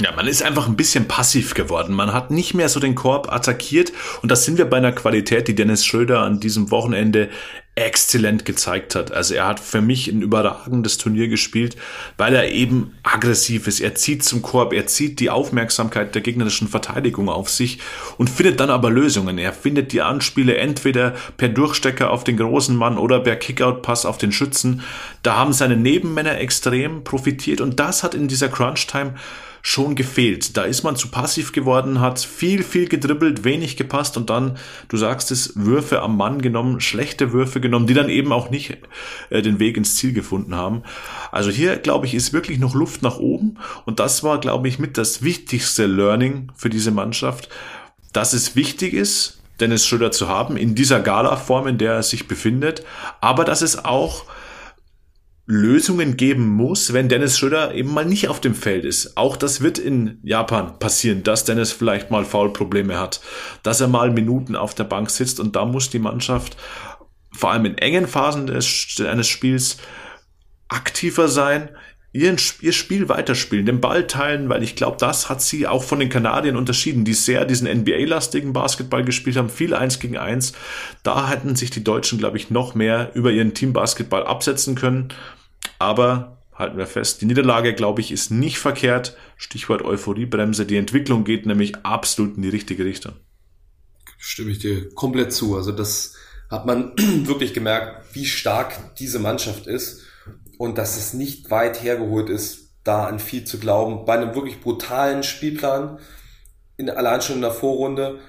Ja, 0.00 0.12
man 0.12 0.28
ist 0.28 0.44
einfach 0.44 0.68
ein 0.68 0.76
bisschen 0.76 1.08
passiv 1.08 1.54
geworden. 1.54 1.92
Man 1.92 2.12
hat 2.12 2.30
nicht 2.30 2.54
mehr 2.54 2.68
so 2.68 2.78
den 2.78 2.94
Korb 2.94 3.32
attackiert 3.32 3.92
und 4.22 4.30
das 4.30 4.44
sind 4.44 4.56
wir 4.56 4.66
bei 4.66 4.76
einer 4.76 4.92
Qualität, 4.92 5.48
die 5.48 5.56
Dennis 5.56 5.84
Schröder 5.84 6.20
an 6.20 6.38
diesem 6.38 6.70
Wochenende 6.70 7.28
exzellent 7.74 8.44
gezeigt 8.44 8.94
hat. 8.94 9.10
Also 9.10 9.34
er 9.34 9.48
hat 9.48 9.58
für 9.58 9.80
mich 9.80 10.06
ein 10.06 10.22
überragendes 10.22 10.98
Turnier 10.98 11.26
gespielt, 11.26 11.76
weil 12.16 12.34
er 12.34 12.50
eben 12.50 12.94
aggressiv 13.02 13.66
ist. 13.66 13.80
Er 13.80 13.96
zieht 13.96 14.22
zum 14.22 14.40
Korb, 14.40 14.72
er 14.72 14.86
zieht 14.86 15.18
die 15.18 15.30
Aufmerksamkeit 15.30 16.14
der 16.14 16.22
gegnerischen 16.22 16.68
Verteidigung 16.68 17.28
auf 17.28 17.50
sich 17.50 17.80
und 18.18 18.30
findet 18.30 18.60
dann 18.60 18.70
aber 18.70 18.90
Lösungen. 18.90 19.36
Er 19.36 19.52
findet 19.52 19.92
die 19.92 20.02
Anspiele 20.02 20.56
entweder 20.58 21.14
per 21.36 21.48
Durchstecker 21.48 22.10
auf 22.10 22.22
den 22.22 22.36
großen 22.36 22.76
Mann 22.76 22.98
oder 22.98 23.18
per 23.18 23.34
Kickout-Pass 23.34 24.06
auf 24.06 24.18
den 24.18 24.30
Schützen. 24.30 24.82
Da 25.24 25.36
haben 25.36 25.52
seine 25.52 25.76
Nebenmänner 25.76 26.38
extrem 26.38 27.02
profitiert 27.02 27.60
und 27.60 27.80
das 27.80 28.04
hat 28.04 28.14
in 28.14 28.28
dieser 28.28 28.48
Crunch-Time 28.48 29.14
schon 29.68 29.94
gefehlt. 29.94 30.56
Da 30.56 30.62
ist 30.62 30.82
man 30.82 30.96
zu 30.96 31.08
passiv 31.08 31.52
geworden, 31.52 32.00
hat 32.00 32.20
viel, 32.20 32.62
viel 32.62 32.88
gedribbelt, 32.88 33.44
wenig 33.44 33.76
gepasst 33.76 34.16
und 34.16 34.30
dann, 34.30 34.56
du 34.88 34.96
sagst 34.96 35.30
es, 35.30 35.52
Würfe 35.56 36.00
am 36.00 36.16
Mann 36.16 36.40
genommen, 36.40 36.80
schlechte 36.80 37.34
Würfe 37.34 37.60
genommen, 37.60 37.86
die 37.86 37.92
dann 37.92 38.08
eben 38.08 38.32
auch 38.32 38.48
nicht 38.48 38.78
äh, 39.28 39.42
den 39.42 39.58
Weg 39.58 39.76
ins 39.76 39.96
Ziel 39.96 40.14
gefunden 40.14 40.54
haben. 40.54 40.84
Also 41.32 41.50
hier, 41.50 41.76
glaube 41.76 42.06
ich, 42.06 42.14
ist 42.14 42.32
wirklich 42.32 42.58
noch 42.58 42.74
Luft 42.74 43.02
nach 43.02 43.18
oben 43.18 43.58
und 43.84 44.00
das 44.00 44.24
war, 44.24 44.40
glaube 44.40 44.68
ich, 44.68 44.78
mit 44.78 44.96
das 44.96 45.20
wichtigste 45.20 45.84
Learning 45.84 46.50
für 46.56 46.70
diese 46.70 46.90
Mannschaft, 46.90 47.50
dass 48.14 48.32
es 48.32 48.56
wichtig 48.56 48.94
ist, 48.94 49.38
Dennis 49.60 49.86
Schröder 49.86 50.12
zu 50.12 50.28
haben 50.28 50.56
in 50.56 50.76
dieser 50.76 51.00
Gala-Form, 51.00 51.66
in 51.66 51.76
der 51.76 51.92
er 51.92 52.02
sich 52.02 52.26
befindet, 52.26 52.84
aber 53.20 53.44
dass 53.44 53.60
es 53.60 53.84
auch 53.84 54.24
Lösungen 55.50 56.18
geben 56.18 56.46
muss, 56.46 56.92
wenn 56.92 57.08
Dennis 57.08 57.38
Schröder 57.38 57.74
eben 57.74 57.94
mal 57.94 58.04
nicht 58.04 58.28
auf 58.28 58.38
dem 58.38 58.54
Feld 58.54 58.84
ist. 58.84 59.16
Auch 59.16 59.34
das 59.34 59.62
wird 59.62 59.78
in 59.78 60.18
Japan 60.22 60.78
passieren, 60.78 61.22
dass 61.22 61.46
Dennis 61.46 61.72
vielleicht 61.72 62.10
mal 62.10 62.26
Foulprobleme 62.26 63.00
hat, 63.00 63.22
dass 63.62 63.80
er 63.80 63.88
mal 63.88 64.10
Minuten 64.10 64.54
auf 64.54 64.74
der 64.74 64.84
Bank 64.84 65.08
sitzt 65.08 65.40
und 65.40 65.56
da 65.56 65.64
muss 65.64 65.88
die 65.88 66.00
Mannschaft 66.00 66.58
vor 67.32 67.50
allem 67.50 67.64
in 67.64 67.78
engen 67.78 68.06
Phasen 68.06 68.46
des, 68.46 69.00
eines 69.00 69.26
Spiels 69.26 69.78
aktiver 70.68 71.28
sein, 71.28 71.70
ihren, 72.12 72.36
ihr 72.60 72.72
Spiel 72.72 73.08
weiterspielen, 73.08 73.64
den 73.64 73.80
Ball 73.80 74.06
teilen, 74.06 74.50
weil 74.50 74.62
ich 74.62 74.76
glaube, 74.76 74.98
das 75.00 75.30
hat 75.30 75.40
sie 75.40 75.66
auch 75.66 75.82
von 75.82 75.98
den 75.98 76.10
Kanadiern 76.10 76.56
unterschieden, 76.56 77.06
die 77.06 77.14
sehr 77.14 77.46
diesen 77.46 77.68
NBA-lastigen 77.68 78.52
Basketball 78.52 79.02
gespielt 79.02 79.36
haben, 79.36 79.48
viel 79.48 79.72
eins 79.72 79.98
gegen 79.98 80.18
eins. 80.18 80.52
Da 81.02 81.30
hätten 81.30 81.56
sich 81.56 81.70
die 81.70 81.84
Deutschen, 81.84 82.18
glaube 82.18 82.36
ich, 82.36 82.50
noch 82.50 82.74
mehr 82.74 83.12
über 83.14 83.30
ihren 83.30 83.54
Team-Basketball 83.54 84.26
absetzen 84.26 84.74
können. 84.74 85.08
Aber 85.78 86.38
halten 86.54 86.76
wir 86.76 86.86
fest, 86.86 87.20
die 87.20 87.26
Niederlage, 87.26 87.74
glaube 87.74 88.00
ich, 88.00 88.10
ist 88.10 88.30
nicht 88.30 88.58
verkehrt. 88.58 89.16
Stichwort 89.36 89.82
Euphoriebremse. 89.82 90.66
Die 90.66 90.76
Entwicklung 90.76 91.24
geht 91.24 91.46
nämlich 91.46 91.76
absolut 91.84 92.36
in 92.36 92.42
die 92.42 92.48
richtige 92.48 92.84
Richtung. 92.84 93.14
Stimme 94.18 94.50
ich 94.50 94.58
dir 94.58 94.92
komplett 94.94 95.32
zu. 95.32 95.56
Also 95.56 95.70
das 95.70 96.14
hat 96.50 96.66
man 96.66 96.92
wirklich 96.98 97.54
gemerkt, 97.54 98.14
wie 98.14 98.26
stark 98.26 98.96
diese 98.96 99.20
Mannschaft 99.20 99.66
ist 99.66 100.02
und 100.58 100.78
dass 100.78 100.96
es 100.96 101.14
nicht 101.14 101.50
weit 101.50 101.82
hergeholt 101.82 102.28
ist, 102.28 102.74
da 102.82 103.06
an 103.06 103.20
viel 103.20 103.44
zu 103.44 103.58
glauben. 103.58 104.04
Bei 104.04 104.14
einem 104.14 104.34
wirklich 104.34 104.60
brutalen 104.60 105.22
Spielplan, 105.22 106.00
in, 106.76 106.90
allein 106.90 107.22
schon 107.22 107.36
in 107.36 107.42
der 107.42 107.52
Vorrunde. 107.52 108.20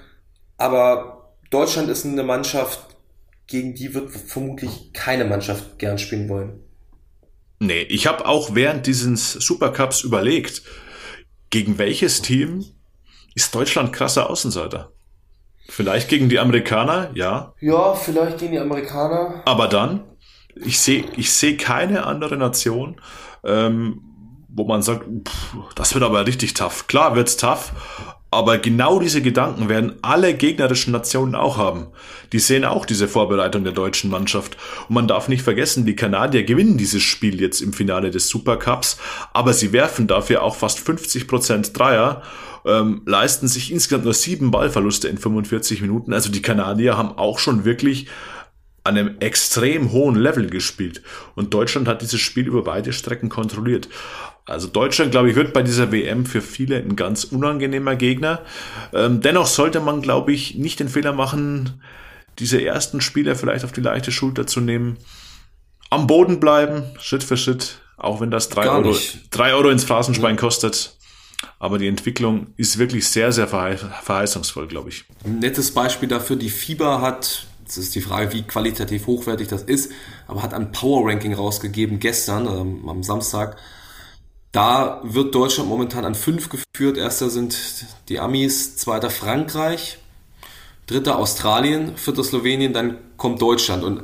Aber 0.56 1.34
Deutschland 1.50 1.88
ist 1.88 2.04
eine 2.04 2.22
Mannschaft, 2.22 2.96
gegen 3.46 3.74
die 3.74 3.94
wird 3.94 4.12
vermutlich 4.12 4.92
keine 4.92 5.24
Mannschaft 5.24 5.78
gern 5.78 5.98
spielen 5.98 6.28
wollen. 6.28 6.60
Nee, 7.60 7.82
ich 7.82 8.06
habe 8.06 8.26
auch 8.26 8.54
während 8.54 8.86
dieses 8.86 9.32
Supercups 9.32 10.02
überlegt, 10.02 10.62
gegen 11.50 11.78
welches 11.78 12.22
Team 12.22 12.64
ist 13.34 13.54
Deutschland 13.54 13.92
krasser 13.92 14.28
Außenseiter? 14.28 14.92
Vielleicht 15.68 16.08
gegen 16.08 16.28
die 16.28 16.38
Amerikaner, 16.38 17.10
ja. 17.14 17.54
Ja, 17.60 17.94
vielleicht 17.94 18.38
gegen 18.38 18.52
die 18.52 18.58
Amerikaner. 18.58 19.42
Aber 19.44 19.68
dann 19.68 20.10
ich 20.54 20.80
sehe 20.80 21.04
ich 21.16 21.32
sehe 21.32 21.56
keine 21.56 22.04
andere 22.04 22.36
Nation, 22.36 23.00
ähm, 23.44 24.02
wo 24.48 24.64
man 24.64 24.82
sagt, 24.82 25.04
pff, 25.28 25.74
das 25.74 25.94
wird 25.94 26.04
aber 26.04 26.26
richtig 26.26 26.54
tough. 26.54 26.86
Klar 26.86 27.14
wird's 27.14 27.36
tough, 27.36 27.72
aber 28.30 28.58
genau 28.58 29.00
diese 29.00 29.22
Gedanken 29.22 29.68
werden 29.68 29.94
alle 30.02 30.34
gegnerischen 30.34 30.92
Nationen 30.92 31.34
auch 31.34 31.56
haben. 31.56 31.88
Die 32.32 32.38
sehen 32.38 32.64
auch 32.64 32.86
diese 32.86 33.08
Vorbereitung 33.08 33.64
der 33.64 33.72
deutschen 33.72 34.10
Mannschaft. 34.10 34.56
Und 34.88 34.94
man 34.94 35.08
darf 35.08 35.28
nicht 35.28 35.42
vergessen, 35.42 35.84
die 35.84 35.96
Kanadier 35.96 36.44
gewinnen 36.44 36.78
dieses 36.78 37.02
Spiel 37.02 37.40
jetzt 37.40 37.60
im 37.60 37.72
Finale 37.72 38.10
des 38.10 38.28
Supercups, 38.28 38.98
aber 39.32 39.52
sie 39.52 39.72
werfen 39.72 40.06
dafür 40.06 40.42
auch 40.42 40.54
fast 40.54 40.78
50 40.78 41.26
Prozent 41.26 41.76
Dreier, 41.76 42.22
ähm, 42.64 43.02
leisten 43.04 43.48
sich 43.48 43.72
insgesamt 43.72 44.04
nur 44.04 44.14
sieben 44.14 44.50
Ballverluste 44.50 45.08
in 45.08 45.18
45 45.18 45.80
Minuten. 45.80 46.12
Also 46.12 46.30
die 46.30 46.42
Kanadier 46.42 46.96
haben 46.96 47.16
auch 47.18 47.38
schon 47.38 47.64
wirklich 47.64 48.06
an 48.84 48.96
einem 48.96 49.16
extrem 49.20 49.92
hohen 49.92 50.16
Level 50.16 50.48
gespielt. 50.48 51.02
Und 51.34 51.52
Deutschland 51.52 51.86
hat 51.86 52.02
dieses 52.02 52.20
Spiel 52.20 52.46
über 52.46 52.64
beide 52.64 52.92
Strecken 52.92 53.28
kontrolliert. 53.28 53.88
Also 54.46 54.66
Deutschland, 54.66 55.12
glaube 55.12 55.30
ich, 55.30 55.36
wird 55.36 55.52
bei 55.52 55.62
dieser 55.62 55.92
WM 55.92 56.26
für 56.26 56.42
viele 56.42 56.76
ein 56.76 56.96
ganz 56.96 57.24
unangenehmer 57.24 57.96
Gegner. 57.96 58.40
Ähm, 58.92 59.20
dennoch 59.20 59.46
sollte 59.46 59.80
man, 59.80 60.02
glaube 60.02 60.32
ich, 60.32 60.56
nicht 60.56 60.80
den 60.80 60.88
Fehler 60.88 61.12
machen, 61.12 61.82
diese 62.38 62.62
ersten 62.62 63.00
Spieler 63.00 63.36
vielleicht 63.36 63.64
auf 63.64 63.72
die 63.72 63.80
leichte 63.80 64.12
Schulter 64.12 64.46
zu 64.46 64.60
nehmen. 64.60 64.96
Am 65.90 66.06
Boden 66.06 66.40
bleiben, 66.40 66.84
Schritt 66.98 67.22
für 67.22 67.36
Schritt, 67.36 67.80
auch 67.96 68.20
wenn 68.20 68.30
das 68.30 68.48
drei 68.48 68.68
Euro, 68.68 68.96
drei 69.30 69.54
Euro 69.54 69.70
ins 69.70 69.84
Phrasenschwein 69.84 70.36
ja. 70.36 70.40
kostet. 70.40 70.96
Aber 71.58 71.78
die 71.78 71.88
Entwicklung 71.88 72.48
ist 72.56 72.78
wirklich 72.78 73.08
sehr, 73.08 73.32
sehr 73.32 73.48
verheißungsvoll, 73.48 74.66
glaube 74.66 74.90
ich. 74.90 75.04
Ein 75.24 75.38
nettes 75.38 75.72
Beispiel 75.72 76.08
dafür, 76.08 76.36
die 76.36 76.50
FIBA 76.50 77.00
hat 77.00 77.46
es 77.70 77.78
ist 77.78 77.94
die 77.94 78.00
Frage, 78.00 78.32
wie 78.32 78.42
qualitativ 78.42 79.06
hochwertig 79.06 79.48
das 79.48 79.62
ist, 79.62 79.92
aber 80.26 80.42
hat 80.42 80.54
ein 80.54 80.72
Power 80.72 81.08
Ranking 81.08 81.34
rausgegeben 81.34 82.00
gestern, 82.00 82.46
ähm, 82.46 82.88
am 82.88 83.02
Samstag. 83.02 83.56
Da 84.52 85.00
wird 85.04 85.34
Deutschland 85.34 85.68
momentan 85.68 86.04
an 86.04 86.14
fünf 86.14 86.48
geführt. 86.48 86.96
Erster 86.96 87.30
sind 87.30 87.56
die 88.08 88.18
Amis, 88.18 88.76
zweiter 88.76 89.10
Frankreich, 89.10 89.98
dritter 90.86 91.18
Australien, 91.18 91.96
vierter 91.96 92.24
Slowenien, 92.24 92.72
dann 92.72 92.98
kommt 93.16 93.40
Deutschland. 93.40 93.84
Und 93.84 94.02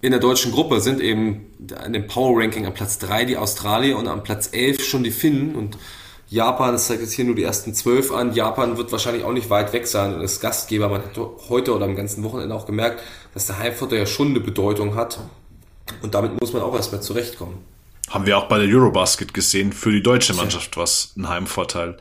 in 0.00 0.10
der 0.10 0.20
deutschen 0.20 0.50
Gruppe 0.50 0.80
sind 0.80 1.00
eben 1.00 1.46
in 1.86 1.92
dem 1.92 2.08
Power 2.08 2.40
Ranking 2.40 2.66
am 2.66 2.74
Platz 2.74 2.98
drei 2.98 3.24
die 3.24 3.36
Australier 3.36 3.96
und 3.96 4.08
am 4.08 4.24
Platz 4.24 4.50
elf 4.52 4.84
schon 4.84 5.04
die 5.04 5.12
Finnen 5.12 5.54
und 5.54 5.78
Japan, 6.28 6.72
das 6.72 6.88
zeigt 6.88 7.02
jetzt 7.02 7.12
hier 7.12 7.24
nur 7.26 7.36
die 7.36 7.44
ersten 7.44 7.74
zwölf 7.74 8.10
an. 8.10 8.34
Japan 8.34 8.76
wird 8.76 8.90
wahrscheinlich 8.90 9.24
auch 9.24 9.32
nicht 9.32 9.50
weit 9.50 9.72
weg 9.72 9.86
sein 9.86 10.14
und 10.14 10.20
ist 10.22 10.40
Gastgeber. 10.40 10.88
Man 10.88 11.02
hat 11.02 11.20
heute 11.48 11.74
oder 11.74 11.84
am 11.84 11.94
ganzen 11.94 12.24
Wochenende 12.24 12.54
auch 12.54 12.66
gemerkt, 12.66 13.02
dass 13.34 13.46
der 13.46 13.58
Heimvorteil 13.58 14.00
ja 14.00 14.06
schon 14.06 14.28
eine 14.28 14.40
Bedeutung 14.40 14.96
hat. 14.96 15.20
Und 16.02 16.14
damit 16.14 16.40
muss 16.40 16.52
man 16.52 16.62
auch 16.62 16.74
erstmal 16.74 17.02
zurechtkommen. 17.02 17.73
Haben 18.10 18.26
wir 18.26 18.38
auch 18.38 18.48
bei 18.48 18.58
der 18.58 18.68
Eurobasket 18.68 19.32
gesehen, 19.34 19.72
für 19.72 19.90
die 19.90 20.02
deutsche 20.02 20.34
Mannschaft, 20.34 20.76
was 20.76 21.14
ein 21.16 21.28
Heimvorteil 21.28 21.96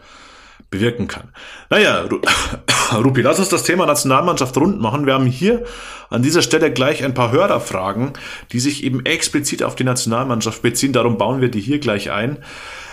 bewirken 0.69 1.07
kann. 1.07 1.29
Naja, 1.69 2.07
Rupi, 2.93 3.21
lass 3.21 3.39
uns 3.39 3.49
das 3.49 3.63
Thema 3.63 3.85
Nationalmannschaft 3.85 4.57
rund 4.57 4.81
machen. 4.81 5.05
Wir 5.05 5.13
haben 5.13 5.27
hier 5.27 5.63
an 6.09 6.23
dieser 6.23 6.41
Stelle 6.41 6.73
gleich 6.73 7.03
ein 7.03 7.13
paar 7.13 7.31
Hörerfragen, 7.31 8.13
die 8.51 8.59
sich 8.59 8.83
eben 8.83 9.05
explizit 9.05 9.63
auf 9.63 9.75
die 9.75 9.83
Nationalmannschaft 9.83 10.61
beziehen. 10.61 10.91
Darum 10.91 11.17
bauen 11.17 11.41
wir 11.41 11.49
die 11.49 11.61
hier 11.61 11.79
gleich 11.79 12.11
ein. 12.11 12.39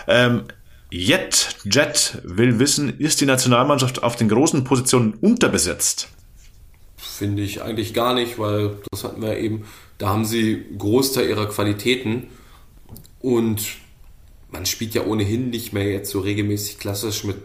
Ähm, 0.06 0.44
Jet, 0.90 1.56
Jet 1.64 2.18
will 2.24 2.58
wissen, 2.58 2.98
ist 2.98 3.20
die 3.20 3.26
Nationalmannschaft 3.26 4.02
auf 4.02 4.16
den 4.16 4.28
großen 4.28 4.64
Positionen 4.64 5.14
unterbesetzt? 5.14 6.08
Finde 6.96 7.42
ich 7.42 7.62
eigentlich 7.62 7.94
gar 7.94 8.12
nicht, 8.12 8.38
weil 8.38 8.78
das 8.90 9.04
hatten 9.04 9.22
wir 9.22 9.38
eben, 9.38 9.64
da 9.98 10.08
haben 10.08 10.24
sie 10.24 10.64
Großteil 10.76 11.28
ihrer 11.28 11.48
Qualitäten 11.48 12.28
und 13.20 13.62
man 14.50 14.66
spielt 14.66 14.94
ja 14.94 15.04
ohnehin 15.04 15.50
nicht 15.50 15.72
mehr 15.72 15.90
jetzt 15.90 16.10
so 16.10 16.20
regelmäßig 16.20 16.78
klassisch 16.78 17.24
mit 17.24 17.36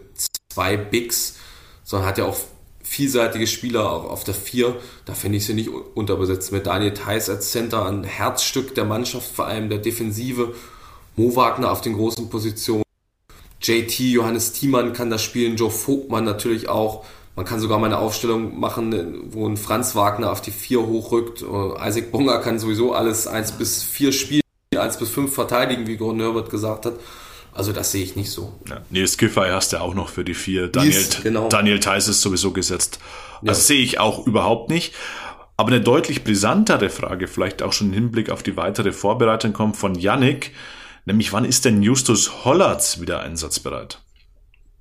zwei 0.48 0.76
Bigs, 0.76 1.36
sondern 1.84 2.08
hat 2.08 2.18
ja 2.18 2.24
auch 2.24 2.36
vielseitige 2.82 3.46
Spieler 3.46 3.90
auch 3.90 4.04
auf 4.04 4.24
der 4.24 4.34
Vier. 4.34 4.76
Da 5.04 5.14
finde 5.14 5.38
ich 5.38 5.46
sie 5.46 5.54
nicht 5.54 5.68
unterbesetzt. 5.68 6.52
Mit 6.52 6.66
Daniel 6.66 6.94
Theiss 6.94 7.28
als 7.28 7.50
Center 7.50 7.84
ein 7.86 8.04
Herzstück 8.04 8.74
der 8.74 8.84
Mannschaft, 8.84 9.34
vor 9.34 9.46
allem 9.46 9.68
der 9.68 9.78
Defensive. 9.78 10.54
Mo 11.16 11.34
Wagner 11.34 11.70
auf 11.70 11.80
den 11.80 11.94
großen 11.94 12.28
Positionen. 12.28 12.82
JT, 13.60 13.98
Johannes 13.98 14.52
Thiemann 14.52 14.92
kann 14.92 15.10
das 15.10 15.22
spielen, 15.22 15.56
Joe 15.56 15.70
Vogtmann 15.70 16.24
natürlich 16.24 16.68
auch. 16.68 17.04
Man 17.34 17.44
kann 17.44 17.60
sogar 17.60 17.78
mal 17.78 17.86
eine 17.86 17.98
Aufstellung 17.98 18.58
machen, 18.58 19.32
wo 19.32 19.46
ein 19.46 19.56
Franz 19.56 19.94
Wagner 19.94 20.30
auf 20.30 20.40
die 20.40 20.50
4 20.50 20.86
hochrückt. 20.86 21.42
Äh, 21.42 21.88
Isaac 21.88 22.12
Bonga 22.12 22.38
kann 22.38 22.58
sowieso 22.58 22.94
alles 22.94 23.26
1 23.26 23.52
bis 23.52 23.82
4 23.82 24.12
spielen, 24.12 24.42
1 24.86 24.98
bis 24.98 25.10
5 25.10 25.32
verteidigen, 25.32 25.86
wie 25.86 25.96
Gordon 25.96 26.20
Herbert 26.20 26.50
gesagt 26.50 26.86
hat. 26.86 26.94
Also 27.52 27.72
das 27.72 27.90
sehe 27.90 28.04
ich 28.04 28.16
nicht 28.16 28.30
so. 28.30 28.58
Ja, 28.68 28.82
Nils 28.90 29.16
Giffey 29.16 29.48
hast 29.48 29.72
du 29.72 29.80
auch 29.80 29.94
noch 29.94 30.10
für 30.10 30.24
die 30.24 30.34
4. 30.34 30.68
Daniel, 30.68 30.92
Nils, 30.92 31.22
genau. 31.22 31.48
Daniel 31.48 31.80
Theiss 31.80 32.06
ist 32.06 32.20
sowieso 32.20 32.52
gesetzt. 32.52 32.98
Ja. 33.42 33.54
sehe 33.54 33.82
ich 33.82 33.98
auch 33.98 34.26
überhaupt 34.26 34.70
nicht. 34.70 34.94
Aber 35.56 35.68
eine 35.68 35.80
deutlich 35.80 36.22
brisantere 36.22 36.90
Frage, 36.90 37.28
vielleicht 37.28 37.62
auch 37.62 37.72
schon 37.72 37.88
im 37.88 37.94
Hinblick 37.94 38.28
auf 38.28 38.42
die 38.42 38.58
weitere 38.58 38.92
Vorbereitung 38.92 39.54
kommt 39.54 39.78
von 39.78 39.94
Yannick. 39.94 40.52
Nämlich, 41.06 41.32
wann 41.32 41.46
ist 41.46 41.64
denn 41.64 41.82
Justus 41.82 42.44
Hollatz 42.44 43.00
wieder 43.00 43.20
einsatzbereit? 43.20 44.00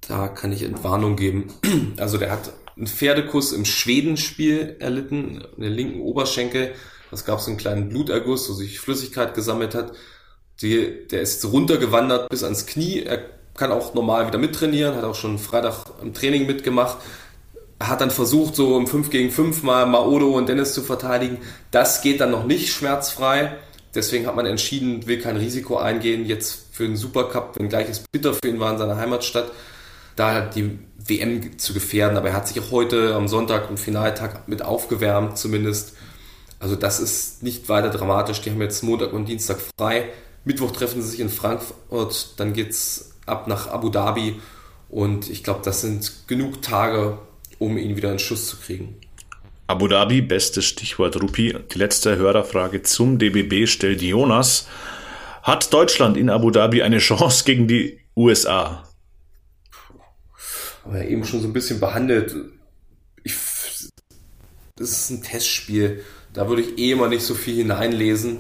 Da 0.08 0.28
kann 0.28 0.52
ich 0.52 0.64
Entwarnung 0.64 1.16
geben. 1.16 1.54
Also 1.98 2.18
der 2.18 2.32
hat 2.32 2.52
einen 2.76 2.88
Pferdekuss 2.88 3.54
im 3.54 3.64
Schwedenspiel 3.64 4.76
erlitten, 4.80 5.46
in 5.56 5.62
der 5.62 5.70
linken 5.70 6.02
Oberschenkel. 6.02 6.74
Das 7.16 7.24
gab 7.24 7.40
so 7.40 7.50
einen 7.50 7.58
kleinen 7.58 7.88
Bluterguss, 7.88 8.50
wo 8.50 8.54
sich 8.54 8.82
Flüssigkeit 8.82 9.36
gesammelt 9.36 9.74
hat. 9.74 9.94
Die, 10.62 11.08
der 11.08 11.22
ist 11.22 11.46
runtergewandert 11.46 12.28
bis 12.28 12.44
ans 12.44 12.66
Knie. 12.66 13.04
Er 13.04 13.20
kann 13.54 13.72
auch 13.72 13.94
normal 13.94 14.28
wieder 14.28 14.38
mittrainieren, 14.38 14.98
hat 14.98 15.06
auch 15.06 15.16
schon 15.16 15.40
Freitag 15.40 15.86
im 16.02 16.14
Training 16.14 16.46
mitgemacht. 16.46 16.98
Hat 17.80 18.02
dann 18.02 18.12
versucht, 18.12 18.58
so 18.58 18.78
im 18.78 18.86
5 18.86 19.10
gegen 19.12 19.32
5 19.32 19.64
mal 19.64 19.86
Maodo 19.86 20.32
und 20.32 20.50
Dennis 20.50 20.74
zu 20.74 20.82
verteidigen. 20.82 21.38
Das 21.72 22.02
geht 22.02 22.20
dann 22.20 22.32
noch 22.32 22.44
nicht 22.44 22.74
schmerzfrei. 22.74 23.60
Deswegen 23.94 24.28
hat 24.28 24.36
man 24.36 24.46
entschieden, 24.46 25.08
will 25.08 25.22
kein 25.22 25.38
Risiko 25.38 25.78
eingehen, 25.78 26.26
jetzt 26.26 26.66
für 26.74 26.86
den 26.86 26.98
Supercup, 26.98 27.58
wenngleich 27.58 27.88
es 27.88 28.04
bitter 28.12 28.34
für 28.34 28.50
ihn 28.50 28.60
war 28.60 28.74
in 28.74 28.78
seiner 28.78 28.98
Heimatstadt, 28.98 29.54
da 30.18 30.42
die 30.42 30.80
WM 30.98 31.58
zu 31.58 31.74
gefährden. 31.74 32.18
Aber 32.18 32.28
er 32.28 32.36
hat 32.36 32.50
sich 32.50 32.60
auch 32.60 32.72
heute 32.72 33.16
am 33.16 33.30
Sonntag 33.30 33.70
im 33.70 33.78
Finaltag 33.78 34.50
mit 34.50 34.64
aufgewärmt 34.64 35.38
zumindest. 35.38 35.94
Also 36.60 36.76
das 36.76 37.00
ist 37.00 37.44
nicht 37.44 37.70
weiter 37.70 37.90
dramatisch. 37.90 38.42
Die 38.42 38.52
haben 38.52 38.62
jetzt 38.62 38.84
Montag 38.84 39.14
und 39.14 39.28
Dienstag 39.28 39.58
frei. 39.78 40.10
Mittwoch 40.46 40.72
treffen 40.72 41.02
sie 41.02 41.10
sich 41.10 41.20
in 41.20 41.30
Frankfurt, 41.30 42.40
dann 42.40 42.54
geht 42.54 42.70
es 42.70 43.16
ab 43.26 43.48
nach 43.48 43.68
Abu 43.68 43.90
Dhabi 43.90 44.40
und 44.90 45.30
ich 45.30 45.44
glaube, 45.44 45.62
das 45.64 45.82
sind 45.82 46.28
genug 46.28 46.62
Tage, 46.62 47.18
um 47.58 47.78
ihn 47.78 47.98
wieder 47.98 48.12
in 48.12 48.20
Schuss 48.20 48.48
zu 48.48 48.58
kriegen. 48.58 48.96
Abu 49.68 49.88
Dhabi, 49.88 50.22
bestes 50.22 50.66
Stichwort 50.66 51.20
Rupi. 51.20 51.58
Die 51.74 51.78
letzte 51.80 52.18
Hörerfrage 52.18 52.84
zum 52.84 53.18
DBB 53.18 53.68
stellt 53.68 54.04
Jonas. 54.04 54.68
Hat 55.42 55.74
Deutschland 55.74 56.18
in 56.18 56.30
Abu 56.30 56.52
Dhabi 56.52 56.84
eine 56.84 57.00
Chance 57.00 57.44
gegen 57.46 57.68
die 57.68 58.00
USA? 58.16 58.88
Haben 60.84 60.94
wir 60.94 61.08
eben 61.08 61.26
schon 61.26 61.42
so 61.42 61.48
ein 61.48 61.54
bisschen 61.54 61.80
behandelt. 61.80 62.36
Ich, 63.24 63.34
das 64.76 64.92
ist 64.92 65.10
ein 65.10 65.24
Testspiel. 65.24 66.04
Da 66.36 66.50
würde 66.50 66.62
ich 66.62 66.78
eh 66.78 66.94
mal 66.96 67.10
nicht 67.10 67.24
so 67.24 67.34
viel 67.34 67.56
hineinlesen. 67.56 68.40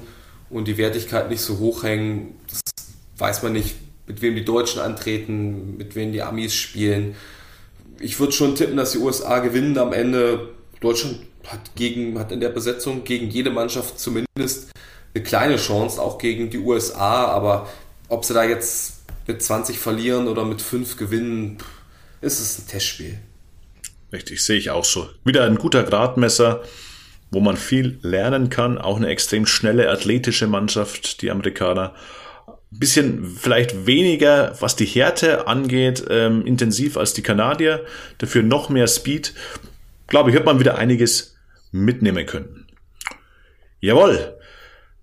und 0.51 0.67
die 0.67 0.77
Wertigkeit 0.77 1.29
nicht 1.29 1.41
so 1.41 1.57
hoch 1.57 1.81
hängen. 1.83 2.35
Das 2.47 2.61
weiß 3.17 3.41
man 3.41 3.53
nicht, 3.53 3.75
mit 4.05 4.21
wem 4.21 4.35
die 4.35 4.45
Deutschen 4.45 4.79
antreten, 4.79 5.75
mit 5.75 5.95
wem 5.95 6.11
die 6.11 6.21
Amis 6.21 6.53
spielen. 6.53 7.15
Ich 7.99 8.19
würde 8.19 8.31
schon 8.31 8.53
tippen, 8.53 8.77
dass 8.77 8.91
die 8.91 8.99
USA 8.99 9.39
gewinnen 9.39 9.77
am 9.79 9.91
Ende. 9.91 10.49
Deutschland 10.81 11.19
hat, 11.47 11.75
gegen, 11.75 12.19
hat 12.19 12.31
in 12.31 12.41
der 12.41 12.49
Besetzung 12.49 13.03
gegen 13.03 13.29
jede 13.29 13.49
Mannschaft 13.49 13.99
zumindest 13.99 14.69
eine 15.15 15.23
kleine 15.23 15.55
Chance, 15.55 15.99
auch 15.99 16.19
gegen 16.19 16.51
die 16.51 16.59
USA. 16.59 17.25
Aber 17.25 17.67
ob 18.07 18.23
sie 18.23 18.35
da 18.35 18.43
jetzt 18.43 19.01
mit 19.25 19.41
20 19.41 19.79
verlieren 19.79 20.27
oder 20.27 20.45
mit 20.45 20.61
5 20.61 20.97
gewinnen, 20.97 21.57
ist 22.21 22.39
es 22.39 22.59
ein 22.59 22.67
Testspiel. 22.67 23.17
Richtig, 24.13 24.43
sehe 24.43 24.57
ich 24.57 24.69
auch 24.69 24.85
so. 24.85 25.09
Wieder 25.23 25.45
ein 25.45 25.55
guter 25.55 25.83
Gradmesser, 25.83 26.63
wo 27.31 27.39
man 27.39 27.57
viel 27.57 27.99
lernen 28.01 28.49
kann. 28.49 28.77
Auch 28.77 28.97
eine 28.97 29.07
extrem 29.07 29.45
schnelle, 29.45 29.89
athletische 29.89 30.47
Mannschaft, 30.47 31.21
die 31.21 31.31
Amerikaner. 31.31 31.93
Bisschen 32.71 33.25
vielleicht 33.25 33.85
weniger, 33.85 34.55
was 34.59 34.75
die 34.75 34.85
Härte 34.85 35.47
angeht, 35.47 36.05
ähm, 36.09 36.45
intensiv 36.45 36.97
als 36.97 37.13
die 37.13 37.23
Kanadier. 37.23 37.85
Dafür 38.17 38.43
noch 38.43 38.69
mehr 38.69 38.87
Speed. 38.87 39.33
Glaube 40.07 40.29
ich, 40.29 40.35
wird 40.35 40.45
man 40.45 40.59
wieder 40.59 40.77
einiges 40.77 41.35
mitnehmen 41.71 42.25
können. 42.25 42.67
Jawohl. 43.79 44.35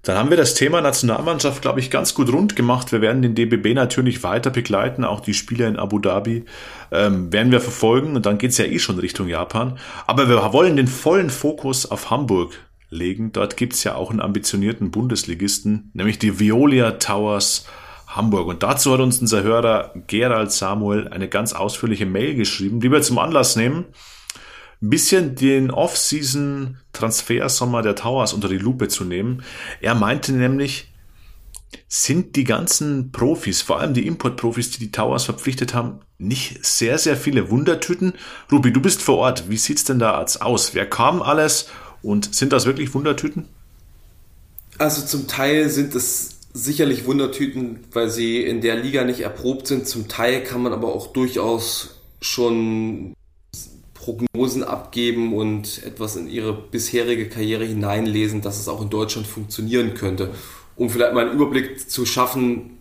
Dann 0.03 0.17
haben 0.19 0.31
wir 0.31 0.37
das 0.37 0.55
Thema 0.55 0.81
Nationalmannschaft, 0.81 1.62
glaube 1.62 1.79
ich, 1.79 1.88
ganz 1.88 2.12
gut 2.15 2.33
rund 2.33 2.57
gemacht. 2.57 2.91
Wir 2.91 3.01
werden 3.01 3.23
den 3.23 3.37
DBB 3.37 3.75
natürlich 3.75 4.25
weiter 4.25 4.51
begleiten, 4.51 5.05
auch 5.05 5.21
die 5.21 5.33
Spieler 5.33 5.69
in 5.69 5.77
Abu 5.77 6.01
Dhabi 6.01 6.45
ähm, 6.91 7.33
werden 7.33 7.53
wir 7.53 7.61
verfolgen 7.61 8.17
und 8.17 8.27
dann 8.27 8.38
geht's 8.38 8.59
ja 8.59 8.65
eh 8.65 8.81
schon 8.81 8.99
Richtung 8.99 9.29
Japan. 9.29 9.79
Aber 10.09 10.29
wir 10.29 10.53
wollen 10.53 10.77
den 10.77 10.88
vollen 10.88 11.31
Fokus 11.31 11.88
auf 11.88 12.11
Hamburg 12.11 12.59
legen. 12.91 13.31
Dort 13.31 13.57
gibt's 13.57 13.85
ja 13.85 13.95
auch 13.95 14.11
einen 14.11 14.21
ambitionierten 14.21 14.91
Bundesligisten, 14.91 15.93
nämlich 15.95 16.19
die 16.19 16.41
Violia 16.41 16.93
Towers 16.93 17.67
Hamburg. 18.09 18.49
Und 18.49 18.65
dazu 18.65 18.93
hat 18.93 19.01
uns 19.01 19.21
unser 19.21 19.45
Hörer 19.45 19.95
Gerald 20.09 20.51
Samuel 20.51 21.07
eine 21.09 21.29
ganz 21.29 21.53
ausführliche 21.53 22.07
Mail 22.07 22.35
geschrieben, 22.35 22.81
die 22.81 22.91
wir 22.91 23.03
zum 23.03 23.19
Anlass 23.19 23.55
nehmen, 23.55 23.85
ein 24.83 24.90
bisschen 24.90 25.37
den 25.37 25.71
Off-Season-Transfersommer 25.71 27.83
der 27.83 27.95
Towers 27.95 28.33
unter 28.33 28.49
die 28.49 28.59
Lupe 28.59 28.88
zu 28.88 29.05
nehmen. 29.05 29.45
Er 29.81 29.95
meinte 29.95 30.33
nämlich, 30.33 30.88
sind 31.88 32.37
die 32.37 32.45
ganzen 32.45 33.12
Profis, 33.12 33.62
vor 33.62 33.81
allem 33.81 33.95
die 33.95 34.07
Import-Profis, 34.07 34.73
die 34.73 34.81
die 34.81 34.92
Towers 34.92 35.25
verpflichtet 35.25 35.73
haben, 35.73 36.01
nicht 36.18 36.66
sehr, 36.66 36.99
sehr 36.99 37.16
viele 37.16 37.51
Wundertüten? 37.51 38.14
Ruby, 38.51 38.73
du 38.73 38.81
bist 38.81 39.03
vor 39.03 39.18
Ort. 39.18 39.49
Wie 39.49 39.57
sieht's 39.57 39.85
denn 39.85 39.99
da 39.99 40.25
aus? 40.40 40.75
Wer 40.75 40.88
kam 40.88 41.23
alles 41.23 41.68
und 42.03 42.35
sind 42.35 42.53
das 42.53 42.66
wirklich 42.66 42.92
Wundertüten? 42.92 43.47
Also 44.79 45.03
zum 45.03 45.29
Teil 45.29 45.68
sind 45.68 45.95
es 45.95 46.38
sicherlich 46.55 47.07
Wundertüten, 47.07 47.81
weil 47.92 48.11
sie 48.11 48.42
in 48.42 48.61
der 48.61 48.77
Liga 48.77 49.05
nicht 49.05 49.21
erprobt 49.21 49.68
sind. 49.68 49.87
Zum 49.87 50.09
Teil 50.09 50.42
kann 50.42 50.62
man 50.62 50.73
aber 50.73 50.95
auch 50.95 51.12
durchaus 51.12 52.01
schon 52.21 53.14
Prognosen 54.03 54.65
abgeben 54.65 55.33
und 55.33 55.85
etwas 55.85 56.17
in 56.17 56.29
ihre 56.29 56.53
bisherige 56.53 57.29
Karriere 57.29 57.65
hineinlesen, 57.65 58.41
dass 58.41 58.59
es 58.59 58.67
auch 58.67 58.83
in 58.83 58.91
Deutschland 58.91 59.29
funktionieren 59.29 59.95
könnte. 59.95 60.31
Um 60.75 60.91
vielleicht 60.91 61.15
mal 61.15 61.29
einen 61.29 61.35
Überblick 61.35 61.88
zu 61.88 62.05
schaffen, 62.05 62.79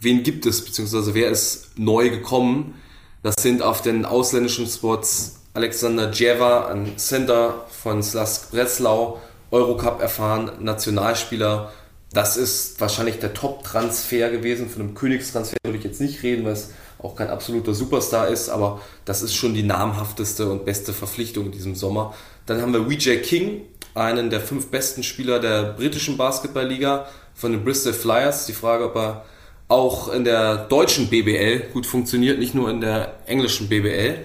wen 0.00 0.22
gibt 0.22 0.46
es, 0.46 0.64
beziehungsweise 0.64 1.12
wer 1.14 1.28
ist 1.28 1.72
neu 1.76 2.08
gekommen. 2.08 2.74
Das 3.22 3.34
sind 3.38 3.60
auf 3.60 3.82
den 3.82 4.06
ausländischen 4.06 4.66
Spots 4.66 5.40
Alexander 5.52 6.06
Djeva, 6.06 6.68
ein 6.68 6.96
Center 6.96 7.66
von 7.68 8.02
Slask 8.02 8.50
Breslau, 8.50 9.20
Eurocup 9.50 10.00
erfahren, 10.00 10.52
Nationalspieler. 10.60 11.70
Das 12.14 12.38
ist 12.38 12.80
wahrscheinlich 12.80 13.18
der 13.18 13.34
Top-Transfer 13.34 14.30
gewesen. 14.30 14.70
Von 14.70 14.80
einem 14.80 14.94
Königstransfer 14.94 15.58
würde 15.64 15.76
ich 15.76 15.84
jetzt 15.84 16.00
nicht 16.00 16.22
reden, 16.22 16.46
weil 16.46 16.52
es 16.52 16.70
auch 17.02 17.16
kein 17.16 17.28
absoluter 17.28 17.74
Superstar 17.74 18.28
ist, 18.28 18.48
aber 18.48 18.80
das 19.04 19.22
ist 19.22 19.34
schon 19.34 19.54
die 19.54 19.62
namhafteste 19.62 20.50
und 20.50 20.64
beste 20.64 20.92
Verpflichtung 20.92 21.46
in 21.46 21.52
diesem 21.52 21.74
Sommer. 21.74 22.14
Dann 22.46 22.60
haben 22.60 22.72
wir 22.72 22.88
WJ 22.88 23.16
King, 23.18 23.62
einen 23.94 24.30
der 24.30 24.40
fünf 24.40 24.68
besten 24.68 25.02
Spieler 25.02 25.38
der 25.38 25.74
britischen 25.74 26.16
Basketballliga 26.16 27.06
von 27.34 27.52
den 27.52 27.64
Bristol 27.64 27.92
Flyers. 27.92 28.46
Die 28.46 28.52
Frage, 28.52 28.86
ob 28.86 28.96
er 28.96 29.24
auch 29.68 30.12
in 30.12 30.24
der 30.24 30.56
deutschen 30.56 31.08
BBL 31.08 31.70
gut 31.72 31.86
funktioniert, 31.86 32.38
nicht 32.38 32.54
nur 32.54 32.70
in 32.70 32.80
der 32.80 33.14
englischen 33.26 33.68
BBL. 33.68 34.18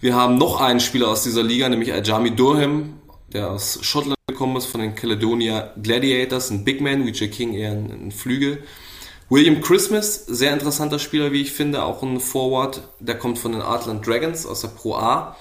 Wir 0.00 0.14
haben 0.14 0.36
noch 0.36 0.60
einen 0.60 0.80
Spieler 0.80 1.08
aus 1.08 1.22
dieser 1.22 1.42
Liga, 1.42 1.68
nämlich 1.68 1.92
Ajami 1.92 2.34
Durham, 2.34 2.98
der 3.32 3.50
aus 3.50 3.78
Schottland 3.82 4.16
gekommen 4.26 4.56
ist, 4.56 4.66
von 4.66 4.80
den 4.80 4.94
Caledonia 4.94 5.72
Gladiators, 5.80 6.50
ein 6.50 6.64
Big 6.64 6.80
Man, 6.80 7.06
WJ 7.06 7.26
King 7.26 7.54
eher 7.54 7.72
ein 7.72 8.10
Flügel. 8.10 8.64
William 9.28 9.60
Christmas, 9.60 10.26
sehr 10.26 10.52
interessanter 10.52 10.98
Spieler, 10.98 11.32
wie 11.32 11.42
ich 11.42 11.52
finde, 11.52 11.84
auch 11.84 12.02
ein 12.02 12.20
Forward, 12.20 12.82
der 13.00 13.18
kommt 13.18 13.38
von 13.38 13.52
den 13.52 13.62
Artland 13.62 14.06
Dragons 14.06 14.46
aus 14.46 14.60
der 14.60 14.68
Pro 14.68 14.96
A. 14.96 15.36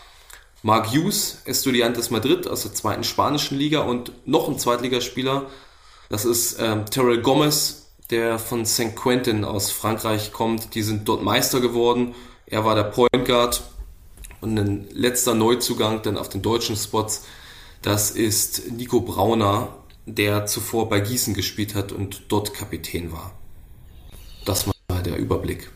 Mark 0.63 0.93
Hughes, 0.93 1.41
Estudiantes 1.45 2.11
Madrid 2.11 2.47
aus 2.47 2.61
der 2.63 2.73
zweiten 2.73 3.03
spanischen 3.03 3.57
Liga 3.57 3.81
und 3.81 4.11
noch 4.25 4.47
ein 4.47 4.59
Zweitligaspieler, 4.59 5.47
das 6.11 6.25
ist 6.25 6.57
ähm, 6.59 6.85
Terrell 6.87 7.21
Gomez, 7.21 7.93
der 8.09 8.37
von 8.37 8.65
St. 8.65 8.97
Quentin 8.97 9.45
aus 9.45 9.71
Frankreich 9.71 10.33
kommt. 10.33 10.75
Die 10.75 10.83
sind 10.83 11.07
dort 11.07 11.23
Meister 11.23 11.61
geworden. 11.61 12.13
Er 12.45 12.65
war 12.65 12.75
der 12.75 12.83
Point 12.83 13.25
Guard 13.25 13.63
und 14.41 14.59
ein 14.59 14.89
letzter 14.91 15.33
Neuzugang 15.35 16.01
dann 16.01 16.17
auf 16.17 16.27
den 16.27 16.41
deutschen 16.41 16.75
Spots. 16.75 17.23
Das 17.81 18.11
ist 18.11 18.73
Nico 18.73 18.99
Brauner, 18.99 19.69
der 20.05 20.45
zuvor 20.47 20.89
bei 20.89 20.99
Gießen 20.99 21.33
gespielt 21.33 21.75
hat 21.75 21.93
und 21.93 22.23
dort 22.27 22.53
Kapitän 22.53 23.13
war. 23.13 23.31
Das 24.45 24.67
war 24.67 25.03
der 25.03 25.17
Überblick. 25.17 25.69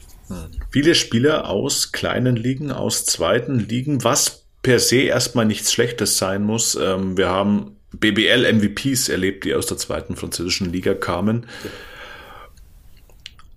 Viele 0.72 0.96
Spieler 0.96 1.50
aus 1.50 1.92
kleinen 1.92 2.36
Ligen, 2.36 2.72
aus 2.72 3.06
zweiten 3.06 3.60
Ligen, 3.60 4.04
was 4.04 4.46
per 4.64 4.80
se 4.80 5.02
erstmal 5.02 5.46
nichts 5.46 5.72
Schlechtes 5.72 6.18
sein 6.18 6.44
muss. 6.44 6.76
Ähm, 6.76 7.18
wir 7.18 7.30
haben 7.30 7.78
BBL-MVPs 7.92 9.10
erlebt, 9.10 9.46
die 9.46 9.54
aus 9.54 9.68
der 9.68 9.78
zweiten 9.78 10.16
französischen 10.16 10.72
Liga 10.72 10.96
kamen. 10.96 11.46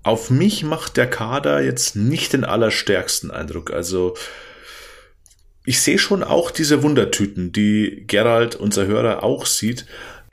Auf 0.03 0.31
mich 0.31 0.63
macht 0.63 0.97
der 0.97 1.09
Kader 1.09 1.63
jetzt 1.63 1.97
nicht 1.97 2.35
den 2.35 2.45
allerstärksten 2.45 3.31
Eindruck. 3.31 3.73
Also 3.73 4.15
ich 5.65 5.81
sehe 5.81 5.99
schon 5.99 6.23
auch 6.23 6.51
diese 6.51 6.83
Wundertüten, 6.83 7.53
die 7.53 8.05
Gerald, 8.07 8.55
unser 8.55 8.87
Hörer, 8.87 9.23
auch 9.23 9.45
sieht. 9.45 9.87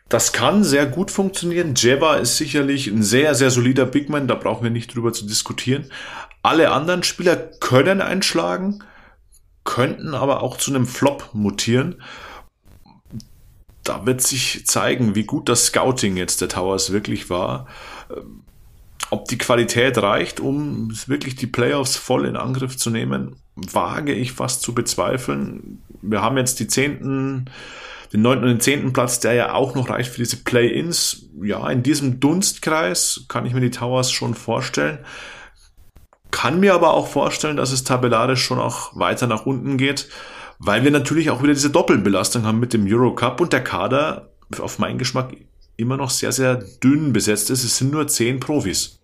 Das 0.10 0.34
kann 0.34 0.64
sehr 0.64 0.86
gut 0.86 1.10
funktionieren. 1.10 1.74
Jeva 1.76 2.16
ist 2.16 2.38
sicherlich 2.38 2.88
ein 2.88 3.02
sehr, 3.02 3.34
sehr 3.34 3.50
solider 3.50 3.86
Bigman, 3.86 4.28
da 4.28 4.36
brauchen 4.36 4.64
wir 4.64 4.72
nicht 4.72 4.94
drüber 4.96 5.14
zu 5.14 5.26
diskutieren. 5.26 5.90
Alle 6.44 6.72
anderen 6.72 7.02
Spieler 7.02 7.36
können 7.36 8.02
einschlagen, 8.02 8.84
könnten 9.64 10.14
aber 10.14 10.44
auch 10.44 10.58
zu 10.58 10.72
einem 10.72 10.86
Flop 10.86 11.32
mutieren. 11.34 12.04
Da 13.84 14.06
wird 14.06 14.22
sich 14.22 14.68
zeigen, 14.68 15.16
wie 15.16 15.24
gut 15.24 15.50
das 15.50 15.68
Scouting 15.68 16.18
jetzt 16.18 16.42
der 16.42 16.50
Towers 16.50 16.92
wirklich 16.92 17.32
war. 17.32 17.68
Ob 19.10 19.28
die 19.28 19.40
Qualität 19.40 19.98
reicht, 19.98 20.40
um 20.40 20.92
wirklich 21.08 21.36
die 21.36 21.48
Playoffs 21.48 21.96
voll 21.96 22.26
in 22.26 22.36
Angriff 22.36 22.78
zu 22.78 22.92
nehmen, 22.92 23.38
wage 23.56 24.14
ich 24.14 24.34
fast 24.34 24.62
zu 24.62 24.76
bezweifeln. 24.76 25.82
Wir 26.02 26.22
haben 26.22 26.38
jetzt 26.38 26.60
die 26.60 26.68
zehnten 26.68 27.46
den 28.16 28.22
neunten 28.22 28.46
und 28.46 28.50
den 28.50 28.60
zehnten 28.62 28.94
Platz, 28.94 29.20
der 29.20 29.34
ja 29.34 29.54
auch 29.54 29.76
noch 29.76 29.90
reicht 29.90 30.10
für 30.10 30.20
diese 30.20 30.38
Play-ins. 30.38 31.28
Ja, 31.44 31.70
in 31.70 31.84
diesem 31.84 32.22
Dunstkreis 32.22 33.26
kann 33.28 33.46
ich 33.46 33.54
mir 33.54 33.60
die 33.60 33.72
Towers 33.72 34.10
schon 34.10 34.36
vorstellen. 34.36 35.00
Kann 36.32 36.62
mir 36.62 36.74
aber 36.74 36.94
auch 36.94 37.08
vorstellen, 37.08 37.58
dass 37.58 37.74
es 37.74 37.84
tabellarisch 37.84 38.42
schon 38.42 38.60
auch 38.60 38.96
weiter 38.98 39.28
nach 39.28 39.46
unten 39.46 39.78
geht, 39.78 40.08
weil 40.60 40.86
wir 40.86 40.92
natürlich 40.92 41.30
auch 41.30 41.44
wieder 41.44 41.54
diese 41.54 41.70
Doppelbelastung 41.70 42.44
haben 42.44 42.60
mit 42.60 42.72
dem 42.72 42.86
Eurocup 42.88 43.42
und 43.42 43.52
der 43.52 43.64
Kader 43.64 44.30
auf 44.60 44.80
meinen 44.80 44.98
Geschmack 44.98 45.36
immer 45.76 45.98
noch 45.98 46.10
sehr, 46.10 46.32
sehr 46.32 46.64
dünn 46.82 47.12
besetzt 47.12 47.50
ist. 47.50 47.66
Es 47.66 47.78
sind 47.78 47.92
nur 47.92 48.08
zehn 48.08 48.40
Profis. 48.40 49.00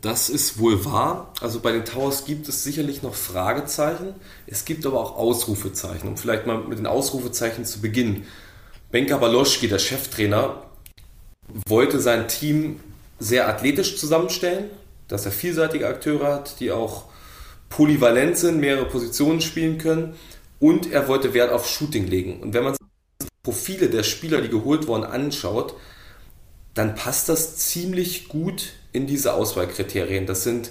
Das 0.00 0.30
ist 0.30 0.58
wohl 0.58 0.84
wahr. 0.86 1.32
Also 1.40 1.60
bei 1.60 1.72
den 1.72 1.84
Towers 1.84 2.24
gibt 2.24 2.48
es 2.48 2.64
sicherlich 2.64 3.02
noch 3.02 3.14
Fragezeichen. 3.14 4.14
Es 4.46 4.64
gibt 4.64 4.86
aber 4.86 4.98
auch 4.98 5.16
Ausrufezeichen. 5.16 6.08
Um 6.08 6.16
vielleicht 6.16 6.46
mal 6.46 6.58
mit 6.58 6.78
den 6.78 6.86
Ausrufezeichen 6.86 7.66
zu 7.66 7.82
beginnen. 7.82 8.26
Benka 8.90 9.18
Baloschki, 9.18 9.68
der 9.68 9.78
Cheftrainer, 9.78 10.62
wollte 11.66 12.00
sein 12.00 12.28
Team 12.28 12.80
sehr 13.18 13.46
athletisch 13.46 13.98
zusammenstellen, 13.98 14.70
dass 15.08 15.26
er 15.26 15.32
vielseitige 15.32 15.86
Akteure 15.86 16.32
hat, 16.32 16.60
die 16.60 16.72
auch 16.72 17.04
polyvalent 17.68 18.38
sind, 18.38 18.60
mehrere 18.60 18.86
Positionen 18.86 19.42
spielen 19.42 19.76
können. 19.76 20.14
Und 20.60 20.90
er 20.90 21.08
wollte 21.08 21.34
Wert 21.34 21.52
auf 21.52 21.68
Shooting 21.68 22.06
legen. 22.06 22.40
Und 22.40 22.54
wenn 22.54 22.64
man 22.64 22.72
sich 22.72 22.86
die 23.20 23.26
Profile 23.42 23.90
der 23.90 24.02
Spieler, 24.02 24.40
die 24.40 24.48
geholt 24.48 24.86
wurden, 24.86 25.04
anschaut, 25.04 25.74
dann 26.72 26.94
passt 26.94 27.28
das 27.28 27.58
ziemlich 27.58 28.28
gut 28.28 28.72
in 28.94 29.06
diese 29.06 29.34
Auswahlkriterien. 29.34 30.24
Das 30.24 30.44
sind 30.44 30.70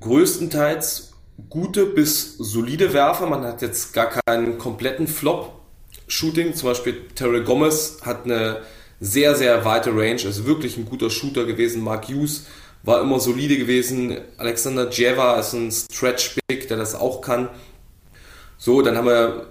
größtenteils 0.00 1.14
gute 1.50 1.86
bis 1.86 2.36
solide 2.38 2.92
Werfer. 2.92 3.26
Man 3.26 3.42
hat 3.42 3.62
jetzt 3.62 3.92
gar 3.92 4.10
keinen 4.10 4.58
kompletten 4.58 5.08
Flop-Shooting. 5.08 6.54
Zum 6.54 6.68
Beispiel 6.68 7.08
Terry 7.14 7.42
Gomez 7.42 7.98
hat 8.02 8.26
eine 8.26 8.60
sehr, 9.00 9.34
sehr 9.34 9.64
weite 9.64 9.90
Range, 9.90 10.22
ist 10.22 10.46
wirklich 10.46 10.76
ein 10.76 10.84
guter 10.84 11.10
Shooter 11.10 11.44
gewesen. 11.44 11.82
Mark 11.82 12.08
Hughes 12.08 12.46
war 12.82 13.00
immer 13.00 13.18
solide 13.18 13.56
gewesen. 13.56 14.18
Alexander 14.36 14.90
Jeva 14.90 15.40
ist 15.40 15.54
ein 15.54 15.72
Stretch-Big, 15.72 16.68
der 16.68 16.76
das 16.76 16.94
auch 16.94 17.22
kann. 17.22 17.48
So, 18.58 18.82
dann 18.82 18.96
haben 18.96 19.06
wir 19.06 19.46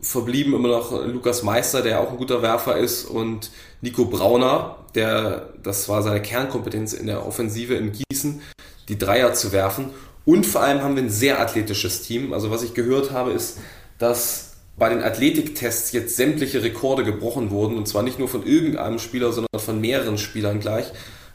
verblieben 0.00 0.54
immer 0.54 0.68
noch 0.68 1.06
Lukas 1.06 1.42
Meister, 1.42 1.82
der 1.82 2.00
auch 2.00 2.10
ein 2.10 2.16
guter 2.16 2.40
Werfer 2.40 2.78
ist 2.78 3.04
und 3.04 3.50
Nico 3.80 4.04
Brauner, 4.04 4.76
der, 4.94 5.50
das 5.62 5.88
war 5.88 6.02
seine 6.02 6.20
Kernkompetenz 6.20 6.92
in 6.92 7.06
der 7.06 7.26
Offensive 7.26 7.74
in 7.74 7.92
Gießen, 7.92 8.42
die 8.88 8.98
Dreier 8.98 9.32
zu 9.32 9.52
werfen. 9.52 9.90
Und 10.24 10.46
vor 10.46 10.62
allem 10.62 10.82
haben 10.82 10.96
wir 10.96 11.02
ein 11.02 11.10
sehr 11.10 11.40
athletisches 11.40 12.02
Team. 12.02 12.32
Also 12.32 12.50
was 12.50 12.62
ich 12.62 12.74
gehört 12.74 13.10
habe, 13.10 13.32
ist, 13.32 13.58
dass 13.98 14.56
bei 14.76 14.88
den 14.88 15.02
Athletiktests 15.02 15.92
jetzt 15.92 16.16
sämtliche 16.16 16.62
Rekorde 16.62 17.04
gebrochen 17.04 17.50
wurden. 17.50 17.76
Und 17.76 17.88
zwar 17.88 18.02
nicht 18.02 18.18
nur 18.18 18.28
von 18.28 18.46
irgendeinem 18.46 18.98
Spieler, 18.98 19.32
sondern 19.32 19.60
von 19.60 19.80
mehreren 19.80 20.18
Spielern 20.18 20.60
gleich. 20.60 20.86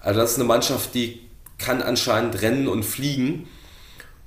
Also 0.01 0.19
das 0.19 0.31
ist 0.31 0.37
eine 0.37 0.45
Mannschaft, 0.45 0.93
die 0.93 1.21
kann 1.57 1.81
anscheinend 1.81 2.41
rennen 2.41 2.67
und 2.67 2.83
fliegen. 2.83 3.47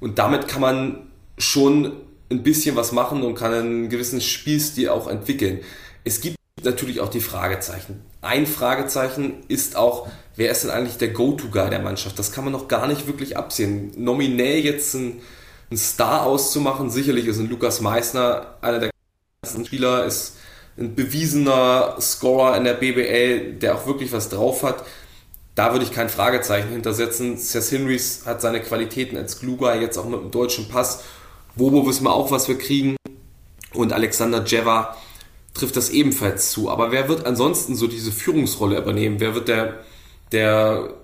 Und 0.01 0.19
damit 0.19 0.49
kann 0.49 0.61
man 0.61 1.09
schon 1.37 1.93
ein 2.31 2.43
bisschen 2.43 2.77
was 2.77 2.93
machen 2.93 3.23
und 3.23 3.35
kann 3.35 3.53
einen 3.53 3.89
gewissen 3.89 4.21
Spielstil 4.21 4.89
auch 4.89 5.09
entwickeln. 5.09 5.61
Es 6.05 6.21
gibt 6.21 6.37
natürlich 6.63 7.01
auch 7.01 7.09
die 7.09 7.21
Fragezeichen. 7.21 8.03
Ein 8.21 8.47
Fragezeichen 8.47 9.45
ist 9.47 9.77
auch, 9.77 10.09
wer 10.35 10.51
ist 10.51 10.65
denn 10.65 10.71
eigentlich 10.71 10.99
der 10.99 11.09
Go-To-Guy 11.09 11.71
der 11.71 11.79
Mannschaft? 11.79 12.19
Das 12.19 12.33
kann 12.33 12.45
man 12.45 12.53
noch 12.53 12.67
gar 12.67 12.89
nicht 12.89 13.07
wirklich 13.07 13.37
absehen. 13.37 13.93
Nominell 13.97 14.59
jetzt 14.59 14.95
einen, 14.95 15.21
einen 15.71 15.79
Star 15.79 16.25
auszumachen, 16.27 16.91
sicherlich 16.91 17.27
ist 17.27 17.39
ein 17.39 17.49
Lukas 17.49 17.81
Meissner 17.81 18.57
einer 18.61 18.81
der 18.81 18.91
besten 19.41 19.65
Spieler, 19.65 20.05
ist 20.05 20.37
ein 20.77 20.95
bewiesener 20.95 21.97
Scorer 22.01 22.57
in 22.57 22.65
der 22.65 22.75
BBL, 22.75 23.55
der 23.55 23.77
auch 23.77 23.87
wirklich 23.87 24.13
was 24.13 24.29
drauf 24.29 24.65
hat. 24.65 24.85
Da 25.55 25.73
würde 25.73 25.85
ich 25.85 25.93
kein 25.93 26.09
Fragezeichen 26.09 26.71
hintersetzen. 26.71 27.37
Cess 27.37 27.71
Hinrys 27.71 28.23
hat 28.27 28.41
seine 28.41 28.61
Qualitäten 28.61 29.17
als 29.17 29.39
Kluger, 29.41 29.81
jetzt 29.81 29.99
auch 29.99 30.07
mit 30.07 30.21
dem 30.21 30.31
deutschen 30.31 30.69
Pass. 30.69 31.03
Bobo 31.57 31.87
wissen 31.87 32.05
wir 32.05 32.13
auch, 32.13 32.31
was 32.31 32.49
wir 32.49 32.59
kriegen. 32.59 32.97
Und 33.75 33.93
Alexander 33.93 34.45
Jeva 34.45 34.97
trifft 35.59 35.77
das 35.77 35.91
ebenfalls 35.91 36.51
zu. 36.51 36.71
Aber 36.71 36.93
wer 36.93 37.09
wird 37.09 37.27
ansonsten 37.27 37.75
so 37.75 37.87
diese 37.87 38.13
Führungsrolle 38.13 38.79
übernehmen? 38.79 39.21
Wer 39.21 39.35
wird 39.35 39.49
der, 39.49 39.85
der 40.33 40.95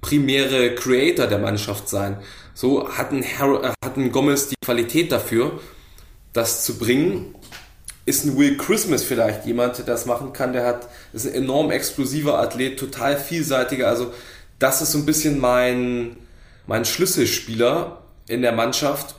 primäre 0.00 0.74
Creator 0.74 1.26
der 1.26 1.38
Mannschaft 1.38 1.88
sein? 1.88 2.18
So 2.54 2.88
hat 2.88 3.12
ein, 3.12 3.22
Har 3.22 3.74
hat 3.84 3.96
ein 3.96 4.12
Gomez 4.12 4.48
die 4.48 4.54
Qualität 4.64 5.12
dafür, 5.12 5.60
das 6.32 6.64
zu 6.64 6.78
bringen. 6.78 7.34
Ist 8.06 8.24
ein 8.24 8.38
Will 8.38 8.56
Christmas 8.56 9.02
vielleicht 9.02 9.46
jemand, 9.46 9.78
der 9.78 9.84
das 9.84 10.06
machen 10.06 10.32
kann? 10.32 10.52
Der 10.52 10.64
hat, 10.64 10.88
ist 11.12 11.26
ein 11.26 11.34
enorm 11.34 11.70
explosiver 11.70 12.38
Athlet, 12.38 12.78
total 12.78 13.18
vielseitiger. 13.18 13.88
Also, 13.88 14.12
das 14.58 14.80
ist 14.80 14.92
so 14.92 14.98
ein 14.98 15.06
bisschen 15.06 15.40
mein, 15.40 16.16
mein 16.66 16.84
Schlüsselspieler 16.84 18.02
in 18.28 18.42
der 18.42 18.52
Mannschaft, 18.52 19.16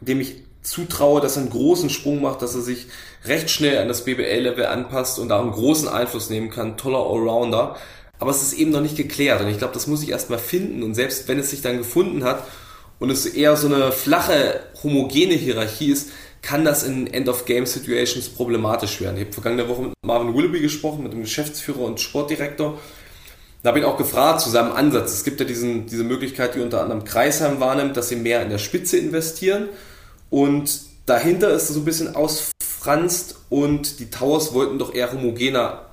dem 0.00 0.20
ich 0.20 0.42
zutraue, 0.62 1.20
dass 1.20 1.36
er 1.36 1.42
einen 1.42 1.50
großen 1.50 1.88
Sprung 1.88 2.20
macht, 2.20 2.42
dass 2.42 2.54
er 2.54 2.60
sich 2.60 2.88
recht 3.24 3.50
schnell 3.50 3.78
an 3.78 3.88
das 3.88 4.04
BBL-Level 4.04 4.66
anpasst 4.66 5.18
und 5.18 5.28
da 5.28 5.40
einen 5.40 5.52
großen 5.52 5.88
Einfluss 5.88 6.30
nehmen 6.30 6.50
kann. 6.50 6.76
Toller 6.76 6.98
Allrounder. 6.98 7.76
Aber 8.18 8.30
es 8.30 8.42
ist 8.42 8.52
eben 8.52 8.70
noch 8.70 8.82
nicht 8.82 8.96
geklärt 8.96 9.40
und 9.40 9.48
ich 9.48 9.58
glaube, 9.58 9.72
das 9.72 9.86
muss 9.86 10.02
ich 10.02 10.10
erstmal 10.10 10.38
finden 10.38 10.82
und 10.82 10.94
selbst 10.94 11.26
wenn 11.26 11.38
es 11.38 11.50
sich 11.50 11.62
dann 11.62 11.78
gefunden 11.78 12.22
hat 12.22 12.44
und 12.98 13.08
es 13.08 13.24
eher 13.24 13.56
so 13.56 13.66
eine 13.66 13.92
flache, 13.92 14.60
homogene 14.82 15.34
Hierarchie 15.34 15.90
ist, 15.90 16.10
kann 16.42 16.64
das 16.64 16.82
in 16.82 17.06
End-of-Game-Situations 17.06 18.28
problematisch 18.30 19.00
werden. 19.00 19.16
Ich 19.16 19.24
habe 19.24 19.32
vergangene 19.32 19.68
Woche 19.68 19.82
mit 19.82 19.92
Marvin 20.04 20.34
Willoughby 20.34 20.60
gesprochen, 20.60 21.02
mit 21.02 21.12
dem 21.12 21.22
Geschäftsführer 21.22 21.80
und 21.80 21.98
Sportdirektor. 21.98 22.78
Da 23.62 23.68
habe 23.68 23.78
ich 23.78 23.84
auch 23.84 23.96
gefragt 23.98 24.40
zu 24.40 24.50
seinem 24.50 24.72
Ansatz. 24.72 25.12
Es 25.12 25.24
gibt 25.24 25.40
ja 25.40 25.46
diesen, 25.46 25.86
diese 25.86 26.04
Möglichkeit, 26.04 26.54
die 26.54 26.60
unter 26.60 26.82
anderem 26.82 27.04
Kreisheim 27.04 27.60
wahrnimmt, 27.60 27.96
dass 27.96 28.08
sie 28.08 28.16
mehr 28.16 28.42
in 28.42 28.50
der 28.50 28.58
Spitze 28.58 28.96
investieren. 28.96 29.68
Und 30.30 30.80
dahinter 31.06 31.50
ist 31.50 31.68
so 31.68 31.80
ein 31.80 31.84
bisschen 31.84 32.14
aus 32.14 32.50
ausfranst 32.80 33.36
und 33.50 34.00
die 34.00 34.10
Towers 34.10 34.54
wollten 34.54 34.78
doch 34.78 34.94
eher 34.94 35.12
homogener 35.12 35.86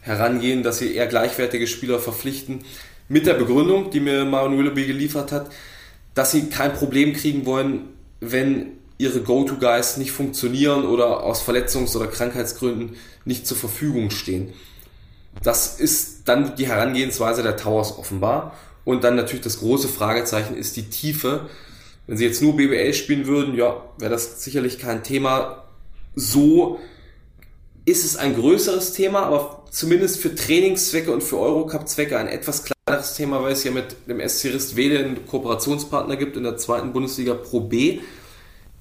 herangehen, 0.00 0.62
dass 0.62 0.78
sie 0.78 0.94
eher 0.94 1.06
gleichwertige 1.06 1.66
Spieler 1.66 1.98
verpflichten. 1.98 2.64
Mit 3.08 3.26
der 3.26 3.34
Begründung, 3.34 3.90
die 3.90 4.00
mir 4.00 4.24
Maron 4.24 4.56
Willoughby 4.56 4.86
geliefert 4.86 5.32
hat, 5.32 5.50
dass 6.14 6.32
sie 6.32 6.48
kein 6.48 6.72
Problem 6.72 7.12
kriegen 7.12 7.44
wollen, 7.44 7.90
wenn 8.20 8.78
ihre 8.98 9.20
Go-To-Guys 9.20 9.96
nicht 9.96 10.12
funktionieren 10.12 10.84
oder 10.84 11.22
aus 11.22 11.42
Verletzungs- 11.46 11.96
oder 11.96 12.06
Krankheitsgründen 12.06 12.96
nicht 13.24 13.46
zur 13.46 13.56
Verfügung 13.56 14.10
stehen. 14.10 14.52
Das 15.42 15.78
ist 15.78 16.22
dann 16.26 16.56
die 16.56 16.66
Herangehensweise 16.66 17.42
der 17.42 17.56
Towers 17.56 17.96
offenbar. 17.98 18.54
Und 18.84 19.04
dann 19.04 19.16
natürlich 19.16 19.44
das 19.44 19.60
große 19.60 19.88
Fragezeichen 19.88 20.56
ist 20.56 20.76
die 20.76 20.88
Tiefe. 20.90 21.48
Wenn 22.06 22.16
sie 22.16 22.24
jetzt 22.24 22.42
nur 22.42 22.56
BBL 22.56 22.92
spielen 22.94 23.26
würden, 23.26 23.54
ja, 23.54 23.82
wäre 23.98 24.10
das 24.10 24.42
sicherlich 24.42 24.78
kein 24.78 25.02
Thema 25.02 25.64
so 26.20 26.78
ist 27.84 28.04
es 28.04 28.16
ein 28.16 28.34
größeres 28.34 28.92
Thema, 28.92 29.22
aber 29.22 29.64
zumindest 29.70 30.20
für 30.20 30.34
Trainingszwecke 30.34 31.12
und 31.12 31.22
für 31.22 31.38
Eurocup-Zwecke 31.38 32.18
ein 32.18 32.28
etwas 32.28 32.64
kleineres 32.64 33.14
Thema, 33.14 33.42
weil 33.42 33.52
es 33.52 33.64
ja 33.64 33.70
mit 33.70 33.96
dem 34.06 34.20
SC 34.26 34.46
Ristwede 34.46 34.98
einen 34.98 35.26
Kooperationspartner 35.26 36.16
gibt 36.16 36.36
in 36.36 36.42
der 36.42 36.56
zweiten 36.56 36.92
Bundesliga 36.92 37.34
Pro 37.34 37.60
B, 37.60 38.00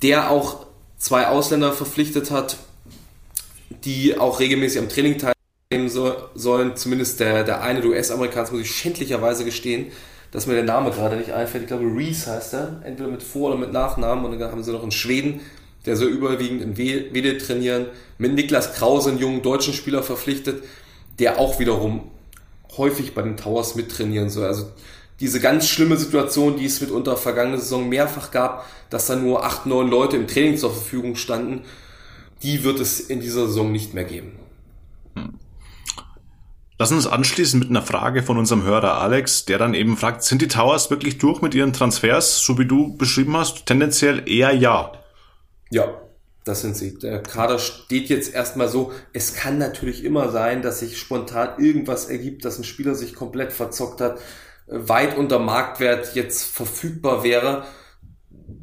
der 0.01 0.31
auch 0.31 0.65
zwei 0.97 1.27
Ausländer 1.27 1.71
verpflichtet 1.71 2.29
hat, 2.29 2.57
die 3.85 4.17
auch 4.17 4.39
regelmäßig 4.39 4.79
am 4.79 4.89
Training 4.89 5.17
teilnehmen 5.17 5.89
so, 5.89 6.15
sollen. 6.35 6.75
Zumindest 6.75 7.19
der, 7.19 7.43
der 7.43 7.61
eine 7.61 7.85
US-Amerikaner, 7.85 8.51
muss 8.51 8.61
ich 8.61 8.71
schändlicherweise 8.71 9.45
gestehen, 9.45 9.87
dass 10.31 10.45
mir 10.45 10.55
der 10.55 10.63
Name 10.63 10.91
gerade 10.91 11.15
nicht 11.15 11.31
einfällt. 11.31 11.63
Ich 11.63 11.67
glaube, 11.69 11.85
Reese 11.85 12.31
heißt 12.31 12.53
er, 12.53 12.81
entweder 12.83 13.09
mit 13.09 13.23
Vor- 13.23 13.49
oder 13.49 13.57
mit 13.57 13.71
Nachnamen. 13.71 14.25
Und 14.25 14.37
dann 14.37 14.51
haben 14.51 14.63
sie 14.63 14.71
noch 14.71 14.83
einen 14.83 14.91
Schweden, 14.91 15.39
der 15.85 15.95
soll 15.95 16.09
überwiegend 16.09 16.61
in 16.61 16.77
Wede 16.77 17.37
trainieren, 17.37 17.87
mit 18.17 18.33
Niklas 18.33 18.73
Krause, 18.73 19.09
einen 19.09 19.19
jungen 19.19 19.41
deutschen 19.41 19.73
Spieler, 19.73 20.03
verpflichtet, 20.03 20.63
der 21.19 21.39
auch 21.39 21.59
wiederum 21.59 22.11
häufig 22.77 23.13
bei 23.13 23.21
den 23.21 23.37
Towers 23.37 23.75
mittrainieren 23.75 24.29
soll. 24.29 24.45
Also 24.45 24.71
diese 25.19 25.39
ganz 25.39 25.67
schlimme 25.67 25.97
Situation, 25.97 26.57
die 26.57 26.65
es 26.65 26.81
mitunter 26.81 27.17
vergangene 27.17 27.57
Saison 27.57 27.89
mehrfach 27.89 28.31
gab, 28.31 28.65
dass 28.89 29.07
da 29.07 29.15
nur 29.15 29.43
acht, 29.45 29.65
neun 29.65 29.89
Leute 29.89 30.15
im 30.15 30.27
Training 30.27 30.57
zur 30.57 30.71
Verfügung 30.71 31.15
standen, 31.15 31.61
die 32.43 32.63
wird 32.63 32.79
es 32.79 32.99
in 32.99 33.19
dieser 33.19 33.47
Saison 33.47 33.71
nicht 33.71 33.93
mehr 33.93 34.05
geben. 34.05 34.39
Lass 36.81 36.93
uns 36.93 37.07
anschließen 37.07 37.59
mit 37.59 37.69
einer 37.69 37.81
Frage 37.81 38.23
von 38.23 38.37
unserem 38.37 38.63
Hörer 38.63 39.01
Alex, 39.01 39.43
der 39.43 39.57
dann 39.57 39.73
eben 39.73 39.97
fragt, 39.97 40.23
sind 40.23 40.41
die 40.41 40.47
Towers 40.47 40.89
wirklich 40.89 41.17
durch 41.17 41.41
mit 41.41 41.53
ihren 41.53 41.73
Transfers, 41.73 42.39
so 42.39 42.57
wie 42.57 42.65
du 42.65 42.95
beschrieben 42.95 43.35
hast? 43.35 43.65
Tendenziell 43.65 44.23
eher 44.29 44.55
ja. 44.55 44.93
Ja, 45.69 46.01
das 46.43 46.61
sind 46.61 46.75
sie. 46.75 46.97
Der 46.97 47.21
Kader 47.21 47.59
steht 47.59 48.09
jetzt 48.09 48.33
erstmal 48.33 48.67
so. 48.67 48.91
Es 49.13 49.35
kann 49.35 49.57
natürlich 49.57 50.03
immer 50.03 50.31
sein, 50.31 50.61
dass 50.61 50.79
sich 50.79 50.97
spontan 50.97 51.61
irgendwas 51.63 52.09
ergibt, 52.09 52.45
dass 52.45 52.57
ein 52.57 52.63
Spieler 52.63 52.95
sich 52.95 53.13
komplett 53.13 53.53
verzockt 53.53 54.01
hat, 54.01 54.19
weit 54.67 55.17
unter 55.17 55.39
Marktwert 55.39 56.15
jetzt 56.15 56.43
verfügbar 56.43 57.23
wäre. 57.23 57.65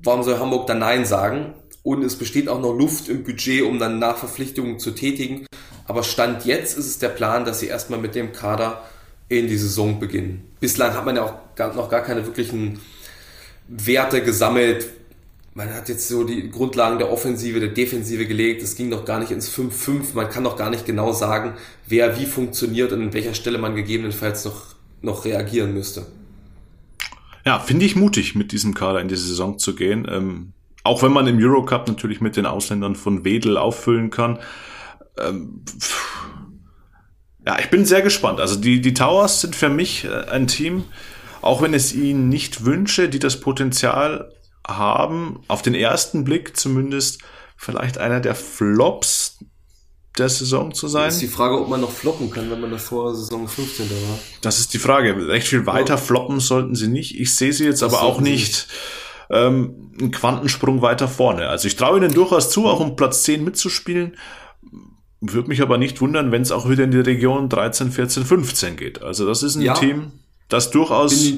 Warum 0.02 0.22
soll 0.22 0.38
Hamburg 0.38 0.66
dann 0.66 0.78
Nein 0.80 1.04
sagen? 1.04 1.54
Und 1.82 2.02
es 2.02 2.16
besteht 2.16 2.48
auch 2.48 2.60
noch 2.60 2.72
Luft 2.72 3.08
im 3.08 3.22
Budget, 3.22 3.62
um 3.62 3.78
dann 3.78 4.00
Nachverpflichtungen 4.00 4.80
zu 4.80 4.90
tätigen. 4.90 5.46
Aber 5.84 6.02
Stand 6.02 6.44
jetzt 6.44 6.76
ist 6.76 6.86
es 6.86 6.98
der 6.98 7.10
Plan, 7.10 7.44
dass 7.44 7.60
sie 7.60 7.68
erstmal 7.68 8.00
mit 8.00 8.16
dem 8.16 8.32
Kader 8.32 8.82
in 9.28 9.46
die 9.46 9.56
Saison 9.56 10.00
beginnen. 10.00 10.52
Bislang 10.58 10.94
hat 10.94 11.04
man 11.04 11.16
ja 11.16 11.22
auch 11.22 11.74
noch 11.74 11.88
gar 11.88 12.02
keine 12.02 12.26
wirklichen 12.26 12.80
Werte 13.68 14.22
gesammelt, 14.22 14.88
man 15.56 15.72
hat 15.72 15.88
jetzt 15.88 16.06
so 16.06 16.22
die 16.22 16.50
Grundlagen 16.50 16.98
der 16.98 17.10
Offensive, 17.10 17.60
der 17.60 17.70
Defensive 17.70 18.26
gelegt. 18.26 18.62
Es 18.62 18.76
ging 18.76 18.90
noch 18.90 19.06
gar 19.06 19.18
nicht 19.18 19.30
ins 19.30 19.48
5-5. 19.50 20.12
Man 20.12 20.28
kann 20.28 20.42
noch 20.42 20.58
gar 20.58 20.68
nicht 20.68 20.84
genau 20.84 21.14
sagen, 21.14 21.54
wer 21.86 22.18
wie 22.20 22.26
funktioniert 22.26 22.92
und 22.92 23.00
an 23.00 23.12
welcher 23.14 23.32
Stelle 23.32 23.56
man 23.56 23.74
gegebenenfalls 23.74 24.44
noch, 24.44 24.74
noch 25.00 25.24
reagieren 25.24 25.72
müsste. 25.72 26.04
Ja, 27.46 27.58
finde 27.58 27.86
ich 27.86 27.96
mutig, 27.96 28.34
mit 28.34 28.52
diesem 28.52 28.74
Kader 28.74 29.00
in 29.00 29.08
die 29.08 29.16
Saison 29.16 29.58
zu 29.58 29.74
gehen. 29.74 30.06
Ähm, 30.10 30.52
auch 30.84 31.02
wenn 31.02 31.12
man 31.12 31.26
im 31.26 31.38
Eurocup 31.38 31.88
natürlich 31.88 32.20
mit 32.20 32.36
den 32.36 32.44
Ausländern 32.44 32.94
von 32.94 33.24
Wedel 33.24 33.56
auffüllen 33.56 34.10
kann. 34.10 34.38
Ähm, 35.18 35.62
ja, 37.46 37.58
ich 37.58 37.70
bin 37.70 37.86
sehr 37.86 38.02
gespannt. 38.02 38.40
Also 38.40 38.56
die, 38.56 38.82
die 38.82 38.92
Towers 38.92 39.40
sind 39.40 39.56
für 39.56 39.70
mich 39.70 40.04
äh, 40.04 40.28
ein 40.30 40.48
Team, 40.48 40.84
auch 41.40 41.62
wenn 41.62 41.72
es 41.72 41.94
ihnen 41.94 42.28
nicht 42.28 42.66
wünsche, 42.66 43.08
die 43.08 43.20
das 43.20 43.40
Potenzial 43.40 44.35
haben, 44.66 45.40
auf 45.48 45.62
den 45.62 45.74
ersten 45.74 46.24
Blick 46.24 46.56
zumindest, 46.56 47.20
vielleicht 47.56 47.98
einer 47.98 48.20
der 48.20 48.34
Flops 48.34 49.38
der 50.18 50.28
Saison 50.28 50.72
zu 50.72 50.88
sein. 50.88 51.06
Das 51.06 51.14
ist 51.14 51.22
die 51.22 51.28
Frage, 51.28 51.60
ob 51.60 51.68
man 51.68 51.80
noch 51.80 51.90
floppen 51.90 52.30
kann, 52.30 52.50
wenn 52.50 52.60
man 52.60 52.70
das 52.70 52.84
vor 52.84 53.14
Saison 53.14 53.46
15. 53.46 53.90
war. 53.90 54.18
Das 54.40 54.58
ist 54.58 54.72
die 54.72 54.78
Frage. 54.78 55.28
Recht 55.28 55.48
viel 55.48 55.66
weiter 55.66 55.94
ja. 55.94 55.96
floppen 55.98 56.40
sollten 56.40 56.74
sie 56.74 56.88
nicht. 56.88 57.18
Ich 57.18 57.34
sehe 57.34 57.52
sie 57.52 57.64
jetzt 57.64 57.82
das 57.82 57.92
aber 57.92 58.02
auch 58.02 58.20
nicht 58.20 58.68
ähm, 59.30 59.92
einen 59.98 60.10
Quantensprung 60.10 60.82
weiter 60.82 61.08
vorne. 61.08 61.48
Also 61.48 61.68
ich 61.68 61.76
traue 61.76 61.98
ihnen 61.98 62.12
durchaus 62.12 62.50
zu, 62.50 62.66
auch 62.66 62.80
um 62.80 62.96
Platz 62.96 63.24
10 63.24 63.44
mitzuspielen. 63.44 64.16
Würde 65.20 65.48
mich 65.48 65.62
aber 65.62 65.78
nicht 65.78 66.00
wundern, 66.00 66.32
wenn 66.32 66.42
es 66.42 66.52
auch 66.52 66.68
wieder 66.68 66.84
in 66.84 66.90
die 66.90 66.98
Region 66.98 67.48
13, 67.48 67.90
14, 67.90 68.24
15 68.24 68.76
geht. 68.76 69.02
Also 69.02 69.26
das 69.26 69.42
ist 69.42 69.56
ein 69.56 69.62
ja, 69.62 69.74
Team, 69.74 70.12
das 70.48 70.70
durchaus 70.70 71.32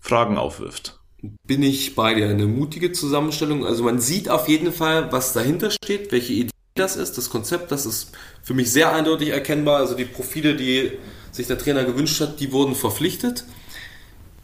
Fragen 0.00 0.36
aufwirft. 0.36 0.99
Bin 1.22 1.62
ich 1.62 1.94
bei 1.94 2.14
dir. 2.14 2.28
Eine 2.28 2.46
mutige 2.46 2.92
Zusammenstellung. 2.92 3.66
Also 3.66 3.84
man 3.84 4.00
sieht 4.00 4.28
auf 4.28 4.48
jeden 4.48 4.72
Fall, 4.72 5.12
was 5.12 5.32
dahinter 5.32 5.70
steht, 5.70 6.12
welche 6.12 6.32
Idee 6.32 6.50
das 6.74 6.96
ist, 6.96 7.18
das 7.18 7.30
Konzept, 7.30 7.72
das 7.72 7.84
ist 7.84 8.12
für 8.42 8.54
mich 8.54 8.72
sehr 8.72 8.92
eindeutig 8.92 9.30
erkennbar. 9.30 9.78
Also 9.78 9.94
die 9.94 10.04
Profile, 10.04 10.56
die 10.56 10.92
sich 11.32 11.46
der 11.46 11.58
Trainer 11.58 11.84
gewünscht 11.84 12.20
hat, 12.20 12.40
die 12.40 12.52
wurden 12.52 12.74
verpflichtet. 12.74 13.44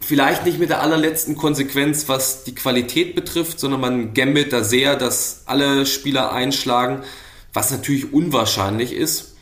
Vielleicht 0.01 0.45
nicht 0.45 0.59
mit 0.59 0.71
der 0.71 0.83
allerletzten 0.83 1.37
Konsequenz, 1.37 2.09
was 2.09 2.45
die 2.45 2.55
Qualität 2.55 3.15
betrifft, 3.15 3.59
sondern 3.59 3.81
man 3.81 4.15
gambelt 4.15 4.53
da 4.53 4.63
sehr, 4.63 4.97
dass 4.97 5.43
alle 5.47 5.87
Spieler 5.87 6.33
einschlagen, 6.33 7.03
was 7.53 7.71
natürlich 7.71 8.13
unwahrscheinlich 8.13 8.93
ist. 8.93 9.36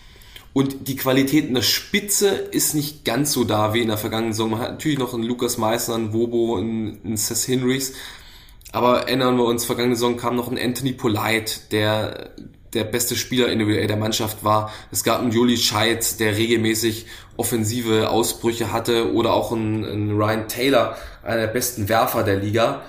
Und 0.54 0.86
die 0.86 0.94
Qualität 0.94 1.48
in 1.48 1.54
der 1.54 1.62
Spitze 1.62 2.28
ist 2.28 2.74
nicht 2.74 3.04
ganz 3.04 3.32
so 3.32 3.42
da 3.42 3.74
wie 3.74 3.82
in 3.82 3.88
der 3.88 3.98
vergangenen 3.98 4.32
Saison. 4.32 4.52
Man 4.52 4.60
hat 4.60 4.70
natürlich 4.70 4.98
noch 4.98 5.12
einen 5.12 5.24
Lukas 5.24 5.58
Meissner, 5.58 5.96
einen 5.96 6.12
Wobo, 6.12 6.56
einen, 6.56 7.00
einen 7.04 7.16
Seth 7.16 7.48
Henrys. 7.48 7.92
Aber 8.70 9.00
erinnern 9.08 9.36
wir 9.36 9.44
uns, 9.44 9.64
vergangene 9.64 9.96
Saison 9.96 10.16
kam 10.16 10.36
noch 10.36 10.48
ein 10.48 10.56
Anthony 10.56 10.92
Polite, 10.92 11.54
der 11.72 12.30
der 12.72 12.84
beste 12.84 13.16
Spieler 13.16 13.48
individuell 13.48 13.86
der 13.86 13.96
Mannschaft 13.96 14.44
war. 14.44 14.72
Es 14.90 15.04
gab 15.04 15.20
einen 15.20 15.32
Juli 15.32 15.56
Scheitz, 15.56 16.16
der 16.16 16.36
regelmäßig 16.36 17.06
offensive 17.36 18.10
Ausbrüche 18.10 18.72
hatte 18.72 19.12
oder 19.12 19.32
auch 19.32 19.52
einen, 19.52 19.84
einen 19.84 20.16
Ryan 20.16 20.48
Taylor, 20.48 20.96
einer 21.22 21.42
der 21.42 21.46
besten 21.48 21.88
Werfer 21.88 22.22
der 22.22 22.36
Liga. 22.36 22.82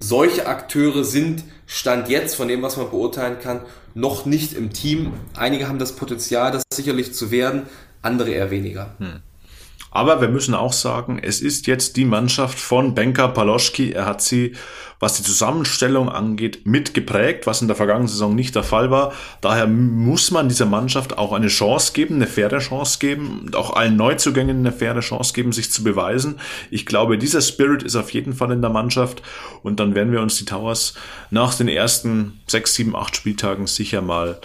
Solche 0.00 0.46
Akteure 0.46 1.04
sind 1.04 1.44
Stand 1.66 2.08
jetzt, 2.08 2.36
von 2.36 2.48
dem, 2.48 2.62
was 2.62 2.76
man 2.76 2.90
beurteilen 2.90 3.38
kann, 3.40 3.60
noch 3.94 4.26
nicht 4.26 4.52
im 4.52 4.72
Team. 4.72 5.14
Einige 5.36 5.68
haben 5.68 5.78
das 5.78 5.96
Potenzial, 5.96 6.52
das 6.52 6.62
sicherlich 6.72 7.14
zu 7.14 7.30
werden, 7.30 7.62
andere 8.02 8.30
eher 8.30 8.50
weniger. 8.50 8.94
Hm. 8.98 9.22
Aber 9.94 10.20
wir 10.20 10.26
müssen 10.26 10.54
auch 10.54 10.72
sagen, 10.72 11.20
es 11.22 11.40
ist 11.40 11.68
jetzt 11.68 11.96
die 11.96 12.04
Mannschaft 12.04 12.58
von 12.58 12.96
Benka 12.96 13.28
Paloschki. 13.28 13.92
Er 13.92 14.06
hat 14.06 14.22
sie, 14.22 14.54
was 14.98 15.14
die 15.14 15.22
Zusammenstellung 15.22 16.08
angeht, 16.08 16.66
mitgeprägt, 16.66 17.46
was 17.46 17.62
in 17.62 17.68
der 17.68 17.76
vergangenen 17.76 18.08
Saison 18.08 18.34
nicht 18.34 18.56
der 18.56 18.64
Fall 18.64 18.90
war. 18.90 19.12
Daher 19.40 19.68
muss 19.68 20.32
man 20.32 20.48
dieser 20.48 20.66
Mannschaft 20.66 21.16
auch 21.16 21.32
eine 21.32 21.46
Chance 21.46 21.92
geben, 21.92 22.16
eine 22.16 22.26
faire 22.26 22.58
Chance 22.58 22.98
geben 22.98 23.42
und 23.44 23.54
auch 23.54 23.76
allen 23.76 23.94
Neuzugängen 23.94 24.58
eine 24.58 24.72
faire 24.72 24.98
Chance 24.98 25.32
geben, 25.32 25.52
sich 25.52 25.70
zu 25.70 25.84
beweisen. 25.84 26.40
Ich 26.72 26.86
glaube, 26.86 27.16
dieser 27.16 27.40
Spirit 27.40 27.84
ist 27.84 27.94
auf 27.94 28.10
jeden 28.10 28.32
Fall 28.32 28.50
in 28.50 28.62
der 28.62 28.70
Mannschaft 28.70 29.22
und 29.62 29.78
dann 29.78 29.94
werden 29.94 30.12
wir 30.12 30.22
uns 30.22 30.36
die 30.36 30.44
Towers 30.44 30.94
nach 31.30 31.54
den 31.54 31.68
ersten 31.68 32.40
sechs, 32.48 32.74
sieben, 32.74 32.96
acht 32.96 33.14
Spieltagen 33.14 33.68
sicher 33.68 34.02
mal 34.02 34.40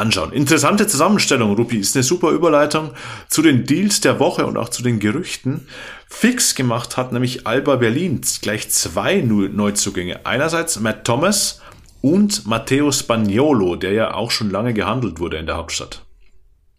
anschauen. 0.00 0.32
Interessante 0.32 0.86
Zusammenstellung, 0.86 1.54
Rupi, 1.54 1.78
ist 1.78 1.94
eine 1.94 2.02
super 2.02 2.30
Überleitung 2.30 2.90
zu 3.28 3.42
den 3.42 3.64
Deals 3.64 4.00
der 4.00 4.18
Woche 4.18 4.46
und 4.46 4.56
auch 4.56 4.70
zu 4.70 4.82
den 4.82 4.98
Gerüchten. 4.98 5.68
Fix 6.08 6.54
gemacht 6.54 6.96
hat 6.96 7.12
nämlich 7.12 7.46
Alba 7.46 7.76
Berlin 7.76 8.20
gleich 8.42 8.70
zwei 8.70 9.20
Neuzugänge. 9.20 10.26
Einerseits 10.26 10.80
Matt 10.80 11.04
Thomas 11.04 11.60
und 12.00 12.46
Matteo 12.46 12.90
Spagnolo, 12.90 13.76
der 13.76 13.92
ja 13.92 14.14
auch 14.14 14.30
schon 14.30 14.50
lange 14.50 14.74
gehandelt 14.74 15.20
wurde 15.20 15.36
in 15.36 15.46
der 15.46 15.56
Hauptstadt. 15.56 16.02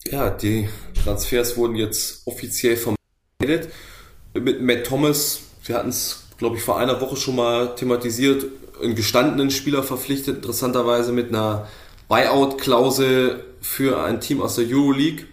Ja, 0.05 0.29
die 0.29 0.67
Transfers 1.03 1.57
wurden 1.57 1.75
jetzt 1.75 2.25
offiziell 2.25 2.75
vermeldet. 2.75 3.71
Mit 4.33 4.61
Matt 4.61 4.85
Thomas, 4.85 5.41
wir 5.65 5.75
hatten 5.75 5.89
es, 5.89 6.23
glaube 6.37 6.57
ich, 6.57 6.63
vor 6.63 6.77
einer 6.77 6.99
Woche 7.01 7.17
schon 7.17 7.35
mal 7.35 7.75
thematisiert, 7.75 8.45
einen 8.81 8.95
gestandenen 8.95 9.51
Spieler 9.51 9.83
verpflichtet, 9.83 10.37
interessanterweise 10.37 11.11
mit 11.11 11.29
einer 11.29 11.67
Buyout-Klausel 12.11 13.41
für 13.61 14.03
ein 14.03 14.19
Team 14.19 14.41
aus 14.41 14.55
der 14.55 14.65
Euroleague. 14.67 15.27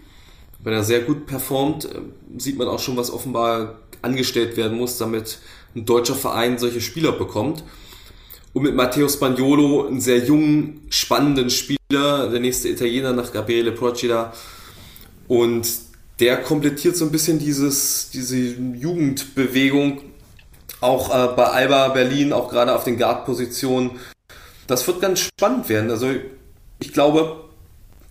Wenn 0.62 0.72
er 0.72 0.84
sehr 0.84 1.00
gut 1.00 1.26
performt, 1.26 1.86
äh, 1.86 1.98
sieht 2.36 2.56
man 2.56 2.68
auch 2.68 2.78
schon, 2.78 2.96
was 2.96 3.10
offenbar 3.10 3.80
angestellt 4.00 4.56
werden 4.56 4.78
muss, 4.78 4.96
damit 4.96 5.38
ein 5.74 5.84
deutscher 5.84 6.14
Verein 6.14 6.56
solche 6.56 6.80
Spieler 6.80 7.10
bekommt. 7.10 7.64
Und 8.52 8.62
mit 8.62 8.76
Matteo 8.76 9.08
Spagnolo, 9.08 9.88
einen 9.88 10.00
sehr 10.00 10.18
jungen, 10.18 10.86
spannenden 10.88 11.50
Spieler, 11.50 12.28
der 12.30 12.38
nächste 12.38 12.68
Italiener 12.68 13.12
nach 13.12 13.32
Gabriele 13.32 13.72
Procida. 13.72 14.32
Und 15.26 15.68
der 16.20 16.36
komplettiert 16.36 16.96
so 16.96 17.06
ein 17.06 17.10
bisschen 17.10 17.40
dieses, 17.40 18.10
diese 18.10 18.36
Jugendbewegung, 18.36 20.02
auch 20.80 21.10
äh, 21.10 21.34
bei 21.34 21.44
Alba 21.44 21.88
Berlin, 21.88 22.32
auch 22.32 22.48
gerade 22.48 22.72
auf 22.72 22.84
den 22.84 22.98
Guard-Positionen. 22.98 23.98
Das 24.68 24.86
wird 24.86 25.00
ganz 25.00 25.18
spannend 25.18 25.68
werden. 25.68 25.90
Also 25.90 26.14
ich 26.80 26.92
glaube, 26.92 27.44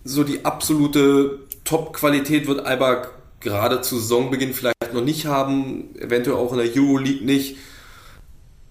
so 0.04 0.24
die 0.24 0.44
absolute 0.44 1.40
Top-Qualität 1.64 2.46
wird 2.46 2.64
Alba 2.64 3.08
gerade 3.40 3.80
zu 3.82 3.98
Saisonbeginn 3.98 4.54
vielleicht 4.54 4.92
noch 4.92 5.04
nicht 5.04 5.26
haben, 5.26 5.94
eventuell 5.96 6.36
auch 6.36 6.52
in 6.52 6.58
der 6.58 6.74
Euroleague 6.74 7.24
nicht. 7.24 7.56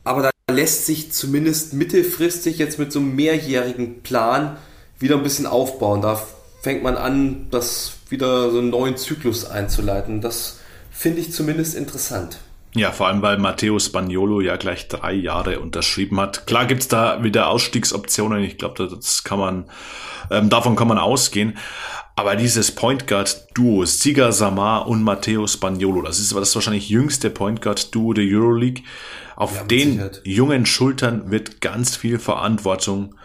Aber 0.04 0.22
da 0.22 0.30
lässt 0.52 0.86
sich 0.86 1.12
zumindest 1.12 1.74
mittelfristig 1.74 2.58
jetzt 2.58 2.80
mit 2.80 2.91
so 2.91 3.00
einem 3.00 3.16
mehrjährigen 3.16 4.02
Plan 4.02 4.58
wieder 5.00 5.16
ein 5.16 5.24
bisschen 5.24 5.45
aufbauen. 5.45 6.02
Da 6.02 6.22
fängt 6.62 6.84
man 6.84 6.98
an, 6.98 7.48
das 7.52 7.93
wieder 8.10 8.52
so 8.52 8.60
einen 8.60 8.70
neuen 8.70 8.98
Zyklus 8.98 9.45
einzuleiten. 9.45 10.22
Das 10.22 10.60
finde 10.89 11.22
ich 11.22 11.32
zumindest 11.32 11.76
interessant. 11.76 12.39
Ja, 12.78 12.91
vor 12.91 13.07
allem, 13.07 13.21
weil 13.21 13.38
Matteo 13.38 13.80
Spagnolo 13.80 14.41
ja 14.41 14.55
gleich 14.55 14.88
drei 14.88 15.13
Jahre 15.13 15.59
unterschrieben 15.59 16.19
hat. 16.19 16.45
Klar 16.45 16.65
gibt's 16.65 16.88
da 16.88 17.23
wieder 17.23 17.49
Ausstiegsoptionen. 17.49 18.43
Ich 18.43 18.57
glaube, 18.57 18.88
das 18.88 19.23
kann 19.23 19.39
man, 19.39 19.65
ähm, 20.30 20.49
davon 20.49 20.75
kann 20.75 20.88
man 20.88 20.97
ausgehen. 20.97 21.57
Aber 22.15 22.36
dieses 22.36 22.73
Point 22.73 23.07
Guard 23.07 23.47
Duo, 23.53 23.86
Siga 23.86 24.32
Samar 24.32 24.88
und 24.88 25.03
Matteo 25.03 25.45
Spagnolo, 25.45 26.01
das 26.01 26.19
ist 26.19 26.36
das 26.36 26.55
wahrscheinlich 26.55 26.89
jüngste 26.89 27.30
Point 27.30 27.61
Guard 27.61 27.93
Duo 27.93 28.13
der 28.13 28.25
Euroleague. 28.25 28.84
Auf 29.36 29.55
ja, 29.55 29.63
den 29.65 29.91
Sicherheit. 29.91 30.21
jungen 30.23 30.65
Schultern 30.65 31.30
wird 31.30 31.61
ganz 31.61 31.95
viel 31.95 32.17
Verantwortung 32.17 33.15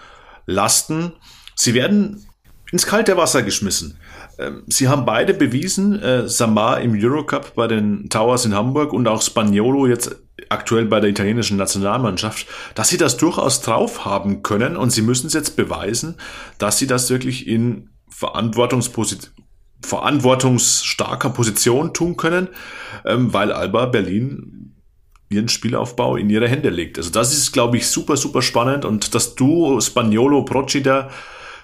lasten. 0.45 1.13
Sie 1.55 1.73
werden 1.73 2.27
ins 2.71 2.87
kalte 2.87 3.17
Wasser 3.17 3.43
geschmissen. 3.43 3.99
Ähm, 4.39 4.65
sie 4.67 4.89
haben 4.89 5.05
beide 5.05 5.35
bewiesen, 5.35 6.01
äh, 6.01 6.29
Samar 6.29 6.81
im 6.81 6.93
Eurocup 6.95 7.55
bei 7.55 7.67
den 7.67 8.09
Towers 8.09 8.45
in 8.45 8.55
Hamburg 8.55 8.93
und 8.93 9.07
auch 9.09 9.23
Spagnolo 9.23 9.87
jetzt 9.87 10.17
aktuell 10.49 10.87
bei 10.87 11.01
der 11.01 11.11
italienischen 11.11 11.57
Nationalmannschaft, 11.57 12.47
dass 12.75 12.89
sie 12.89 12.99
das 12.99 13.17
durchaus 13.17 13.61
drauf 13.61 14.05
haben 14.05 14.43
können 14.43 14.77
und 14.77 14.91
sie 14.91 15.03
müssen 15.03 15.27
es 15.27 15.33
jetzt 15.33 15.57
beweisen, 15.57 16.17
dass 16.59 16.79
sie 16.79 16.87
das 16.87 17.11
wirklich 17.11 17.47
in 17.47 17.91
Verantwortungsposition 18.09 19.33
verantwortungsstarker 19.85 21.31
Position 21.31 21.93
tun 21.93 22.17
können, 22.17 22.49
ähm, 23.05 23.33
weil 23.33 23.51
Alba 23.51 23.87
Berlin 23.87 24.77
ihren 25.29 25.49
Spielaufbau 25.49 26.17
in 26.17 26.31
ihre 26.31 26.49
Hände 26.49 26.69
legt. 26.69 26.99
Also 26.99 27.11
das 27.11 27.33
ist, 27.33 27.53
glaube 27.53 27.79
ich, 27.79 27.89
super, 27.89 28.17
super 28.17 28.43
spannend 28.43 28.85
und 28.85 29.15
das 29.15 29.35
Duo 29.35 29.81
Spagnolo-Procida 29.81 31.11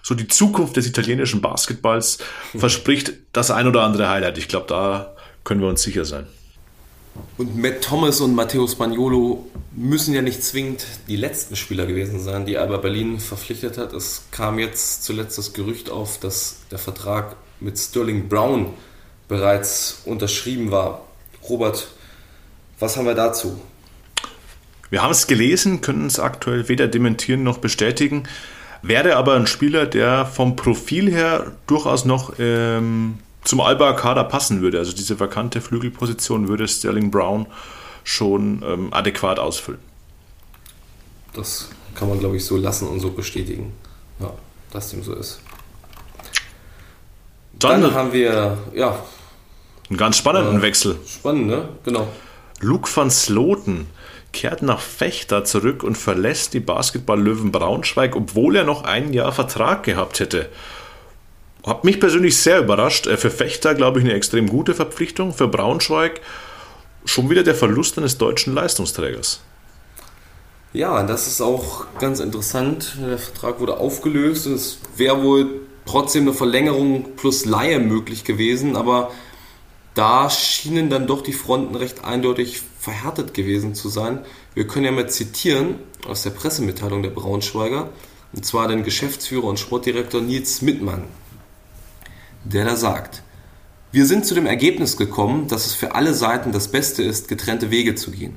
so 0.03 0.15
die 0.15 0.29
Zukunft 0.29 0.77
des 0.77 0.87
italienischen 0.87 1.41
Basketballs 1.41 2.19
verspricht 2.57 3.13
das 3.33 3.51
ein 3.51 3.67
oder 3.67 3.83
andere 3.83 4.09
Highlight. 4.09 4.39
Ich 4.39 4.49
glaube, 4.49 4.67
da 4.69 5.15
können 5.45 5.61
wir 5.61 5.69
uns 5.69 5.83
sicher 5.83 6.05
sein. 6.05 6.27
Und 7.37 7.57
Matt 7.57 7.83
Thomas 7.83 8.21
und 8.21 8.35
Matteo 8.35 8.67
Spagnolo 8.67 9.47
müssen 9.73 10.15
ja 10.15 10.23
nicht 10.23 10.43
zwingend 10.43 10.87
die 11.09 11.17
letzten 11.17 11.57
Spieler 11.57 11.87
gewesen 11.87 12.21
sein, 12.21 12.47
die 12.47 12.59
Alba 12.59 12.79
Berlin 12.79 13.19
verpflichtet 13.19 13.79
hat. 13.79 13.93
Es 13.93 14.25
kam 14.31 14.59
jetzt 14.59 15.05
zuletzt 15.05 15.39
das 15.39 15.53
Gerücht 15.53 15.91
auf, 15.91 16.19
dass 16.19 16.59
der 16.71 16.79
Vertrag 16.79 17.37
mit 17.61 17.79
Sterling 17.79 18.29
Brown 18.29 18.75
bereits 19.27 20.03
unterschrieben 20.05 20.71
war. 20.71 21.07
Robert, 21.49 21.89
was 22.79 22.97
haben 22.97 23.07
wir 23.07 23.15
dazu? 23.15 23.61
Wir 24.91 25.03
haben 25.03 25.11
es 25.11 25.27
gelesen, 25.27 25.81
können 25.81 26.07
es 26.07 26.19
aktuell 26.19 26.69
weder 26.69 26.89
dementieren 26.89 27.43
noch 27.43 27.59
bestätigen. 27.59 28.25
Wäre 28.83 29.17
aber 29.17 29.35
ein 29.35 29.47
Spieler, 29.47 29.87
der 29.87 30.27
vom 30.27 30.57
Profil 30.57 31.11
her 31.11 31.53
durchaus 31.67 32.05
noch 32.05 32.35
ähm, 32.39 33.19
zum 33.45 33.61
Alba-Kader 33.61 34.25
passen 34.25 34.61
würde. 34.61 34.79
Also 34.79 34.93
diese 34.93 35.19
vakante 35.19 35.61
Flügelposition 35.61 36.49
würde 36.49 36.69
Sterling 36.69 37.11
Brown 37.11 37.47
schon 38.05 38.63
ähm, 38.67 38.93
adäquat 38.93 39.39
ausfüllen. 39.39 39.81
Das 41.35 41.69
kann 41.95 42.09
man, 42.09 42.19
glaube 42.21 42.37
ich, 42.37 42.45
so 42.45 42.57
lassen 42.57 42.89
und 42.89 43.01
so 43.01 43.11
bestätigen, 43.11 43.73
ja, 44.21 44.33
dass 44.71 44.91
dem 44.91 45.03
so 45.03 45.15
ist. 45.15 45.41
Dann, 47.59 47.83
Dann 47.83 47.95
haben 47.95 48.13
wir, 48.13 48.57
ja. 48.75 48.99
Einen 49.89 49.99
ganz 49.99 50.17
spannenden 50.17 50.61
äh, 50.61 50.63
Wechsel. 50.63 50.99
Spannend, 51.07 51.49
ne? 51.49 51.69
Genau. 51.85 52.09
Luke 52.61 52.89
van 52.95 53.11
Sloten 53.11 53.87
kehrt 54.39 54.63
nach 54.63 54.81
Fechter 54.81 55.45
zurück 55.45 55.83
und 55.83 55.99
verlässt 55.99 56.55
die 56.55 56.61
Basketball-Löwen 56.61 57.51
Braunschweig, 57.51 58.15
obwohl 58.15 58.55
er 58.55 58.63
noch 58.63 58.85
ein 58.85 59.13
Jahr 59.13 59.33
Vertrag 59.33 59.83
gehabt 59.83 60.21
hätte. 60.21 60.49
Hat 61.67 61.83
mich 61.83 61.99
persönlich 61.99 62.37
sehr 62.37 62.61
überrascht. 62.61 63.09
Äh, 63.09 63.17
für 63.17 63.31
Fechter, 63.31 63.75
glaube 63.75 63.99
ich, 63.99 64.05
eine 64.05 64.15
extrem 64.15 64.49
gute 64.49 64.75
Verpflichtung. 64.75 65.35
Für 65.35 65.49
Braunschweig 65.49 66.21
schon 67.05 67.29
wieder 67.31 67.43
der 67.43 67.57
Verlust 67.57 67.99
eines 67.99 68.17
deutschen 68.17 68.55
Leistungsträgers. 68.55 69.41
Ja, 70.73 71.03
das 71.03 71.27
ist 71.27 71.41
auch 71.41 71.87
ganz 71.99 72.21
interessant. 72.21 72.97
Der 73.05 73.19
Vertrag 73.19 73.59
wurde 73.59 73.79
aufgelöst 73.79 74.47
es 74.47 74.79
wäre 74.97 75.21
wohl 75.21 75.63
trotzdem 75.85 76.23
eine 76.23 76.33
Verlängerung 76.33 77.17
plus 77.17 77.45
Laie 77.45 77.81
möglich 77.81 78.23
gewesen, 78.23 78.77
aber 78.77 79.11
da 79.99 80.31
schienen 80.31 80.91
dann 80.91 81.09
doch 81.09 81.23
die 81.23 81.33
Fronten 81.33 81.75
recht 81.75 82.05
eindeutig 82.05 82.63
verhärtet 82.79 83.35
gewesen 83.35 83.75
zu 83.75 83.89
sein. 83.89 84.21
Wir 84.55 84.69
können 84.69 84.85
ja 84.85 84.93
mal 84.93 85.11
zitieren 85.11 85.81
aus 86.07 86.23
der 86.23 86.31
Pressemitteilung 86.31 87.03
der 87.03 87.11
Braunschweiger, 87.11 87.91
und 88.33 88.47
zwar 88.47 88.69
den 88.69 88.85
Geschäftsführer 88.85 89.45
und 89.45 89.59
Sportdirektor 89.59 90.21
Nils 90.21 90.63
Mittmann, 90.63 91.03
der 92.45 92.65
da 92.65 92.77
sagt, 92.77 93.25
wir 93.91 94.07
sind 94.07 94.25
zu 94.25 94.37
dem 94.37 94.47
Ergebnis 94.47 94.97
gekommen, 94.97 95.49
dass 95.49 95.67
es 95.67 95.75
für 95.75 95.97
alle 95.97 96.15
Seiten 96.15 96.53
das 96.53 96.69
Beste 96.69 97.03
ist, 97.03 97.27
getrennte 97.27 97.73
Wege 97.73 97.97
zu 97.97 98.13
gehen. 98.13 98.37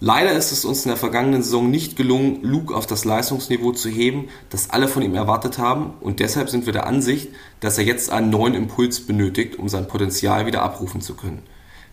Leider 0.00 0.32
ist 0.32 0.50
es 0.50 0.64
uns 0.64 0.84
in 0.84 0.88
der 0.88 0.96
vergangenen 0.96 1.42
Saison 1.42 1.70
nicht 1.70 1.96
gelungen, 1.96 2.40
Luke 2.42 2.74
auf 2.74 2.86
das 2.86 3.04
Leistungsniveau 3.04 3.72
zu 3.72 3.88
heben, 3.88 4.28
das 4.50 4.70
alle 4.70 4.88
von 4.88 5.02
ihm 5.02 5.14
erwartet 5.14 5.58
haben 5.58 5.94
und 6.00 6.20
deshalb 6.20 6.50
sind 6.50 6.66
wir 6.66 6.72
der 6.72 6.86
Ansicht, 6.86 7.28
dass 7.60 7.78
er 7.78 7.84
jetzt 7.84 8.10
einen 8.10 8.28
neuen 8.28 8.54
Impuls 8.54 9.00
benötigt, 9.00 9.56
um 9.58 9.68
sein 9.68 9.86
Potenzial 9.86 10.46
wieder 10.46 10.62
abrufen 10.62 11.00
zu 11.00 11.14
können. 11.14 11.42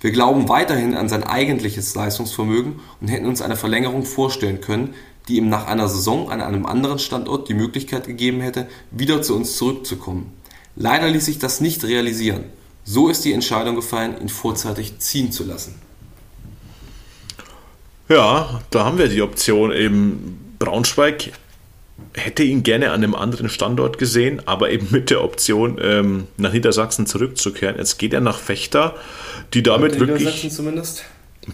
Wir 0.02 0.12
glauben 0.12 0.50
weiterhin 0.50 0.96
an 0.96 1.10
sein 1.10 1.24
eigentliches 1.24 1.94
Leistungsvermögen 1.94 2.80
und 3.00 3.08
hätten 3.08 3.28
uns 3.28 3.44
eine 3.44 3.56
Verlängerung 3.56 4.04
vorstellen 4.04 4.60
können, 4.60 4.96
die 5.28 5.38
ihm 5.38 5.48
nach 5.48 5.68
einer 5.68 5.88
Saison 5.88 6.32
an 6.32 6.42
einem 6.42 6.66
anderen 6.66 6.98
Standort 6.98 7.50
die 7.50 7.54
Möglichkeit 7.54 8.08
gegeben 8.08 8.42
hätte, 8.42 8.68
wieder 8.90 9.22
zu 9.22 9.36
uns 9.36 9.56
zurückzukommen. 9.58 10.34
Leider 10.76 11.08
ließ 11.08 11.26
sich 11.26 11.38
das 11.38 11.62
nicht 11.62 11.84
realisieren. 11.84 12.46
So 12.84 13.10
ist 13.10 13.26
die 13.26 13.34
Entscheidung 13.34 13.76
gefallen, 13.76 14.20
ihn 14.20 14.30
vorzeitig 14.30 14.98
ziehen 14.98 15.32
zu 15.32 15.44
lassen. 15.44 15.76
Ja, 18.12 18.62
da 18.72 18.84
haben 18.84 18.98
wir 18.98 19.08
die 19.08 19.22
Option 19.22 19.72
eben 19.72 20.56
Braunschweig 20.60 21.32
hätte 22.14 22.44
ihn 22.44 22.64
gerne 22.64 22.92
an 22.92 23.04
einem 23.04 23.16
anderen 23.16 23.50
Standort 23.50 23.98
gesehen, 23.98 24.42
aber 24.46 24.70
eben 24.70 24.88
mit 24.92 25.10
der 25.10 25.24
Option, 25.24 25.80
ähm, 25.82 26.28
nach 26.38 26.52
Niedersachsen 26.52 27.06
zurückzukehren. 27.06 27.78
Jetzt 27.78 28.00
geht 28.00 28.14
er 28.14 28.22
nach 28.22 28.38
Fechter, 28.38 28.96
die 29.54 29.64
damit 29.64 29.98
bleibt 29.98 30.20
wirklich. 30.20 30.52
Zumindest. 30.52 31.06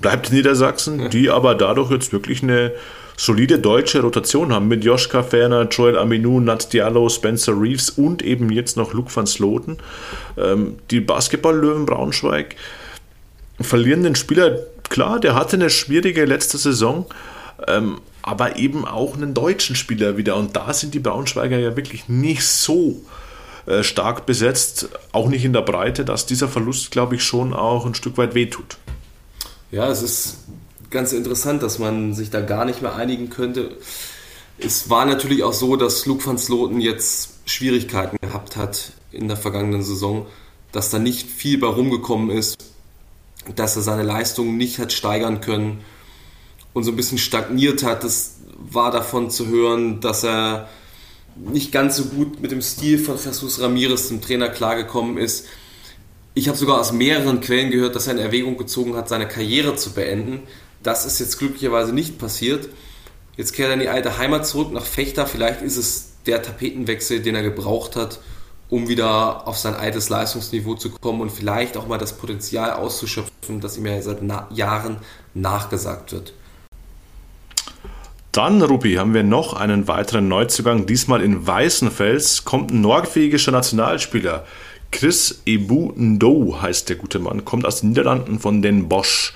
Bleibt 0.02 0.30
in 0.30 0.36
Niedersachsen, 0.36 1.00
ja. 1.00 1.08
die 1.10 1.30
aber 1.30 1.56
dadurch 1.56 1.92
jetzt 1.92 2.12
wirklich 2.12 2.44
eine 2.44 2.74
solide 3.16 3.60
deutsche 3.60 4.02
Rotation 4.02 4.54
haben 4.54 4.68
mit 4.68 4.84
Joschka 4.84 5.24
Ferner, 5.24 5.68
Joel 5.70 5.98
Aminou, 5.98 6.40
Nat 6.40 6.74
Diallo, 6.74 7.08
Spencer 7.10 7.60
Reeves 7.60 7.92
und 7.92 8.22
eben 8.22 8.52
jetzt 8.52 8.78
noch 8.78 8.94
Luke 8.94 9.16
van 9.16 9.28
Sloten. 9.28 9.78
Ähm, 10.38 10.78
die 10.92 11.02
Basketball-Löwen 11.02 11.86
Braunschweig 11.86 12.56
verlieren 13.60 14.04
den 14.04 14.16
Spieler 14.16 14.60
klar, 14.90 15.20
der 15.20 15.36
hatte 15.36 15.56
eine 15.56 15.70
schwierige 15.70 16.26
letzte 16.26 16.58
Saison, 16.58 17.06
ähm, 17.68 18.00
aber 18.22 18.58
eben 18.58 18.86
auch 18.86 19.16
einen 19.16 19.34
deutschen 19.34 19.76
Spieler 19.76 20.18
wieder. 20.18 20.36
Und 20.36 20.56
da 20.56 20.74
sind 20.74 20.94
die 20.94 21.00
Braunschweiger 21.00 21.58
ja 21.58 21.76
wirklich 21.76 22.10
nicht 22.10 22.46
so 22.46 23.02
äh, 23.66 23.84
stark 23.84 24.26
besetzt, 24.26 24.90
auch 25.12 25.30
nicht 25.30 25.46
in 25.46 25.54
der 25.54 25.62
Breite, 25.62 26.06
dass 26.06 26.26
dieser 26.26 26.48
Verlust, 26.48 26.92
glaube 26.92 27.16
ich, 27.16 27.24
schon 27.24 27.54
auch 27.54 27.86
ein 27.86 27.96
Stück 27.96 28.18
weit 28.18 28.36
wehtut. 28.36 28.78
Ja, 29.72 29.90
es 29.90 30.02
ist 30.02 30.38
ganz 30.90 31.14
interessant, 31.14 31.64
dass 31.64 31.80
man 31.80 32.14
sich 32.14 32.30
da 32.30 32.42
gar 32.42 32.66
nicht 32.66 32.82
mehr 32.82 32.96
einigen 32.96 33.30
könnte. 33.30 33.78
Es 34.58 34.90
war 34.90 35.06
natürlich 35.06 35.44
auch 35.44 35.54
so, 35.54 35.76
dass 35.76 36.06
Luke 36.06 36.26
van 36.26 36.38
Sloten 36.38 36.80
jetzt 36.80 37.36
Schwierigkeiten 37.46 38.18
gehabt 38.22 38.56
hat 38.56 38.92
in 39.12 39.28
der 39.28 39.38
vergangenen 39.38 39.84
Saison, 39.84 40.26
dass 40.72 40.90
da 40.90 41.00
nicht 41.00 41.28
viel 41.30 41.60
bei 41.60 41.68
rumgekommen 41.68 42.30
ist 42.30 42.58
dass 43.56 43.76
er 43.76 43.82
seine 43.82 44.04
Leistungen 44.04 44.58
nicht 44.58 44.80
hat 44.80 44.94
steigern 44.94 45.42
können 45.42 45.82
und 46.74 46.84
so 46.84 46.92
ein 46.92 46.96
bisschen 46.96 47.18
stagniert 47.18 47.84
hat. 47.84 48.04
Das 48.04 48.38
war 48.58 48.92
davon 48.92 49.30
zu 49.30 49.48
hören, 49.48 50.00
dass 50.02 50.24
er 50.24 50.70
nicht 51.36 51.72
ganz 51.72 51.98
so 51.98 52.06
gut 52.06 52.42
mit 52.42 52.52
dem 52.52 52.62
Stil 52.62 52.98
von 52.98 53.18
Jesus 53.18 53.62
Ramirez, 53.62 54.08
dem 54.10 54.22
Trainer, 54.22 54.50
klargekommen 54.50 55.18
ist. 55.18 55.48
Ich 56.34 56.48
habe 56.48 56.58
sogar 56.58 56.80
aus 56.80 56.92
mehreren 56.92 57.42
Quellen 57.42 57.72
gehört, 57.72 57.96
dass 57.96 58.08
er 58.08 58.14
in 58.14 58.20
Erwägung 58.20 58.58
gezogen 58.58 58.96
hat, 58.96 59.10
seine 59.10 59.28
Karriere 59.28 59.76
zu 59.76 59.94
beenden. 59.94 60.44
Das 60.84 61.06
ist 61.06 61.20
jetzt 61.20 61.40
glücklicherweise 61.40 61.94
nicht 61.94 62.18
passiert. 62.20 62.70
Jetzt 63.36 63.54
kehrt 63.54 63.70
er 63.70 63.74
in 63.74 63.80
die 63.80 63.90
alte 63.90 64.18
Heimat 64.18 64.48
zurück 64.48 64.72
nach 64.72 64.86
Fechter. 64.86 65.28
Vielleicht 65.28 65.62
ist 65.62 65.78
es 65.78 66.12
der 66.26 66.42
Tapetenwechsel, 66.42 67.22
den 67.22 67.36
er 67.36 67.44
gebraucht 67.44 67.96
hat, 67.96 68.20
um 68.70 68.88
wieder 68.88 69.48
auf 69.48 69.58
sein 69.58 69.76
altes 69.76 70.10
Leistungsniveau 70.10 70.76
zu 70.76 70.90
kommen 70.92 71.22
und 71.22 71.32
vielleicht 71.32 71.78
auch 71.78 71.88
mal 71.88 71.98
das 71.98 72.14
Potenzial 72.14 72.74
auszuschöpfen, 72.74 73.62
das 73.62 73.78
ihm 73.78 73.86
ja 73.86 74.02
seit 74.02 74.22
na 74.22 74.48
Jahren 74.52 74.98
nachgesagt 75.34 76.12
wird. 76.12 76.34
Dann, 78.32 78.62
Rupi, 78.62 78.96
haben 78.96 79.14
wir 79.16 79.24
noch 79.24 79.54
einen 79.54 79.88
weiteren 79.88 80.28
Neuzugang. 80.28 80.86
Diesmal 80.86 81.24
in 81.24 81.48
Weißenfels 81.48 82.46
kommt 82.46 82.72
ein 82.72 82.82
norwegischer 82.82 83.52
Nationalspieler. 83.52 84.46
Chris 84.92 85.42
Ebu 85.46 85.92
Ndo 85.96 86.62
heißt 86.62 86.88
der 86.90 86.98
gute 86.98 87.20
Mann, 87.20 87.46
kommt 87.46 87.66
aus 87.66 87.82
den 87.82 87.90
Niederlanden 87.90 88.40
von 88.40 88.62
den 88.62 88.88
Bosch. 88.88 89.34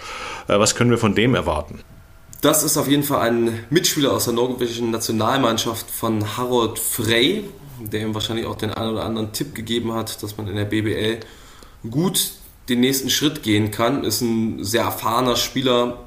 Äh, 0.48 0.60
was 0.60 0.76
können 0.76 0.92
wir 0.92 0.98
von 0.98 1.16
dem 1.16 1.36
erwarten? 1.36 1.80
Das 2.42 2.64
ist 2.64 2.78
auf 2.78 2.88
jeden 2.88 3.04
Fall 3.04 3.22
ein 3.22 3.66
Mitspieler 3.70 4.14
aus 4.14 4.26
der 4.26 4.34
norwegischen 4.34 4.92
Nationalmannschaft 4.92 5.90
von 5.90 6.38
Harold 6.38 6.80
Frey 6.80 7.44
der 7.90 8.02
ihm 8.02 8.14
wahrscheinlich 8.14 8.46
auch 8.46 8.56
den 8.56 8.72
einen 8.72 8.92
oder 8.92 9.06
anderen 9.06 9.34
Tipp 9.34 9.56
gegeben 9.56 9.94
hat, 9.94 10.22
dass 10.22 10.38
man 10.38 10.48
in 10.48 10.56
der 10.56 10.66
BBL 10.66 11.20
gut 11.90 12.32
den 12.70 12.80
nächsten 12.80 13.10
Schritt 13.10 13.44
gehen 13.44 13.72
kann. 13.72 14.04
Ist 14.04 14.22
ein 14.22 14.64
sehr 14.64 14.84
erfahrener 14.84 15.36
Spieler, 15.36 16.06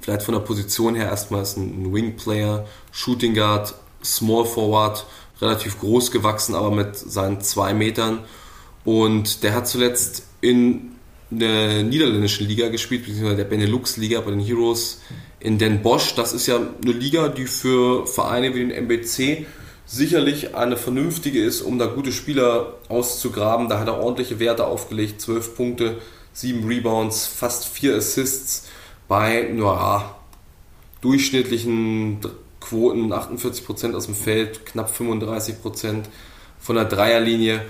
vielleicht 0.00 0.22
von 0.22 0.34
der 0.34 0.40
Position 0.40 0.94
her 0.94 1.06
erstmal 1.06 1.42
ist 1.42 1.56
ein 1.56 1.92
Wing 1.92 2.16
Player, 2.16 2.66
Shooting 2.92 3.34
Guard, 3.34 3.74
Small 4.04 4.44
Forward, 4.44 5.06
relativ 5.40 5.78
groß 5.80 6.10
gewachsen, 6.10 6.54
aber 6.54 6.70
mit 6.70 6.96
seinen 6.96 7.40
zwei 7.40 7.74
Metern. 7.74 8.20
Und 8.84 9.42
der 9.42 9.54
hat 9.54 9.68
zuletzt 9.68 10.24
in 10.40 10.92
der 11.30 11.82
niederländischen 11.82 12.46
Liga 12.46 12.68
gespielt, 12.68 13.04
beziehungsweise 13.04 13.36
der 13.36 13.44
Benelux-Liga 13.44 14.20
bei 14.20 14.30
den 14.30 14.40
Heroes 14.40 15.02
in 15.40 15.58
Den 15.58 15.82
Bosch. 15.82 16.14
Das 16.14 16.32
ist 16.32 16.46
ja 16.46 16.56
eine 16.56 16.92
Liga, 16.92 17.28
die 17.28 17.46
für 17.46 18.06
Vereine 18.06 18.54
wie 18.54 18.60
den 18.60 18.70
MBC 18.70 19.46
sicherlich 19.88 20.54
eine 20.54 20.76
vernünftige 20.76 21.42
ist, 21.42 21.62
um 21.62 21.78
da 21.78 21.86
gute 21.86 22.12
Spieler 22.12 22.74
auszugraben. 22.88 23.68
Da 23.68 23.80
hat 23.80 23.88
er 23.88 23.98
ordentliche 23.98 24.38
Werte 24.38 24.66
aufgelegt, 24.66 25.20
12 25.20 25.56
Punkte, 25.56 25.96
7 26.34 26.68
Rebounds, 26.68 27.26
fast 27.26 27.66
4 27.66 27.96
Assists 27.96 28.68
bei 29.08 29.50
ja, 29.50 30.14
durchschnittlichen 31.00 32.20
Quoten, 32.60 33.12
48% 33.12 33.94
aus 33.94 34.04
dem 34.04 34.14
Feld, 34.14 34.66
knapp 34.66 34.92
35% 34.92 36.02
von 36.60 36.76
der 36.76 36.84
Dreierlinie. 36.84 37.62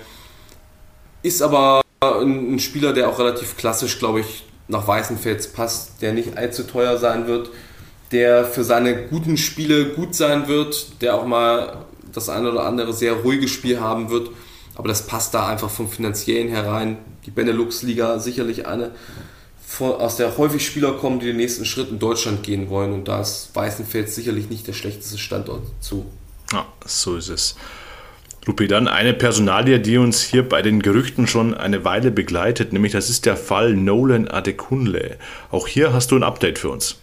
Ist 1.23 1.41
aber 1.41 1.81
ein 2.01 2.59
Spieler, 2.59 2.91
der 2.91 3.09
auch 3.09 3.19
relativ 3.19 3.55
klassisch, 3.55 3.97
glaube 3.97 4.21
ich, 4.21 4.45
nach 4.67 4.87
Weißenfels 4.87 5.53
passt, 5.53 6.01
der 6.01 6.11
nicht 6.13 6.37
allzu 6.37 6.63
teuer 6.63 6.97
sein 6.97 7.27
wird, 7.27 7.49
der 8.11 8.43
für 8.43 8.63
seine 8.63 9.07
guten 9.07 9.37
Spiele 9.37 9.93
gut 9.93 10.15
sein 10.15 10.47
wird, 10.47 11.01
der 11.01 11.15
auch 11.15 11.25
mal 11.25 11.85
das 12.13 12.29
eine 12.29 12.51
oder 12.51 12.65
andere 12.65 12.93
sehr 12.93 13.13
ruhige 13.13 13.47
Spiel 13.47 13.79
haben 13.79 14.09
wird. 14.09 14.29
Aber 14.75 14.87
das 14.87 15.05
passt 15.07 15.33
da 15.33 15.47
einfach 15.47 15.69
vom 15.69 15.89
finanziellen 15.89 16.47
herein. 16.47 16.97
Die 17.25 17.31
Benelux-Liga 17.31 18.19
sicherlich 18.19 18.65
eine, 18.65 18.91
aus 19.79 20.15
der 20.15 20.37
häufig 20.37 20.65
Spieler 20.65 20.93
kommen, 20.93 21.19
die 21.19 21.27
den 21.27 21.37
nächsten 21.37 21.65
Schritt 21.65 21.89
in 21.89 21.99
Deutschland 21.99 22.43
gehen 22.43 22.69
wollen. 22.69 22.93
Und 22.93 23.07
da 23.07 23.21
ist 23.21 23.49
Weißenfels 23.53 24.15
sicherlich 24.15 24.49
nicht 24.49 24.67
der 24.67 24.73
schlechteste 24.73 25.17
Standort 25.17 25.63
zu. 25.81 26.05
Ja, 26.53 26.65
so 26.85 27.17
ist 27.17 27.29
es. 27.29 27.55
Lupi, 28.45 28.67
dann 28.67 28.87
eine 28.87 29.13
Personalie, 29.13 29.79
die 29.79 29.97
uns 29.97 30.23
hier 30.23 30.47
bei 30.47 30.61
den 30.61 30.81
Gerüchten 30.81 31.27
schon 31.27 31.53
eine 31.53 31.83
Weile 31.83 32.09
begleitet, 32.09 32.73
nämlich 32.73 32.93
das 32.93 33.09
ist 33.09 33.25
der 33.25 33.37
Fall 33.37 33.73
Nolan 33.73 34.27
Adekunle. 34.27 35.17
Auch 35.51 35.67
hier 35.67 35.93
hast 35.93 36.11
du 36.11 36.15
ein 36.15 36.23
Update 36.23 36.57
für 36.57 36.69
uns. 36.69 36.95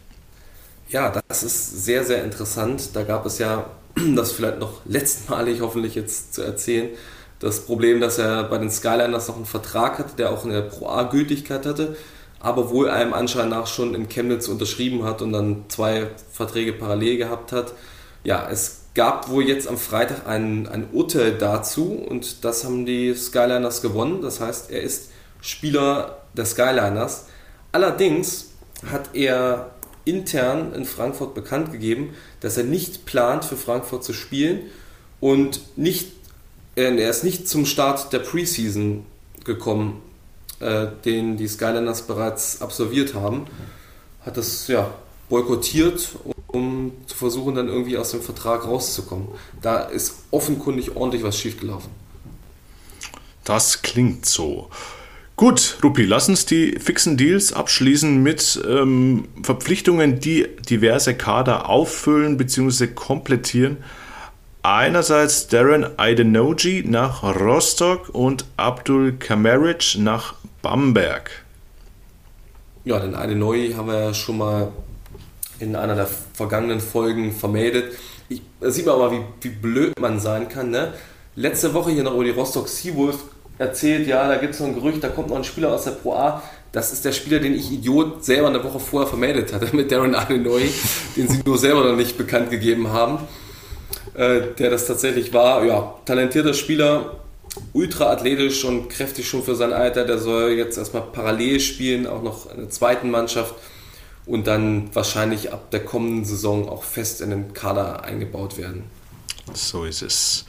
Ja, 0.88 1.20
das 1.28 1.42
ist 1.42 1.84
sehr, 1.84 2.04
sehr 2.04 2.24
interessant. 2.24 2.90
Da 2.94 3.02
gab 3.02 3.26
es 3.26 3.38
ja 3.38 3.66
das 4.14 4.32
vielleicht 4.32 4.58
noch 4.58 4.80
letztmalig 4.84 5.60
hoffentlich 5.60 5.94
jetzt 5.94 6.34
zu 6.34 6.42
erzählen. 6.42 6.90
Das 7.38 7.60
Problem, 7.60 8.00
dass 8.00 8.18
er 8.18 8.44
bei 8.44 8.58
den 8.58 8.70
Skyliners 8.70 9.28
noch 9.28 9.36
einen 9.36 9.46
Vertrag 9.46 9.98
hatte, 9.98 10.16
der 10.16 10.30
auch 10.30 10.44
eine 10.44 10.62
Pro 10.62 10.88
A 10.88 11.04
Gültigkeit 11.04 11.66
hatte, 11.66 11.96
aber 12.40 12.70
wohl 12.70 12.88
einem 12.88 13.12
Anschein 13.12 13.50
nach 13.50 13.66
schon 13.66 13.94
in 13.94 14.08
Chemnitz 14.08 14.48
unterschrieben 14.48 15.04
hat 15.04 15.20
und 15.20 15.32
dann 15.32 15.64
zwei 15.68 16.08
Verträge 16.32 16.72
parallel 16.72 17.18
gehabt 17.18 17.52
hat. 17.52 17.72
Ja, 18.24 18.48
es 18.50 18.82
gab 18.94 19.28
wohl 19.28 19.44
jetzt 19.44 19.68
am 19.68 19.76
Freitag 19.76 20.26
ein, 20.26 20.66
ein 20.66 20.88
Urteil 20.92 21.32
dazu 21.32 21.92
und 21.92 22.44
das 22.44 22.64
haben 22.64 22.86
die 22.86 23.14
Skyliners 23.14 23.82
gewonnen. 23.82 24.22
Das 24.22 24.40
heißt, 24.40 24.70
er 24.70 24.82
ist 24.82 25.10
Spieler 25.42 26.22
der 26.34 26.46
Skyliners. 26.46 27.26
Allerdings 27.72 28.52
hat 28.90 29.10
er 29.14 29.72
intern 30.06 30.72
in 30.72 30.86
Frankfurt 30.86 31.34
bekannt 31.34 31.72
gegeben, 31.72 32.14
dass 32.40 32.56
er 32.56 32.64
nicht 32.64 33.04
plant, 33.04 33.44
für 33.44 33.56
Frankfurt 33.56 34.04
zu 34.04 34.14
spielen 34.14 34.62
und 35.20 35.60
nicht, 35.76 36.12
äh, 36.76 36.96
er 36.96 37.10
ist 37.10 37.24
nicht 37.24 37.48
zum 37.48 37.66
Start 37.66 38.12
der 38.12 38.20
Preseason 38.20 39.04
gekommen, 39.44 40.00
äh, 40.60 40.86
den 41.04 41.36
die 41.36 41.48
Skylanders 41.48 42.02
bereits 42.02 42.62
absolviert 42.62 43.14
haben. 43.14 43.46
Hat 44.24 44.36
das 44.36 44.68
ja 44.68 44.94
boykottiert, 45.28 46.10
um 46.46 46.92
zu 47.06 47.16
versuchen, 47.16 47.54
dann 47.56 47.68
irgendwie 47.68 47.98
aus 47.98 48.12
dem 48.12 48.22
Vertrag 48.22 48.64
rauszukommen. 48.64 49.28
Da 49.60 49.80
ist 49.80 50.14
offenkundig 50.30 50.96
ordentlich 50.96 51.22
was 51.22 51.38
schiefgelaufen. 51.38 51.90
Das 53.44 53.82
klingt 53.82 54.26
so. 54.26 54.70
Gut, 55.36 55.76
Rupi, 55.84 56.06
lass 56.06 56.30
uns 56.30 56.46
die 56.46 56.78
fixen 56.80 57.18
Deals 57.18 57.52
abschließen 57.52 58.22
mit 58.22 58.58
ähm, 58.66 59.28
Verpflichtungen, 59.42 60.18
die 60.18 60.46
diverse 60.66 61.14
Kader 61.14 61.68
auffüllen 61.68 62.38
bzw. 62.38 62.86
komplettieren. 62.86 63.76
Einerseits 64.62 65.46
Darren 65.48 65.88
Idenoji 66.00 66.84
nach 66.86 67.22
Rostock 67.22 68.08
und 68.14 68.46
Abdul 68.56 69.12
Kamaric 69.18 69.98
nach 69.98 70.36
Bamberg. 70.62 71.30
Ja, 72.86 72.98
den 72.98 73.12
Idenoji 73.12 73.74
haben 73.74 73.88
wir 73.88 74.00
ja 74.00 74.14
schon 74.14 74.38
mal 74.38 74.72
in 75.58 75.76
einer 75.76 75.96
der 75.96 76.08
vergangenen 76.32 76.80
Folgen 76.80 77.30
vermeldet. 77.30 77.94
Da 78.58 78.70
sieht 78.70 78.86
man 78.86 78.94
aber, 78.94 79.12
wie, 79.12 79.20
wie 79.42 79.50
blöd 79.50 80.00
man 80.00 80.18
sein 80.18 80.48
kann. 80.48 80.70
Ne? 80.70 80.94
Letzte 81.34 81.74
Woche 81.74 81.90
hier 81.90 82.04
noch 82.04 82.14
über 82.14 82.24
die 82.24 82.30
Rostock 82.30 82.68
Seawolf 82.68 83.18
erzählt, 83.58 84.06
ja, 84.06 84.28
da 84.28 84.36
gibt 84.36 84.54
es 84.54 84.60
noch 84.60 84.68
ein 84.68 84.74
Gerücht, 84.74 85.02
da 85.02 85.08
kommt 85.08 85.28
noch 85.30 85.36
ein 85.36 85.44
Spieler 85.44 85.72
aus 85.72 85.84
der 85.84 85.92
Pro 85.92 86.14
A. 86.14 86.42
Das 86.72 86.92
ist 86.92 87.04
der 87.04 87.12
Spieler, 87.12 87.38
den 87.38 87.54
ich 87.54 87.72
Idiot 87.72 88.24
selber 88.24 88.48
eine 88.48 88.62
Woche 88.62 88.78
vorher 88.80 89.08
vermeldet 89.08 89.52
hatte 89.52 89.74
mit 89.74 89.90
Darren 89.90 90.14
Adenoy, 90.14 90.70
den 91.16 91.28
sie 91.28 91.40
nur 91.44 91.58
selber 91.58 91.84
noch 91.84 91.96
nicht 91.96 92.18
bekannt 92.18 92.50
gegeben 92.50 92.92
haben. 92.92 93.18
Äh, 94.16 94.54
der 94.58 94.70
das 94.70 94.86
tatsächlich 94.86 95.34
war. 95.34 95.64
Ja, 95.64 95.94
talentierter 96.06 96.54
Spieler, 96.54 97.16
ultra 97.74 98.10
athletisch 98.10 98.64
und 98.64 98.88
kräftig 98.88 99.28
schon 99.28 99.42
für 99.42 99.54
sein 99.54 99.74
Alter. 99.74 100.06
Der 100.06 100.18
soll 100.18 100.52
jetzt 100.52 100.78
erstmal 100.78 101.02
parallel 101.02 101.60
spielen, 101.60 102.06
auch 102.06 102.22
noch 102.22 102.50
in 102.50 102.60
der 102.60 102.70
zweiten 102.70 103.10
Mannschaft 103.10 103.54
und 104.24 104.46
dann 104.46 104.88
wahrscheinlich 104.94 105.52
ab 105.52 105.70
der 105.70 105.84
kommenden 105.84 106.24
Saison 106.24 106.66
auch 106.68 106.82
fest 106.82 107.20
in 107.20 107.28
den 107.28 107.52
Kader 107.52 108.04
eingebaut 108.04 108.56
werden. 108.56 108.84
So 109.52 109.84
ist 109.84 110.00
es. 110.00 110.46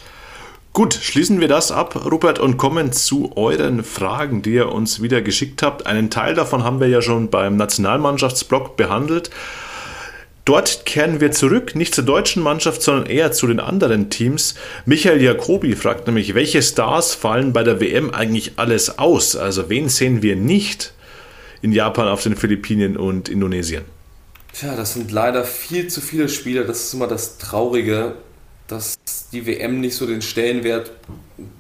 Gut, 0.78 0.94
schließen 0.94 1.42
wir 1.42 1.48
das 1.48 1.72
ab, 1.72 2.06
Rupert, 2.06 2.38
und 2.38 2.58
kommen 2.58 2.92
zu 2.92 3.36
euren 3.36 3.84
Fragen, 3.84 4.44
die 4.44 4.52
ihr 4.52 4.72
uns 4.72 5.02
wieder 5.02 5.24
geschickt 5.24 5.64
habt. 5.64 5.88
Einen 5.88 6.12
Teil 6.12 6.36
davon 6.36 6.64
haben 6.64 6.80
wir 6.80 6.88
ja 6.88 7.02
schon 7.02 7.32
beim 7.32 7.58
Nationalmannschaftsblog 7.58 8.78
behandelt. 8.78 9.32
Dort 10.46 10.86
kehren 10.86 11.20
wir 11.20 11.32
zurück, 11.32 11.74
nicht 11.74 11.96
zur 11.96 12.04
deutschen 12.04 12.44
Mannschaft, 12.44 12.84
sondern 12.84 13.08
eher 13.08 13.32
zu 13.32 13.48
den 13.48 13.60
anderen 13.60 14.12
Teams. 14.12 14.54
Michael 14.86 15.20
Jacobi 15.20 15.76
fragt 15.76 16.06
nämlich, 16.06 16.36
welche 16.36 16.62
Stars 16.62 17.16
fallen 17.16 17.54
bei 17.54 17.64
der 17.64 17.80
WM 17.82 18.12
eigentlich 18.14 18.52
alles 18.58 19.00
aus? 19.00 19.36
Also 19.36 19.70
wen 19.70 19.90
sehen 19.90 20.22
wir 20.22 20.36
nicht 20.36 20.94
in 21.64 21.72
Japan, 21.72 22.08
auf 22.08 22.22
den 22.22 22.36
Philippinen 22.36 22.98
und 22.98 23.30
Indonesien? 23.30 23.84
Tja, 24.54 24.76
das 24.76 24.94
sind 24.94 25.12
leider 25.12 25.44
viel 25.44 25.88
zu 25.88 26.02
viele 26.02 26.30
Spieler. 26.30 26.66
Das 26.66 26.84
ist 26.84 26.94
immer 26.94 27.08
das 27.08 27.40
Traurige 27.40 28.14
dass 28.68 28.97
die 29.32 29.46
WM 29.46 29.82
nicht 29.82 29.96
so 29.96 30.06
den 30.06 30.22
Stellenwert 30.22 30.92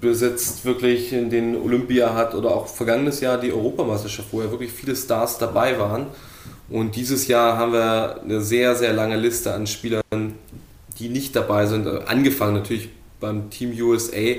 besitzt, 0.01 0.65
wirklich 0.65 1.13
in 1.13 1.29
den 1.29 1.55
Olympia 1.55 2.13
hat 2.13 2.33
oder 2.33 2.51
auch 2.55 2.67
vergangenes 2.67 3.19
Jahr 3.19 3.39
die 3.39 3.51
Europameisterschaft, 3.51 4.29
wo 4.31 4.41
ja 4.41 4.49
wirklich 4.49 4.71
viele 4.71 4.95
Stars 4.95 5.37
dabei 5.37 5.77
waren. 5.77 6.07
Und 6.69 6.95
dieses 6.95 7.27
Jahr 7.27 7.57
haben 7.57 7.73
wir 7.73 8.21
eine 8.21 8.41
sehr, 8.41 8.75
sehr 8.75 8.93
lange 8.93 9.17
Liste 9.17 9.53
an 9.53 9.67
Spielern, 9.67 10.33
die 10.99 11.09
nicht 11.09 11.35
dabei 11.35 11.65
sind. 11.65 11.87
Angefangen 11.87 12.55
natürlich 12.55 12.89
beim 13.19 13.49
Team 13.49 13.77
USA, 13.79 14.35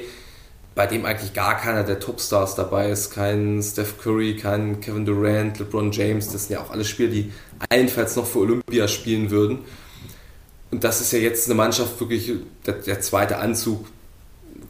bei 0.75 0.87
dem 0.87 1.05
eigentlich 1.05 1.33
gar 1.33 1.57
keiner 1.57 1.85
der 1.85 2.01
Topstars 2.01 2.55
dabei 2.55 2.91
ist. 2.91 3.11
Kein 3.11 3.63
Steph 3.63 3.99
Curry, 3.99 4.37
kein 4.37 4.81
Kevin 4.81 5.07
Durant, 5.07 5.59
LeBron 5.59 5.91
James. 5.91 6.31
Das 6.31 6.47
sind 6.47 6.55
ja 6.55 6.63
auch 6.63 6.71
alle 6.71 6.85
Spieler, 6.85 7.11
die 7.11 7.33
allenfalls 7.69 8.17
noch 8.17 8.27
für 8.27 8.41
Olympia 8.41 8.89
spielen 8.89 9.31
würden. 9.31 9.61
Und 10.71 10.85
das 10.85 11.01
ist 11.01 11.13
ja 11.13 11.19
jetzt 11.19 11.47
eine 11.47 11.55
Mannschaft 11.55 11.99
wirklich 12.01 12.33
der, 12.67 12.75
der 12.75 13.01
zweite 13.01 13.39
Anzug. 13.39 13.87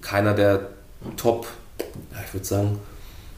Keiner 0.00 0.34
der 0.34 0.68
Top, 1.16 1.46
ja, 2.12 2.18
ich 2.24 2.34
würde 2.34 2.46
sagen, 2.46 2.78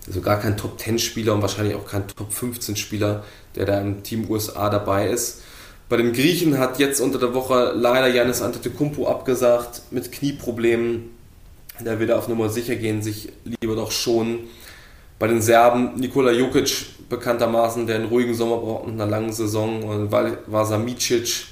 also 0.06 0.20
gar 0.20 0.40
kein 0.40 0.56
Top 0.56 0.78
10 0.78 0.98
Spieler 0.98 1.34
und 1.34 1.42
wahrscheinlich 1.42 1.74
auch 1.74 1.86
kein 1.86 2.06
Top 2.08 2.32
15 2.32 2.76
Spieler, 2.76 3.24
der 3.54 3.66
da 3.66 3.80
im 3.80 4.02
Team 4.02 4.28
USA 4.28 4.68
dabei 4.68 5.08
ist. 5.08 5.42
Bei 5.88 5.96
den 5.96 6.12
Griechen 6.12 6.58
hat 6.58 6.78
jetzt 6.78 7.00
unter 7.00 7.18
der 7.18 7.34
Woche 7.34 7.72
leider 7.74 8.08
Janis 8.08 8.42
Antetokounmpo 8.42 9.08
abgesagt 9.08 9.82
mit 9.90 10.12
Knieproblemen. 10.12 11.10
Der 11.80 11.98
will 11.98 12.06
da 12.06 12.18
auf 12.18 12.28
Nummer 12.28 12.48
sicher 12.48 12.76
gehen, 12.76 13.02
sich 13.02 13.32
lieber 13.44 13.74
doch 13.74 13.90
schonen. 13.90 14.40
Bei 15.18 15.26
den 15.26 15.42
Serben 15.42 15.96
Nikola 15.96 16.30
Jokic 16.30 17.08
bekanntermaßen, 17.08 17.86
der 17.86 17.96
einen 17.96 18.06
ruhigen 18.06 18.34
Sommer 18.34 18.58
braucht 18.58 18.84
und 18.86 18.92
einer 18.92 19.06
langen 19.06 19.32
Saison 19.32 19.82
und 19.82 20.12
Vasa 20.12 20.78
Micic 20.78 21.46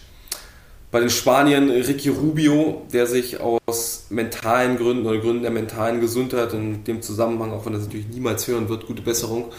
bei 0.91 1.01
den 1.01 1.11
Spaniern 1.11 1.71
Ricky 1.71 2.09
Rubio, 2.09 2.83
der 2.93 3.07
sich 3.07 3.41
aus 3.41 4.07
mentalen 4.09 4.79
Gründen 4.79 5.07
oder 5.07 5.19
Gründen 5.19 5.43
der 5.43 5.51
mentalen 5.51 6.01
Gesundheit 6.01 6.55
in 6.55 6.85
dem 6.85 7.03
Zusammenhang, 7.03 7.53
auch 7.53 7.67
wenn 7.67 7.75
das 7.75 7.83
natürlich 7.83 8.09
niemals 8.09 8.47
hören 8.49 8.69
wird, 8.69 8.87
gute 8.87 9.03
Besserung, 9.03 9.53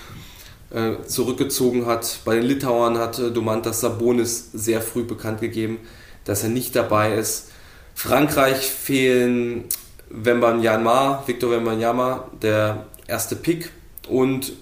äh, 0.71 1.03
zurückgezogen 1.05 1.85
hat. 1.85 2.19
Bei 2.25 2.35
den 2.35 2.45
Litauern 2.45 2.97
hat 2.97 3.19
Domantas 3.19 3.81
Sabonis 3.81 4.49
sehr 4.53 4.81
früh 4.81 5.03
bekannt 5.03 5.41
gegeben, 5.41 5.79
dass 6.25 6.43
er 6.43 6.49
nicht 6.49 6.75
dabei 6.75 7.13
ist. 7.13 7.51
Frankreich 7.93 8.57
fehlen 8.57 9.65
Wembanyama, 10.09 11.23
Victor 11.27 11.51
Wembanyama, 11.51 12.27
der 12.41 12.87
erste 13.07 13.35
Pick 13.35 13.71
und 14.07 14.53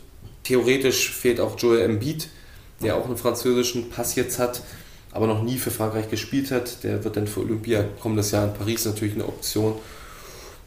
theoretisch 0.43 1.11
fehlt 1.11 1.39
auch 1.39 1.57
Joel 1.57 1.82
Embiid, 1.82 2.28
der 2.82 2.97
auch 2.97 3.05
einen 3.05 3.18
französischen 3.18 3.89
Pass 3.89 4.15
jetzt 4.15 4.38
hat 4.39 4.61
aber 5.12 5.28
noch 5.28 5.43
nie 5.43 5.58
für 5.58 5.72
Frankreich 5.72 6.10
gespielt 6.10 6.51
hat. 6.51 6.84
Der 6.84 7.03
wird 7.03 7.16
dann 7.16 7.28
für 7.28 7.41
Olympia 7.41 7.86
kommendes 8.01 8.32
Jahr 8.32 8.45
in 8.45 8.53
Paris 8.53 8.86
natürlich 8.86 9.16
eine 9.16 9.26
Option. 9.26 9.76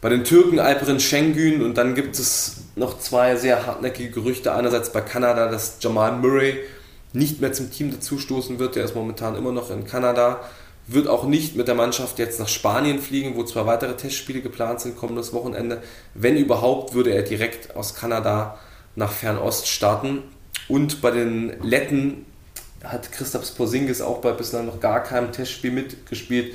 Bei 0.01 0.09
den 0.09 0.25
Türken 0.25 0.59
Alperen 0.59 0.99
Şengün 0.99 1.63
und 1.63 1.77
dann 1.77 1.95
gibt 1.95 2.19
es 2.19 2.63
noch 2.75 2.99
zwei 3.01 3.37
sehr 3.37 3.67
hartnäckige 3.67 4.11
Gerüchte. 4.11 4.55
Einerseits 4.55 4.93
bei 4.93 5.03
Kanada, 5.03 5.51
dass 5.51 5.77
Jamal 5.81 6.13
Murray 6.13 6.59
nicht 7.13 7.41
mehr 7.41 7.53
zum 7.53 7.71
Team 7.71 7.91
dazustoßen 7.91 8.59
wird. 8.59 8.77
Der 8.77 8.85
ist 8.85 8.95
momentan 8.95 9.37
immer 9.37 9.53
noch 9.53 9.71
in 9.71 9.85
Kanada. 9.85 10.41
Wird 10.87 11.07
auch 11.07 11.25
nicht 11.25 11.55
mit 11.55 11.69
der 11.69 11.75
Mannschaft 11.75 12.19
jetzt 12.19 12.41
nach 12.41 12.49
Spanien 12.49 12.99
fliegen, 12.99 13.37
wo 13.37 13.45
zwei 13.45 13.67
weitere 13.67 13.95
Testspiele 13.95 14.41
geplant 14.41 14.81
sind, 14.81 14.97
kommendes 14.97 15.33
Wochenende. 15.35 15.83
Wenn 16.15 16.37
überhaupt, 16.37 16.95
würde 16.95 17.11
er 17.11 17.23
direkt 17.23 17.77
aus 17.77 17.95
Kanada 17.95 18.59
nach 18.97 19.13
Fernost 19.13 19.69
starten. 19.69 20.23
Und 20.67 21.03
bei 21.03 21.11
den 21.11 21.63
Letten 21.63 22.25
hat 22.85 23.13
Christoph 23.13 23.55
Porzingis 23.57 24.01
auch 24.01 24.19
bei 24.19 24.33
bislang 24.33 24.67
noch 24.67 24.81
gar 24.81 25.03
keinem 25.03 25.33
Testspiel 25.33 25.71
mitgespielt. 25.71 26.55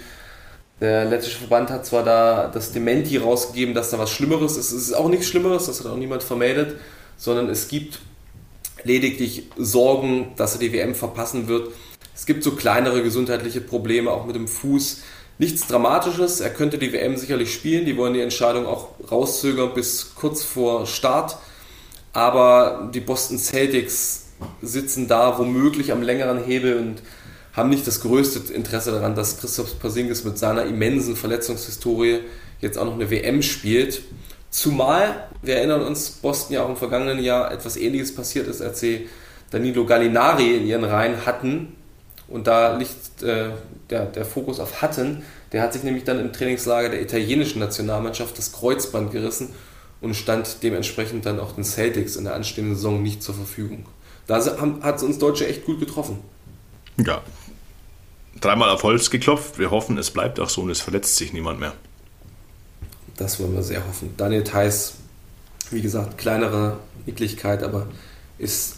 Der 0.81 1.05
lettische 1.05 1.37
Verband 1.37 1.69
hat 1.69 1.85
zwar 1.85 2.03
da 2.03 2.49
das 2.53 2.71
Dementi 2.71 3.17
rausgegeben, 3.17 3.73
dass 3.73 3.91
da 3.91 3.99
was 3.99 4.11
Schlimmeres 4.11 4.57
ist. 4.57 4.71
Es 4.71 4.89
ist 4.89 4.93
auch 4.93 5.07
nichts 5.07 5.27
Schlimmeres, 5.27 5.67
das 5.67 5.79
hat 5.79 5.87
auch 5.87 5.97
niemand 5.97 6.23
vermeldet, 6.23 6.79
sondern 7.17 7.49
es 7.49 7.67
gibt 7.67 7.99
lediglich 8.83 9.43
Sorgen, 9.57 10.33
dass 10.35 10.53
er 10.53 10.59
die 10.59 10.73
WM 10.73 10.93
verpassen 10.93 11.47
wird. 11.47 11.71
Es 12.13 12.25
gibt 12.25 12.43
so 12.43 12.51
kleinere 12.51 13.03
gesundheitliche 13.03 13.61
Probleme, 13.61 14.11
auch 14.11 14.25
mit 14.25 14.35
dem 14.35 14.47
Fuß. 14.47 15.01
Nichts 15.37 15.67
Dramatisches, 15.67 16.39
er 16.39 16.49
könnte 16.49 16.77
die 16.77 16.93
WM 16.93 17.17
sicherlich 17.17 17.53
spielen. 17.53 17.85
Die 17.85 17.97
wollen 17.97 18.13
die 18.13 18.21
Entscheidung 18.21 18.65
auch 18.65 18.89
rauszögern 19.11 19.73
bis 19.73 20.15
kurz 20.15 20.43
vor 20.43 20.85
Start. 20.87 21.37
Aber 22.13 22.89
die 22.93 23.01
Boston 23.01 23.37
Celtics 23.37 24.24
sitzen 24.61 25.07
da 25.07 25.37
womöglich 25.37 25.91
am 25.91 26.01
längeren 26.01 26.43
Hebel 26.43 26.77
und 26.77 27.01
haben 27.53 27.69
nicht 27.69 27.87
das 27.87 28.01
größte 28.01 28.53
Interesse 28.53 28.91
daran, 28.91 29.15
dass 29.15 29.39
Christoph 29.39 29.79
Porzingis 29.79 30.23
mit 30.23 30.37
seiner 30.37 30.63
immensen 30.63 31.15
Verletzungshistorie 31.15 32.19
jetzt 32.59 32.77
auch 32.77 32.85
noch 32.85 32.95
eine 32.95 33.09
WM 33.09 33.41
spielt. 33.41 34.01
Zumal, 34.49 35.27
wir 35.41 35.55
erinnern 35.57 35.81
uns, 35.81 36.09
Boston 36.09 36.55
ja 36.55 36.63
auch 36.63 36.69
im 36.69 36.77
vergangenen 36.77 37.23
Jahr 37.23 37.51
etwas 37.51 37.77
ähnliches 37.77 38.13
passiert 38.13 38.47
ist, 38.47 38.61
als 38.61 38.79
sie 38.79 39.07
Danilo 39.51 39.85
Gallinari 39.85 40.55
in 40.55 40.65
ihren 40.67 40.83
Reihen 40.83 41.25
hatten. 41.25 41.75
Und 42.27 42.47
da 42.47 42.75
liegt 42.77 43.23
äh, 43.23 43.49
der, 43.89 44.05
der 44.05 44.25
Fokus 44.25 44.59
auf 44.59 44.81
hatten. 44.81 45.23
Der 45.51 45.61
hat 45.61 45.73
sich 45.73 45.83
nämlich 45.83 46.03
dann 46.03 46.19
im 46.19 46.33
Trainingslager 46.33 46.89
der 46.89 47.01
italienischen 47.01 47.59
Nationalmannschaft 47.59 48.37
das 48.37 48.51
Kreuzband 48.51 49.11
gerissen 49.11 49.49
und 50.01 50.15
stand 50.15 50.63
dementsprechend 50.63 51.25
dann 51.25 51.39
auch 51.39 51.53
den 51.53 51.63
Celtics 51.63 52.15
in 52.15 52.25
der 52.25 52.35
anstehenden 52.35 52.75
Saison 52.75 53.01
nicht 53.01 53.23
zur 53.23 53.35
Verfügung. 53.35 53.85
Da 54.27 54.43
hat 54.43 54.95
es 54.95 55.03
uns 55.03 55.19
Deutsche 55.19 55.47
echt 55.47 55.65
gut 55.65 55.79
getroffen. 55.79 56.19
Ja. 56.97 57.21
Dreimal 58.41 58.69
auf 58.69 58.83
Holz 58.83 59.09
geklopft. 59.09 59.59
Wir 59.59 59.71
hoffen, 59.71 59.97
es 59.97 60.11
bleibt 60.11 60.39
auch 60.39 60.49
so 60.49 60.61
und 60.61 60.69
es 60.69 60.81
verletzt 60.81 61.15
sich 61.15 61.33
niemand 61.33 61.59
mehr. 61.59 61.73
Das 63.17 63.39
wollen 63.39 63.55
wir 63.55 63.63
sehr 63.63 63.85
hoffen. 63.87 64.13
Daniel 64.17 64.43
Theiss, 64.43 64.95
wie 65.71 65.81
gesagt, 65.81 66.17
kleinere 66.17 66.79
Nicklichkeit, 67.05 67.63
aber 67.63 67.87
ist 68.37 68.77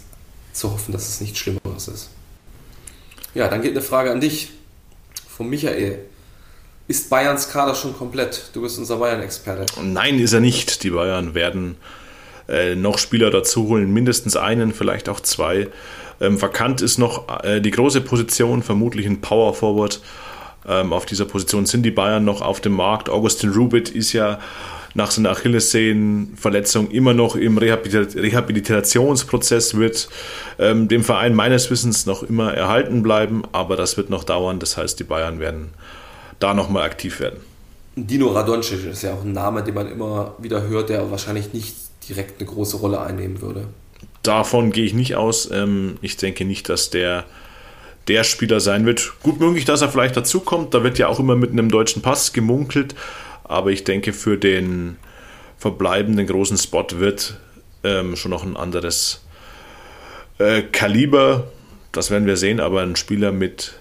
zu 0.54 0.72
hoffen, 0.72 0.91
dass 0.91 1.08
es 1.08 1.22
nichts 1.22 1.39
Schlimmeres 1.39 1.88
ist. 1.88 2.10
Ja, 3.34 3.48
dann 3.48 3.62
geht 3.62 3.72
eine 3.72 3.82
Frage 3.82 4.12
an 4.12 4.22
dich 4.22 4.52
von 5.28 5.50
Michael. 5.50 6.00
Ist 6.88 7.10
Bayerns 7.10 7.50
Kader 7.50 7.76
schon 7.76 7.98
komplett? 7.98 8.50
Du 8.54 8.62
bist 8.62 8.78
unser 8.78 8.98
Bayern-Experte. 8.98 9.66
Nein, 9.82 10.20
ist 10.20 10.34
er 10.34 10.39
nicht. 10.39 10.84
Die 10.84 10.91
Bayern 10.91 11.34
werden 11.34 11.76
äh, 12.48 12.76
noch 12.76 12.98
Spieler 12.98 13.30
dazu 13.30 13.68
holen, 13.68 13.93
mindestens 13.93 14.36
einen, 14.36 14.74
vielleicht 14.74 15.10
auch 15.10 15.20
zwei. 15.20 15.68
Ähm, 16.20 16.41
vakant 16.41 16.82
ist 16.82 16.98
noch 16.98 17.43
äh, 17.43 17.62
die 17.62 17.72
große 17.72 18.02
Position, 18.02 18.64
vermutlich 18.64 19.06
ein 19.06 19.22
Power 19.22 19.54
Forward. 19.54 20.02
Ähm, 20.68 20.91
auf 20.93 21.06
dieser 21.06 21.26
Position 21.26 21.66
sind 21.66 21.84
die 21.84 21.91
Bayern 21.91 22.26
noch 22.26 22.41
auf 22.41 22.62
dem 22.62 22.74
Markt. 22.74 23.10
Augustin 23.10 23.52
Rubit 23.52 23.89
ist 23.89 24.14
ja 24.14 24.39
nach 24.93 25.12
seiner 25.12 25.32
Achillessehnenverletzung 25.32 26.89
immer 26.89 27.14
noch 27.14 27.36
im 27.36 27.58
Rehabilitationsprozess 27.60 29.78
wird 29.78 30.08
ähm, 30.58 30.88
dem 30.88 31.04
Verein 31.04 31.36
meines 31.36 31.70
Wissens 31.70 32.08
noch 32.08 32.24
immer 32.24 32.54
erhalten 32.54 33.04
bleiben, 33.04 33.43
aber 33.52 33.76
das 33.76 33.98
wird 33.98 34.10
noch 34.10 34.24
dauern. 34.24 34.58
Das 34.60 34.76
heißt, 34.76 35.00
die 35.00 35.04
Bayern 35.04 35.39
werden 35.39 35.70
da 36.39 36.56
nochmal 36.56 36.84
aktiv 36.84 37.20
werden. 37.20 37.41
Dino 37.95 38.28
Radonjic 38.28 38.88
ist 38.91 39.04
ja 39.04 39.14
auch 39.14 39.24
ein 39.24 39.34
Name, 39.34 39.62
den 39.64 39.76
man 39.76 39.91
immer 39.91 40.34
wieder 40.39 40.68
hört, 40.68 40.89
der 40.89 41.12
wahrscheinlich 41.12 41.54
nicht 41.54 41.76
direkt 42.10 42.39
eine 42.39 42.49
große 42.49 42.78
Rolle 42.78 43.01
einnehmen 43.01 43.41
würde. 43.41 43.68
Davon 44.24 44.72
gehe 44.72 44.86
ich 44.86 44.93
nicht 44.93 45.16
aus. 45.16 45.49
Ähm, 45.51 45.97
ich 46.01 46.18
denke 46.18 46.45
nicht, 46.45 46.70
dass 46.70 46.89
der 46.89 47.26
der 48.08 48.24
Spieler 48.24 48.60
sein 48.60 48.86
wird. 48.86 49.14
Gut 49.22 49.39
möglich, 49.39 49.66
dass 49.66 49.82
er 49.82 49.89
vielleicht 49.89 50.16
dazukommt. 50.16 50.74
Da 50.74 50.84
wird 50.84 50.97
ja 50.97 51.08
auch 51.08 51.20
immer 51.20 51.36
mit 51.36 51.51
einem 51.51 51.70
deutschen 51.70 52.01
Pass 52.01 52.34
gemunkelt. 52.34 52.95
Aber 53.43 53.72
ich 53.72 53.84
denke, 53.84 54.14
für 54.14 54.38
den 54.38 54.97
verbleibenden 55.58 56.28
großen 56.28 56.58
Spot 56.58 56.86
wird 56.91 57.38
ähm, 57.84 58.16
schon 58.16 58.32
noch 58.32 58.43
ein 58.43 58.55
anderes 58.55 59.22
äh, 60.38 60.62
Kaliber. 60.62 61.51
Das 61.91 62.12
werden 62.12 62.28
wir 62.28 62.38
sehen, 62.38 62.60
aber 62.60 62.82
ein 62.82 62.95
Spieler 62.95 63.32
mit 63.32 63.74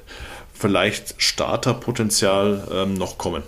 vielleicht 0.53 1.15
Starterpotenzial 1.19 2.67
ähm, 2.73 2.95
noch 2.95 3.19
kommen. 3.19 3.43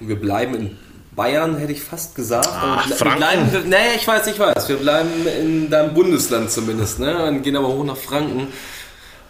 Wir 0.00 0.16
bleiben 0.16 0.54
in 0.54 0.76
Bayern, 1.14 1.56
hätte 1.56 1.72
ich 1.72 1.82
fast 1.82 2.14
gesagt. 2.14 2.48
Ach, 2.50 2.88
wir 2.88 2.96
Franken. 2.96 3.18
bleiben, 3.18 3.68
nee, 3.68 3.94
ich 3.96 4.06
weiß, 4.06 4.26
ich 4.26 4.38
weiß. 4.38 4.68
Wir 4.68 4.76
bleiben 4.76 5.26
in 5.26 5.70
deinem 5.70 5.94
Bundesland 5.94 6.50
zumindest. 6.50 6.98
Ne? 6.98 7.24
Und 7.26 7.42
gehen 7.42 7.56
aber 7.56 7.68
hoch 7.68 7.84
nach 7.84 7.96
Franken. 7.96 8.48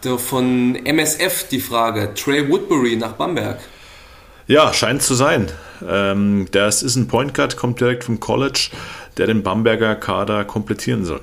Der 0.03 0.18
von 0.18 0.76
MSF 0.85 1.49
die 1.49 1.61
Frage. 1.61 2.12
Trey 2.14 2.49
Woodbury 2.49 2.97
nach 2.97 3.12
Bamberg. 3.12 3.59
Ja, 4.47 4.72
scheint 4.74 5.03
zu 5.03 5.14
sein. 5.14 5.51
Ähm, 5.87 6.49
das 6.51 6.82
ist 6.82 6.97
ein 6.97 7.09
Point 7.09 7.35
Guard, 7.35 7.57
kommt 7.57 7.80
direkt 7.80 8.05
vom 8.05 8.20
College, 8.20 8.70
der 9.16 9.26
den 9.26 9.43
Bamberger 9.43 9.97
Kader 9.97 10.45
komplettieren 10.45 11.05
soll. 11.05 11.20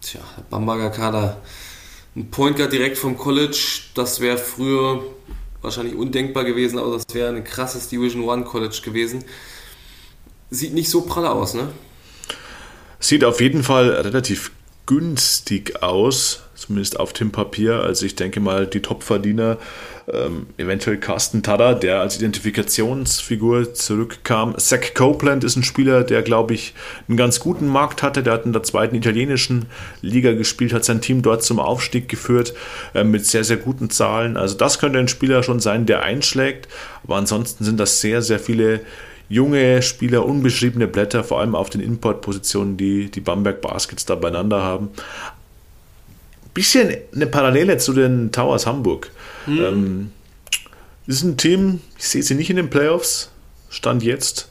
Tja, 0.00 0.20
Bamberger 0.50 0.90
Kader. 0.90 1.38
Ein 2.14 2.30
Point 2.30 2.56
Guard 2.56 2.72
direkt 2.72 2.98
vom 2.98 3.16
College, 3.16 3.80
das 3.94 4.20
wäre 4.20 4.38
früher 4.38 5.02
wahrscheinlich 5.62 5.94
undenkbar 5.94 6.44
gewesen, 6.44 6.78
aber 6.78 6.92
das 6.92 7.04
wäre 7.12 7.34
ein 7.34 7.42
krasses 7.44 7.88
Division 7.88 8.24
One 8.24 8.44
College 8.44 8.80
gewesen. 8.84 9.24
Sieht 10.52 10.74
nicht 10.74 10.90
so 10.90 11.00
prall 11.00 11.26
aus, 11.26 11.54
ne? 11.54 11.68
Sieht 13.00 13.24
auf 13.24 13.40
jeden 13.40 13.62
Fall 13.62 13.88
relativ 13.88 14.50
günstig 14.84 15.82
aus, 15.82 16.42
zumindest 16.54 17.00
auf 17.00 17.14
dem 17.14 17.32
Papier. 17.32 17.76
Also 17.76 18.04
ich 18.04 18.16
denke 18.16 18.38
mal, 18.38 18.66
die 18.66 18.82
Topverdiener, 18.82 19.56
ähm, 20.12 20.48
eventuell 20.58 20.98
Carsten 20.98 21.42
Tada, 21.42 21.72
der 21.72 22.02
als 22.02 22.18
Identifikationsfigur 22.18 23.72
zurückkam. 23.72 24.54
Zach 24.58 24.92
Copeland 24.94 25.42
ist 25.42 25.56
ein 25.56 25.62
Spieler, 25.62 26.04
der, 26.04 26.20
glaube 26.20 26.52
ich, 26.52 26.74
einen 27.08 27.16
ganz 27.16 27.40
guten 27.40 27.66
Markt 27.66 28.02
hatte. 28.02 28.22
Der 28.22 28.34
hat 28.34 28.44
in 28.44 28.52
der 28.52 28.62
zweiten 28.62 28.94
italienischen 28.94 29.64
Liga 30.02 30.32
gespielt, 30.32 30.74
hat 30.74 30.84
sein 30.84 31.00
Team 31.00 31.22
dort 31.22 31.42
zum 31.42 31.60
Aufstieg 31.60 32.10
geführt, 32.10 32.52
äh, 32.92 33.04
mit 33.04 33.24
sehr, 33.24 33.44
sehr 33.44 33.56
guten 33.56 33.88
Zahlen. 33.88 34.36
Also 34.36 34.54
das 34.58 34.78
könnte 34.78 34.98
ein 34.98 35.08
Spieler 35.08 35.42
schon 35.42 35.60
sein, 35.60 35.86
der 35.86 36.02
einschlägt. 36.02 36.68
Aber 37.04 37.16
ansonsten 37.16 37.64
sind 37.64 37.80
das 37.80 38.02
sehr, 38.02 38.20
sehr 38.20 38.38
viele 38.38 38.82
junge 39.32 39.80
Spieler, 39.80 40.26
unbeschriebene 40.26 40.86
Blätter, 40.86 41.24
vor 41.24 41.40
allem 41.40 41.54
auf 41.54 41.70
den 41.70 41.80
Importpositionen, 41.80 42.76
die 42.76 43.10
die 43.10 43.20
Bamberg 43.20 43.62
Baskets 43.62 44.04
da 44.04 44.14
beieinander 44.14 44.62
haben. 44.62 44.90
Bisschen 46.52 46.94
eine 47.14 47.26
Parallele 47.26 47.78
zu 47.78 47.94
den 47.94 48.30
Towers 48.30 48.66
Hamburg. 48.66 49.10
Mhm. 49.46 49.58
Ähm, 49.58 50.10
ist 51.06 51.22
ein 51.22 51.38
Team, 51.38 51.80
ich 51.98 52.08
sehe 52.08 52.22
sie 52.22 52.34
nicht 52.34 52.50
in 52.50 52.56
den 52.56 52.68
Playoffs, 52.68 53.30
Stand 53.70 54.02
jetzt. 54.02 54.50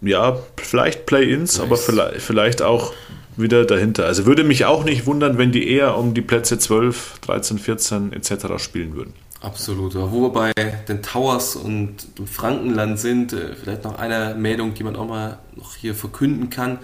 Ja, 0.00 0.38
vielleicht 0.56 1.04
Play-Ins, 1.06 1.58
nice. 1.58 1.66
aber 1.66 1.76
vielleicht, 1.76 2.20
vielleicht 2.20 2.62
auch 2.62 2.92
wieder 3.36 3.64
dahinter. 3.64 4.06
Also 4.06 4.26
würde 4.26 4.44
mich 4.44 4.64
auch 4.64 4.84
nicht 4.84 5.06
wundern, 5.06 5.38
wenn 5.38 5.50
die 5.50 5.68
eher 5.68 5.98
um 5.98 6.14
die 6.14 6.22
Plätze 6.22 6.56
12, 6.56 7.18
13, 7.22 7.58
14 7.58 8.12
etc. 8.12 8.58
spielen 8.58 8.94
würden. 8.94 9.12
Absolut. 9.44 9.94
Wo 9.94 10.22
wir 10.22 10.30
bei 10.30 10.52
den 10.88 11.02
Towers 11.02 11.54
und 11.54 12.18
dem 12.18 12.26
Frankenland 12.26 12.98
sind, 12.98 13.34
äh, 13.34 13.54
vielleicht 13.54 13.84
noch 13.84 13.98
eine 13.98 14.34
Meldung, 14.34 14.72
die 14.72 14.82
man 14.82 14.96
auch 14.96 15.06
mal 15.06 15.38
noch 15.54 15.76
hier 15.76 15.94
verkünden 15.94 16.48
kann. 16.48 16.78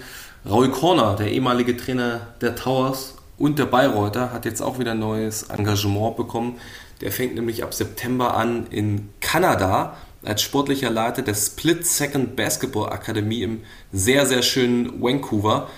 Raul 0.47 0.71
Korner, 0.71 1.17
der 1.17 1.31
ehemalige 1.31 1.75
Trainer 1.75 2.29
der 2.43 2.55
Towers 2.57 3.15
und 3.39 3.59
der 3.59 3.65
Bayreuther, 3.65 4.33
hat 4.33 4.45
jetzt 4.45 4.61
auch 4.61 4.79
wieder 4.79 4.91
ein 4.91 4.99
neues 4.99 5.45
Engagement 5.45 6.19
bekommen. 6.19 6.59
Der 7.01 7.13
fängt 7.13 7.35
nämlich 7.35 7.65
ab 7.65 7.73
September 7.73 8.37
an 8.37 8.67
in 8.69 9.09
Kanada 9.21 9.97
als 10.23 10.43
sportlicher 10.43 10.91
Leiter 10.91 11.23
der 11.23 11.35
Split 11.35 11.87
Second 11.87 12.37
Basketball 12.37 12.91
Akademie 12.91 13.43
im 13.43 13.63
sehr, 13.91 14.27
sehr 14.27 14.43
schönen 14.43 15.03
Vancouver. 15.03 15.71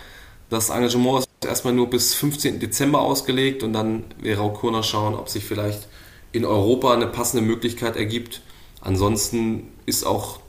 Das 0.51 0.69
Engagement 0.71 1.21
ist 1.21 1.49
erstmal 1.49 1.75
nur 1.75 1.89
bis 1.89 2.17
15. 2.17 2.59
Dezember 2.59 3.03
ausgelegt 3.03 3.63
und 3.63 3.73
dann 3.73 4.03
will 4.21 4.35
Raul 4.35 4.53
Korner 4.53 4.83
schauen, 4.83 5.15
ob 5.15 5.29
sich 5.29 5.45
vielleicht 5.45 5.87
in 6.33 6.45
Europa 6.45 6.93
eine 6.93 7.07
passende 7.07 7.45
Möglichkeit 7.45 7.97
ergibt. 7.97 8.43
Ansonsten 8.81 9.69
ist 9.87 10.05
auch 10.05 10.41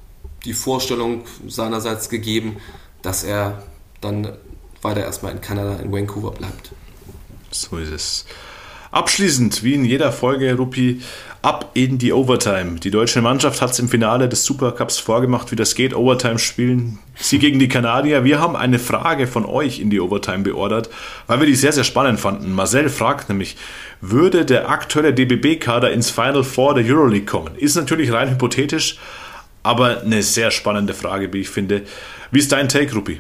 die 0.46 0.54
Vorstellung 0.54 1.24
seinerseits 1.48 2.10
gegeben, 2.10 2.58
dass 3.02 3.24
er 3.24 3.64
dann 4.02 4.34
weiter 4.82 5.02
erstmal 5.02 5.34
in 5.34 5.42
Kanada, 5.42 5.76
in 5.78 5.92
Vancouver 5.92 6.32
bleibt. 6.32 6.72
So 7.52 7.78
ist 7.78 7.92
es. 7.92 8.26
Abschließend, 8.92 9.64
wie 9.64 9.74
in 9.74 9.86
jeder 9.86 10.12
Folge, 10.12 10.56
Rupi, 10.56 11.02
ab 11.44 11.72
in 11.74 11.98
die 11.98 12.14
Overtime. 12.14 12.80
Die 12.80 12.90
deutsche 12.90 13.22
Mannschaft 13.22 13.62
hat 13.62 13.72
es 13.72 13.80
im 13.80 13.90
Finale 13.90 14.30
des 14.30 14.46
Supercups 14.46 14.98
vorgemacht, 14.98 15.52
wie 15.52 15.58
das 15.58 15.76
geht, 15.76 15.94
Overtime 15.94 16.40
spielen. 16.40 17.00
Sie 17.16 17.38
gegen 17.38 17.60
die 17.60 17.68
Kanadier. 17.68 18.24
Wir 18.24 18.40
haben 18.40 18.56
eine 18.56 18.80
Frage 18.80 19.28
von 19.28 19.46
euch 19.46 19.80
in 19.80 19.90
die 19.90 20.00
Overtime 20.00 20.40
beordert, 20.40 20.90
weil 21.28 21.42
wir 21.42 21.46
die 21.46 21.56
sehr, 21.56 21.74
sehr 21.74 21.84
spannend 21.84 22.22
fanden. 22.22 22.54
Marcel 22.54 22.90
fragt 22.90 23.28
nämlich, 23.28 23.58
würde 24.00 24.46
der 24.46 24.70
aktuelle 24.70 25.14
DBB-Kader 25.14 25.92
ins 25.92 26.10
Final 26.10 26.46
Four 26.46 26.76
der 26.76 26.86
Euroleague 26.86 27.26
kommen? 27.26 27.56
Ist 27.58 27.76
natürlich 27.76 28.14
rein 28.14 28.30
hypothetisch, 28.30 28.98
aber 29.64 30.02
eine 30.02 30.24
sehr 30.24 30.50
spannende 30.50 30.94
Frage, 30.94 31.34
wie 31.34 31.42
ich 31.42 31.50
finde. 31.50 31.84
Wie 32.32 32.40
ist 32.40 32.54
dein 32.54 32.70
Take, 32.70 32.96
Rupi? 32.96 33.20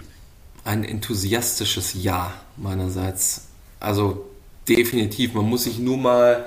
Ein 0.63 0.85
enthusiastisches 0.85 1.93
Ja 1.93 2.33
meinerseits. 2.55 3.47
Also 3.81 4.29
definitiv. 4.69 5.33
Man 5.33 5.49
muss 5.49 5.65
sich 5.65 5.77
nur 5.77 5.97
mal 5.97 6.45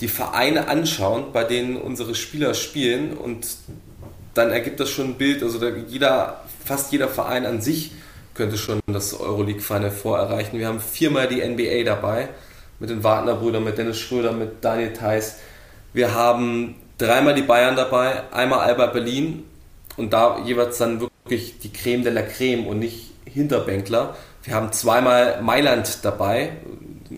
die 0.00 0.08
Vereine 0.08 0.68
anschauen, 0.68 1.32
bei 1.32 1.44
denen 1.44 1.76
unsere 1.76 2.14
Spieler 2.14 2.54
spielen 2.54 3.16
und 3.16 3.46
dann 4.34 4.50
ergibt 4.50 4.80
das 4.80 4.90
schon 4.90 5.10
ein 5.10 5.14
Bild. 5.14 5.42
Also 5.42 5.64
jeder, 5.88 6.42
fast 6.64 6.92
jeder 6.92 7.08
Verein 7.08 7.46
an 7.46 7.60
sich 7.60 7.92
könnte 8.34 8.58
schon 8.58 8.80
das 8.86 9.18
Euroleague 9.18 9.60
Final 9.60 9.92
Four 9.92 10.18
erreichen. 10.18 10.58
Wir 10.58 10.66
haben 10.66 10.80
viermal 10.80 11.28
die 11.28 11.46
NBA 11.46 11.84
dabei 11.84 12.28
mit 12.80 12.90
den 12.90 13.04
Wagner-Brüdern, 13.04 13.62
mit 13.62 13.78
Dennis 13.78 13.98
Schröder, 14.00 14.32
mit 14.32 14.64
Daniel 14.64 14.92
Theiss. 14.92 15.36
Wir 15.92 16.12
haben 16.14 16.74
dreimal 16.98 17.34
die 17.34 17.42
Bayern 17.42 17.76
dabei, 17.76 18.32
einmal 18.32 18.60
Alba 18.60 18.86
Berlin 18.86 19.44
und 19.96 20.12
da 20.12 20.38
jeweils 20.44 20.78
dann 20.78 21.00
wirklich 21.00 21.58
die 21.60 21.72
Creme 21.72 22.02
de 22.02 22.12
la 22.12 22.22
Creme 22.22 22.66
und 22.66 22.80
nicht 22.80 23.12
Hinterbänkler. 23.26 24.16
Wir 24.42 24.54
haben 24.54 24.72
zweimal 24.72 25.40
Mailand 25.40 26.00
dabei, 26.02 26.52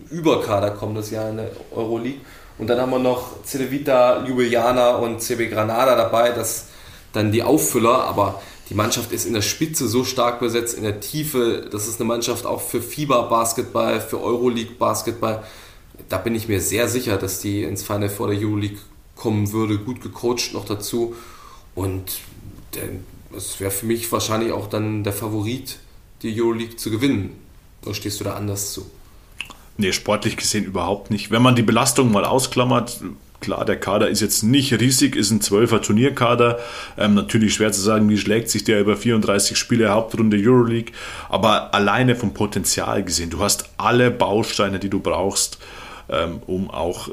Überkader 0.09 0.71
kommt 0.71 0.97
das 0.97 1.09
Jahr 1.11 1.29
in 1.29 1.37
der 1.37 1.49
Euroleague. 1.71 2.21
Und 2.57 2.67
dann 2.67 2.79
haben 2.79 2.91
wir 2.91 2.99
noch 2.99 3.43
Cedevita, 3.45 4.25
Ljubljana 4.25 4.95
und 4.95 5.21
CB 5.21 5.47
Granada 5.47 5.95
dabei, 5.95 6.31
das 6.31 6.67
dann 7.13 7.31
die 7.31 7.43
Auffüller, 7.43 8.03
aber 8.05 8.41
die 8.69 8.73
Mannschaft 8.73 9.11
ist 9.11 9.25
in 9.25 9.33
der 9.33 9.41
Spitze 9.41 9.87
so 9.87 10.03
stark 10.03 10.39
besetzt, 10.39 10.75
in 10.75 10.83
der 10.83 10.99
Tiefe. 10.99 11.67
Das 11.71 11.87
ist 11.87 11.99
eine 11.99 12.07
Mannschaft 12.07 12.45
auch 12.45 12.61
für 12.61 12.81
FIBA-Basketball, 12.81 14.01
für 14.01 14.21
Euroleague-Basketball. 14.21 15.43
Da 16.09 16.17
bin 16.17 16.35
ich 16.35 16.47
mir 16.47 16.59
sehr 16.59 16.89
sicher, 16.89 17.17
dass 17.17 17.39
die 17.39 17.63
ins 17.63 17.83
Final 17.83 18.09
vor 18.09 18.27
der 18.29 18.39
Euroleague 18.39 18.79
kommen 19.15 19.53
würde. 19.53 19.77
Gut 19.77 20.01
gecoacht 20.01 20.53
noch 20.53 20.65
dazu. 20.65 21.15
Und 21.75 22.19
es 23.35 23.59
wäre 23.59 23.71
für 23.71 23.85
mich 23.85 24.11
wahrscheinlich 24.11 24.51
auch 24.51 24.67
dann 24.67 25.03
der 25.03 25.13
Favorit, 25.13 25.77
die 26.21 26.39
Euroleague 26.39 26.75
zu 26.75 26.91
gewinnen. 26.91 27.37
Oder 27.85 27.93
stehst 27.93 28.19
du 28.19 28.25
da 28.25 28.33
anders 28.33 28.73
zu? 28.73 28.89
Nee, 29.77 29.91
sportlich 29.91 30.37
gesehen 30.37 30.65
überhaupt 30.65 31.11
nicht. 31.11 31.29
Wenn 31.29 31.43
man 31.43 31.55
die 31.55 31.61
Belastung 31.61 32.11
mal 32.11 32.25
ausklammert, 32.25 32.99
klar, 33.39 33.63
der 33.63 33.79
Kader 33.79 34.09
ist 34.09 34.21
jetzt 34.21 34.41
nicht 34.41 34.73
riesig, 34.73 35.15
ist 35.15 35.29
ein 35.29 35.39
12er 35.39 35.81
Turnierkader. 35.81 36.59
Ähm, 36.97 37.13
natürlich 37.13 37.53
schwer 37.53 37.71
zu 37.71 37.81
sagen, 37.81 38.09
wie 38.09 38.17
schlägt 38.17 38.49
sich 38.49 38.63
der 38.63 38.79
über 38.79 38.97
34 38.97 39.55
Spiele 39.55 39.89
Hauptrunde 39.89 40.37
Euroleague. 40.39 40.93
Aber 41.29 41.75
alleine 41.75 42.15
vom 42.15 42.33
Potenzial 42.33 43.03
gesehen, 43.03 43.29
du 43.29 43.39
hast 43.39 43.69
alle 43.77 44.09
Bausteine, 44.09 44.79
die 44.79 44.89
du 44.89 44.99
brauchst, 44.99 45.59
ähm, 46.09 46.41
um 46.47 46.71
auch 46.71 47.09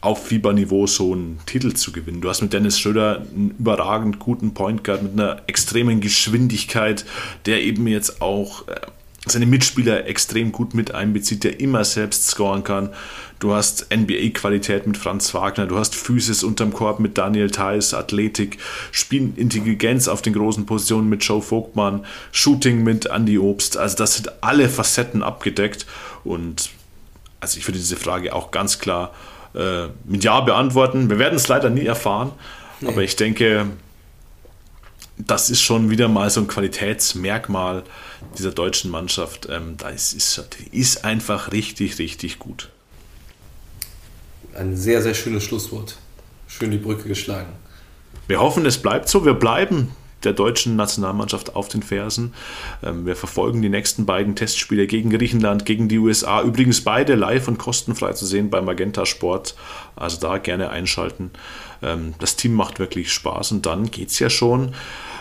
auf 0.00 0.26
Fieberniveau 0.26 0.86
so 0.86 1.12
einen 1.12 1.38
Titel 1.46 1.72
zu 1.72 1.90
gewinnen. 1.90 2.20
Du 2.20 2.28
hast 2.28 2.42
mit 2.42 2.52
Dennis 2.52 2.78
Schröder 2.78 3.22
einen 3.34 3.54
überragend 3.58 4.18
guten 4.18 4.52
Point 4.52 4.84
Guard 4.84 5.02
mit 5.02 5.12
einer 5.12 5.42
extremen 5.46 6.00
Geschwindigkeit, 6.00 7.06
der 7.46 7.62
eben 7.62 7.86
jetzt 7.86 8.20
auch 8.20 8.68
äh, 8.68 8.74
seine 9.26 9.46
Mitspieler 9.46 10.06
extrem 10.06 10.52
gut 10.52 10.74
mit 10.74 10.94
einbezieht, 10.94 11.44
der 11.44 11.60
immer 11.60 11.84
selbst 11.84 12.26
scoren 12.26 12.62
kann. 12.62 12.90
Du 13.38 13.54
hast 13.54 13.88
NBA-Qualität 13.94 14.86
mit 14.86 14.96
Franz 14.96 15.32
Wagner, 15.34 15.66
du 15.66 15.78
hast 15.78 15.94
Physis 15.94 16.42
unterm 16.42 16.72
Korb 16.72 17.00
mit 17.00 17.18
Daniel 17.18 17.50
Theiss, 17.50 17.94
Athletik, 17.94 18.58
Spielintelligenz 18.92 20.08
auf 20.08 20.22
den 20.22 20.34
großen 20.34 20.66
Positionen 20.66 21.08
mit 21.08 21.24
Joe 21.24 21.42
Vogtmann, 21.42 22.04
Shooting 22.32 22.82
mit 22.82 23.06
Andy 23.06 23.38
Obst. 23.38 23.76
Also 23.76 23.96
das 23.96 24.14
sind 24.16 24.30
alle 24.42 24.68
Facetten 24.68 25.22
abgedeckt 25.22 25.86
und 26.22 26.70
also 27.40 27.58
ich 27.58 27.66
würde 27.66 27.78
diese 27.78 27.96
Frage 27.96 28.34
auch 28.34 28.50
ganz 28.50 28.78
klar 28.78 29.12
äh, 29.54 29.88
mit 30.04 30.24
Ja 30.24 30.40
beantworten. 30.40 31.10
Wir 31.10 31.18
werden 31.18 31.34
es 31.34 31.48
leider 31.48 31.70
nie 31.70 31.84
erfahren, 31.84 32.32
nee. 32.80 32.88
aber 32.88 33.02
ich 33.02 33.16
denke, 33.16 33.66
das 35.16 35.50
ist 35.50 35.62
schon 35.62 35.90
wieder 35.90 36.08
mal 36.08 36.28
so 36.30 36.40
ein 36.40 36.48
Qualitätsmerkmal 36.48 37.84
dieser 38.36 38.50
deutschen 38.50 38.90
Mannschaft. 38.90 39.48
Ähm, 39.50 39.76
da 39.76 39.88
ist, 39.90 40.12
ist, 40.12 40.42
ist 40.72 41.04
einfach 41.04 41.52
richtig, 41.52 41.98
richtig 41.98 42.38
gut. 42.38 42.70
Ein 44.54 44.76
sehr, 44.76 45.02
sehr 45.02 45.14
schönes 45.14 45.44
Schlusswort. 45.44 45.96
Schön 46.46 46.70
die 46.70 46.78
Brücke 46.78 47.08
geschlagen. 47.08 47.52
Wir 48.26 48.40
hoffen, 48.40 48.64
es 48.66 48.78
bleibt 48.78 49.08
so. 49.08 49.24
Wir 49.24 49.34
bleiben 49.34 49.90
der 50.24 50.32
deutschen 50.32 50.76
Nationalmannschaft 50.76 51.54
auf 51.56 51.68
den 51.68 51.82
Fersen. 51.82 52.34
Ähm, 52.82 53.06
wir 53.06 53.16
verfolgen 53.16 53.62
die 53.62 53.68
nächsten 53.68 54.06
beiden 54.06 54.36
Testspiele 54.36 54.86
gegen 54.86 55.10
Griechenland, 55.10 55.64
gegen 55.66 55.88
die 55.88 55.98
USA. 55.98 56.42
Übrigens 56.42 56.82
beide 56.82 57.14
live 57.14 57.48
und 57.48 57.58
kostenfrei 57.58 58.12
zu 58.12 58.26
sehen 58.26 58.50
bei 58.50 58.60
Magenta 58.60 59.06
Sport. 59.06 59.54
Also 59.96 60.20
da 60.20 60.38
gerne 60.38 60.70
einschalten. 60.70 61.30
Ähm, 61.82 62.14
das 62.18 62.36
Team 62.36 62.54
macht 62.54 62.78
wirklich 62.78 63.12
Spaß 63.12 63.52
und 63.52 63.66
dann 63.66 63.90
geht 63.90 64.10
es 64.10 64.18
ja 64.18 64.30
schon 64.30 64.74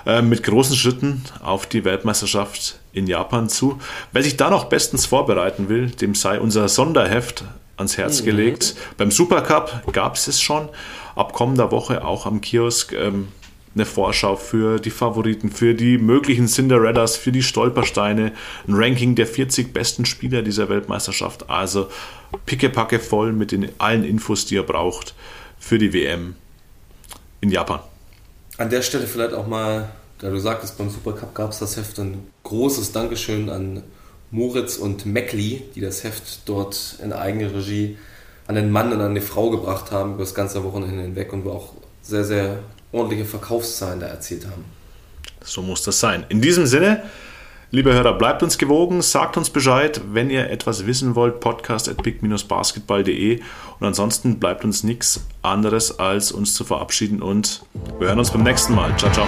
äh, 0.05 0.21
mit 0.21 0.43
großen 0.43 0.75
Schritten 0.75 1.23
auf 1.41 1.65
die 1.65 1.85
Weltmeisterschaft 1.85 2.79
in 2.91 3.07
Japan 3.07 3.49
zu. 3.49 3.79
Wer 4.11 4.23
sich 4.23 4.37
da 4.37 4.49
noch 4.49 4.65
bestens 4.65 5.05
vorbereiten 5.05 5.69
will, 5.69 5.89
dem 5.89 6.15
sei 6.15 6.39
unser 6.39 6.67
Sonderheft 6.69 7.45
ans 7.77 7.97
Herz 7.97 8.21
mhm. 8.21 8.25
gelegt. 8.25 8.75
Beim 8.97 9.11
Supercup 9.11 9.93
gab 9.93 10.15
es 10.15 10.27
es 10.27 10.41
schon. 10.41 10.69
Ab 11.15 11.33
kommender 11.33 11.71
Woche 11.71 12.03
auch 12.03 12.25
am 12.25 12.41
Kiosk. 12.41 12.93
Ähm, 12.93 13.27
eine 13.75 13.85
Vorschau 13.85 14.35
für 14.35 14.79
die 14.79 14.91
Favoriten, 14.91 15.49
für 15.49 15.73
die 15.73 15.97
möglichen 15.97 16.47
Cinderellas, 16.47 17.17
für 17.17 17.31
die 17.31 17.43
Stolpersteine, 17.43 18.33
ein 18.67 18.73
Ranking 18.73 19.15
der 19.15 19.27
40 19.27 19.73
besten 19.73 20.05
Spieler 20.05 20.41
dieser 20.41 20.69
Weltmeisterschaft. 20.69 21.49
Also 21.49 21.87
pickepacke 22.45 22.99
voll 22.99 23.33
mit 23.33 23.51
den, 23.51 23.69
allen 23.79 24.03
Infos, 24.03 24.45
die 24.45 24.55
ihr 24.55 24.63
braucht 24.63 25.15
für 25.59 25.77
die 25.77 25.93
WM 25.93 26.35
in 27.41 27.49
Japan. 27.49 27.79
An 28.57 28.69
der 28.69 28.83
Stelle 28.83 29.07
vielleicht 29.07 29.33
auch 29.33 29.47
mal, 29.47 29.89
da 30.19 30.29
du 30.29 30.37
sagtest, 30.37 30.77
beim 30.77 30.89
Supercup 30.89 31.33
gab 31.33 31.51
es 31.51 31.59
das 31.59 31.75
Heft, 31.77 31.97
ein 31.99 32.27
großes 32.43 32.91
Dankeschön 32.91 33.49
an 33.49 33.83
Moritz 34.29 34.77
und 34.77 35.05
Meckli, 35.05 35.63
die 35.75 35.81
das 35.81 36.03
Heft 36.03 36.41
dort 36.45 36.97
in 37.03 37.13
eigener 37.13 37.53
Regie 37.53 37.97
an 38.47 38.55
den 38.55 38.71
Mann 38.71 38.91
und 38.91 39.01
an 39.01 39.15
die 39.15 39.21
Frau 39.21 39.49
gebracht 39.49 39.91
haben 39.91 40.13
über 40.13 40.23
das 40.23 40.35
ganze 40.35 40.63
Wochenende 40.63 41.03
hinweg 41.03 41.33
und 41.33 41.45
wo 41.45 41.51
auch 41.51 41.73
sehr, 42.01 42.25
sehr 42.25 42.59
ordentliche 42.93 43.25
Verkaufszahlen 43.25 43.99
da 43.99 44.07
erzielt 44.07 44.45
haben. 44.45 44.63
So 45.43 45.61
muss 45.61 45.83
das 45.83 45.99
sein. 45.99 46.25
In 46.29 46.41
diesem 46.41 46.65
Sinne, 46.65 47.03
liebe 47.71 47.93
Hörer, 47.93 48.13
bleibt 48.13 48.43
uns 48.43 48.57
gewogen, 48.57 49.01
sagt 49.01 49.35
uns 49.35 49.49
Bescheid, 49.49 49.99
wenn 50.13 50.29
ihr 50.29 50.49
etwas 50.49 50.85
wissen 50.85 51.15
wollt, 51.15 51.41
podcast 51.41 51.89
at 51.89 52.01
big-basketball.de 52.01 53.41
und 53.79 53.87
ansonsten 53.87 54.39
bleibt 54.39 54.63
uns 54.63 54.83
nichts 54.83 55.25
anderes, 55.41 55.99
als 55.99 56.31
uns 56.31 56.53
zu 56.53 56.63
verabschieden 56.63 57.21
und 57.21 57.65
wir 57.99 58.07
hören 58.07 58.19
uns 58.19 58.31
beim 58.31 58.43
nächsten 58.43 58.73
Mal. 58.73 58.95
Ciao, 58.97 59.11
ciao. 59.11 59.27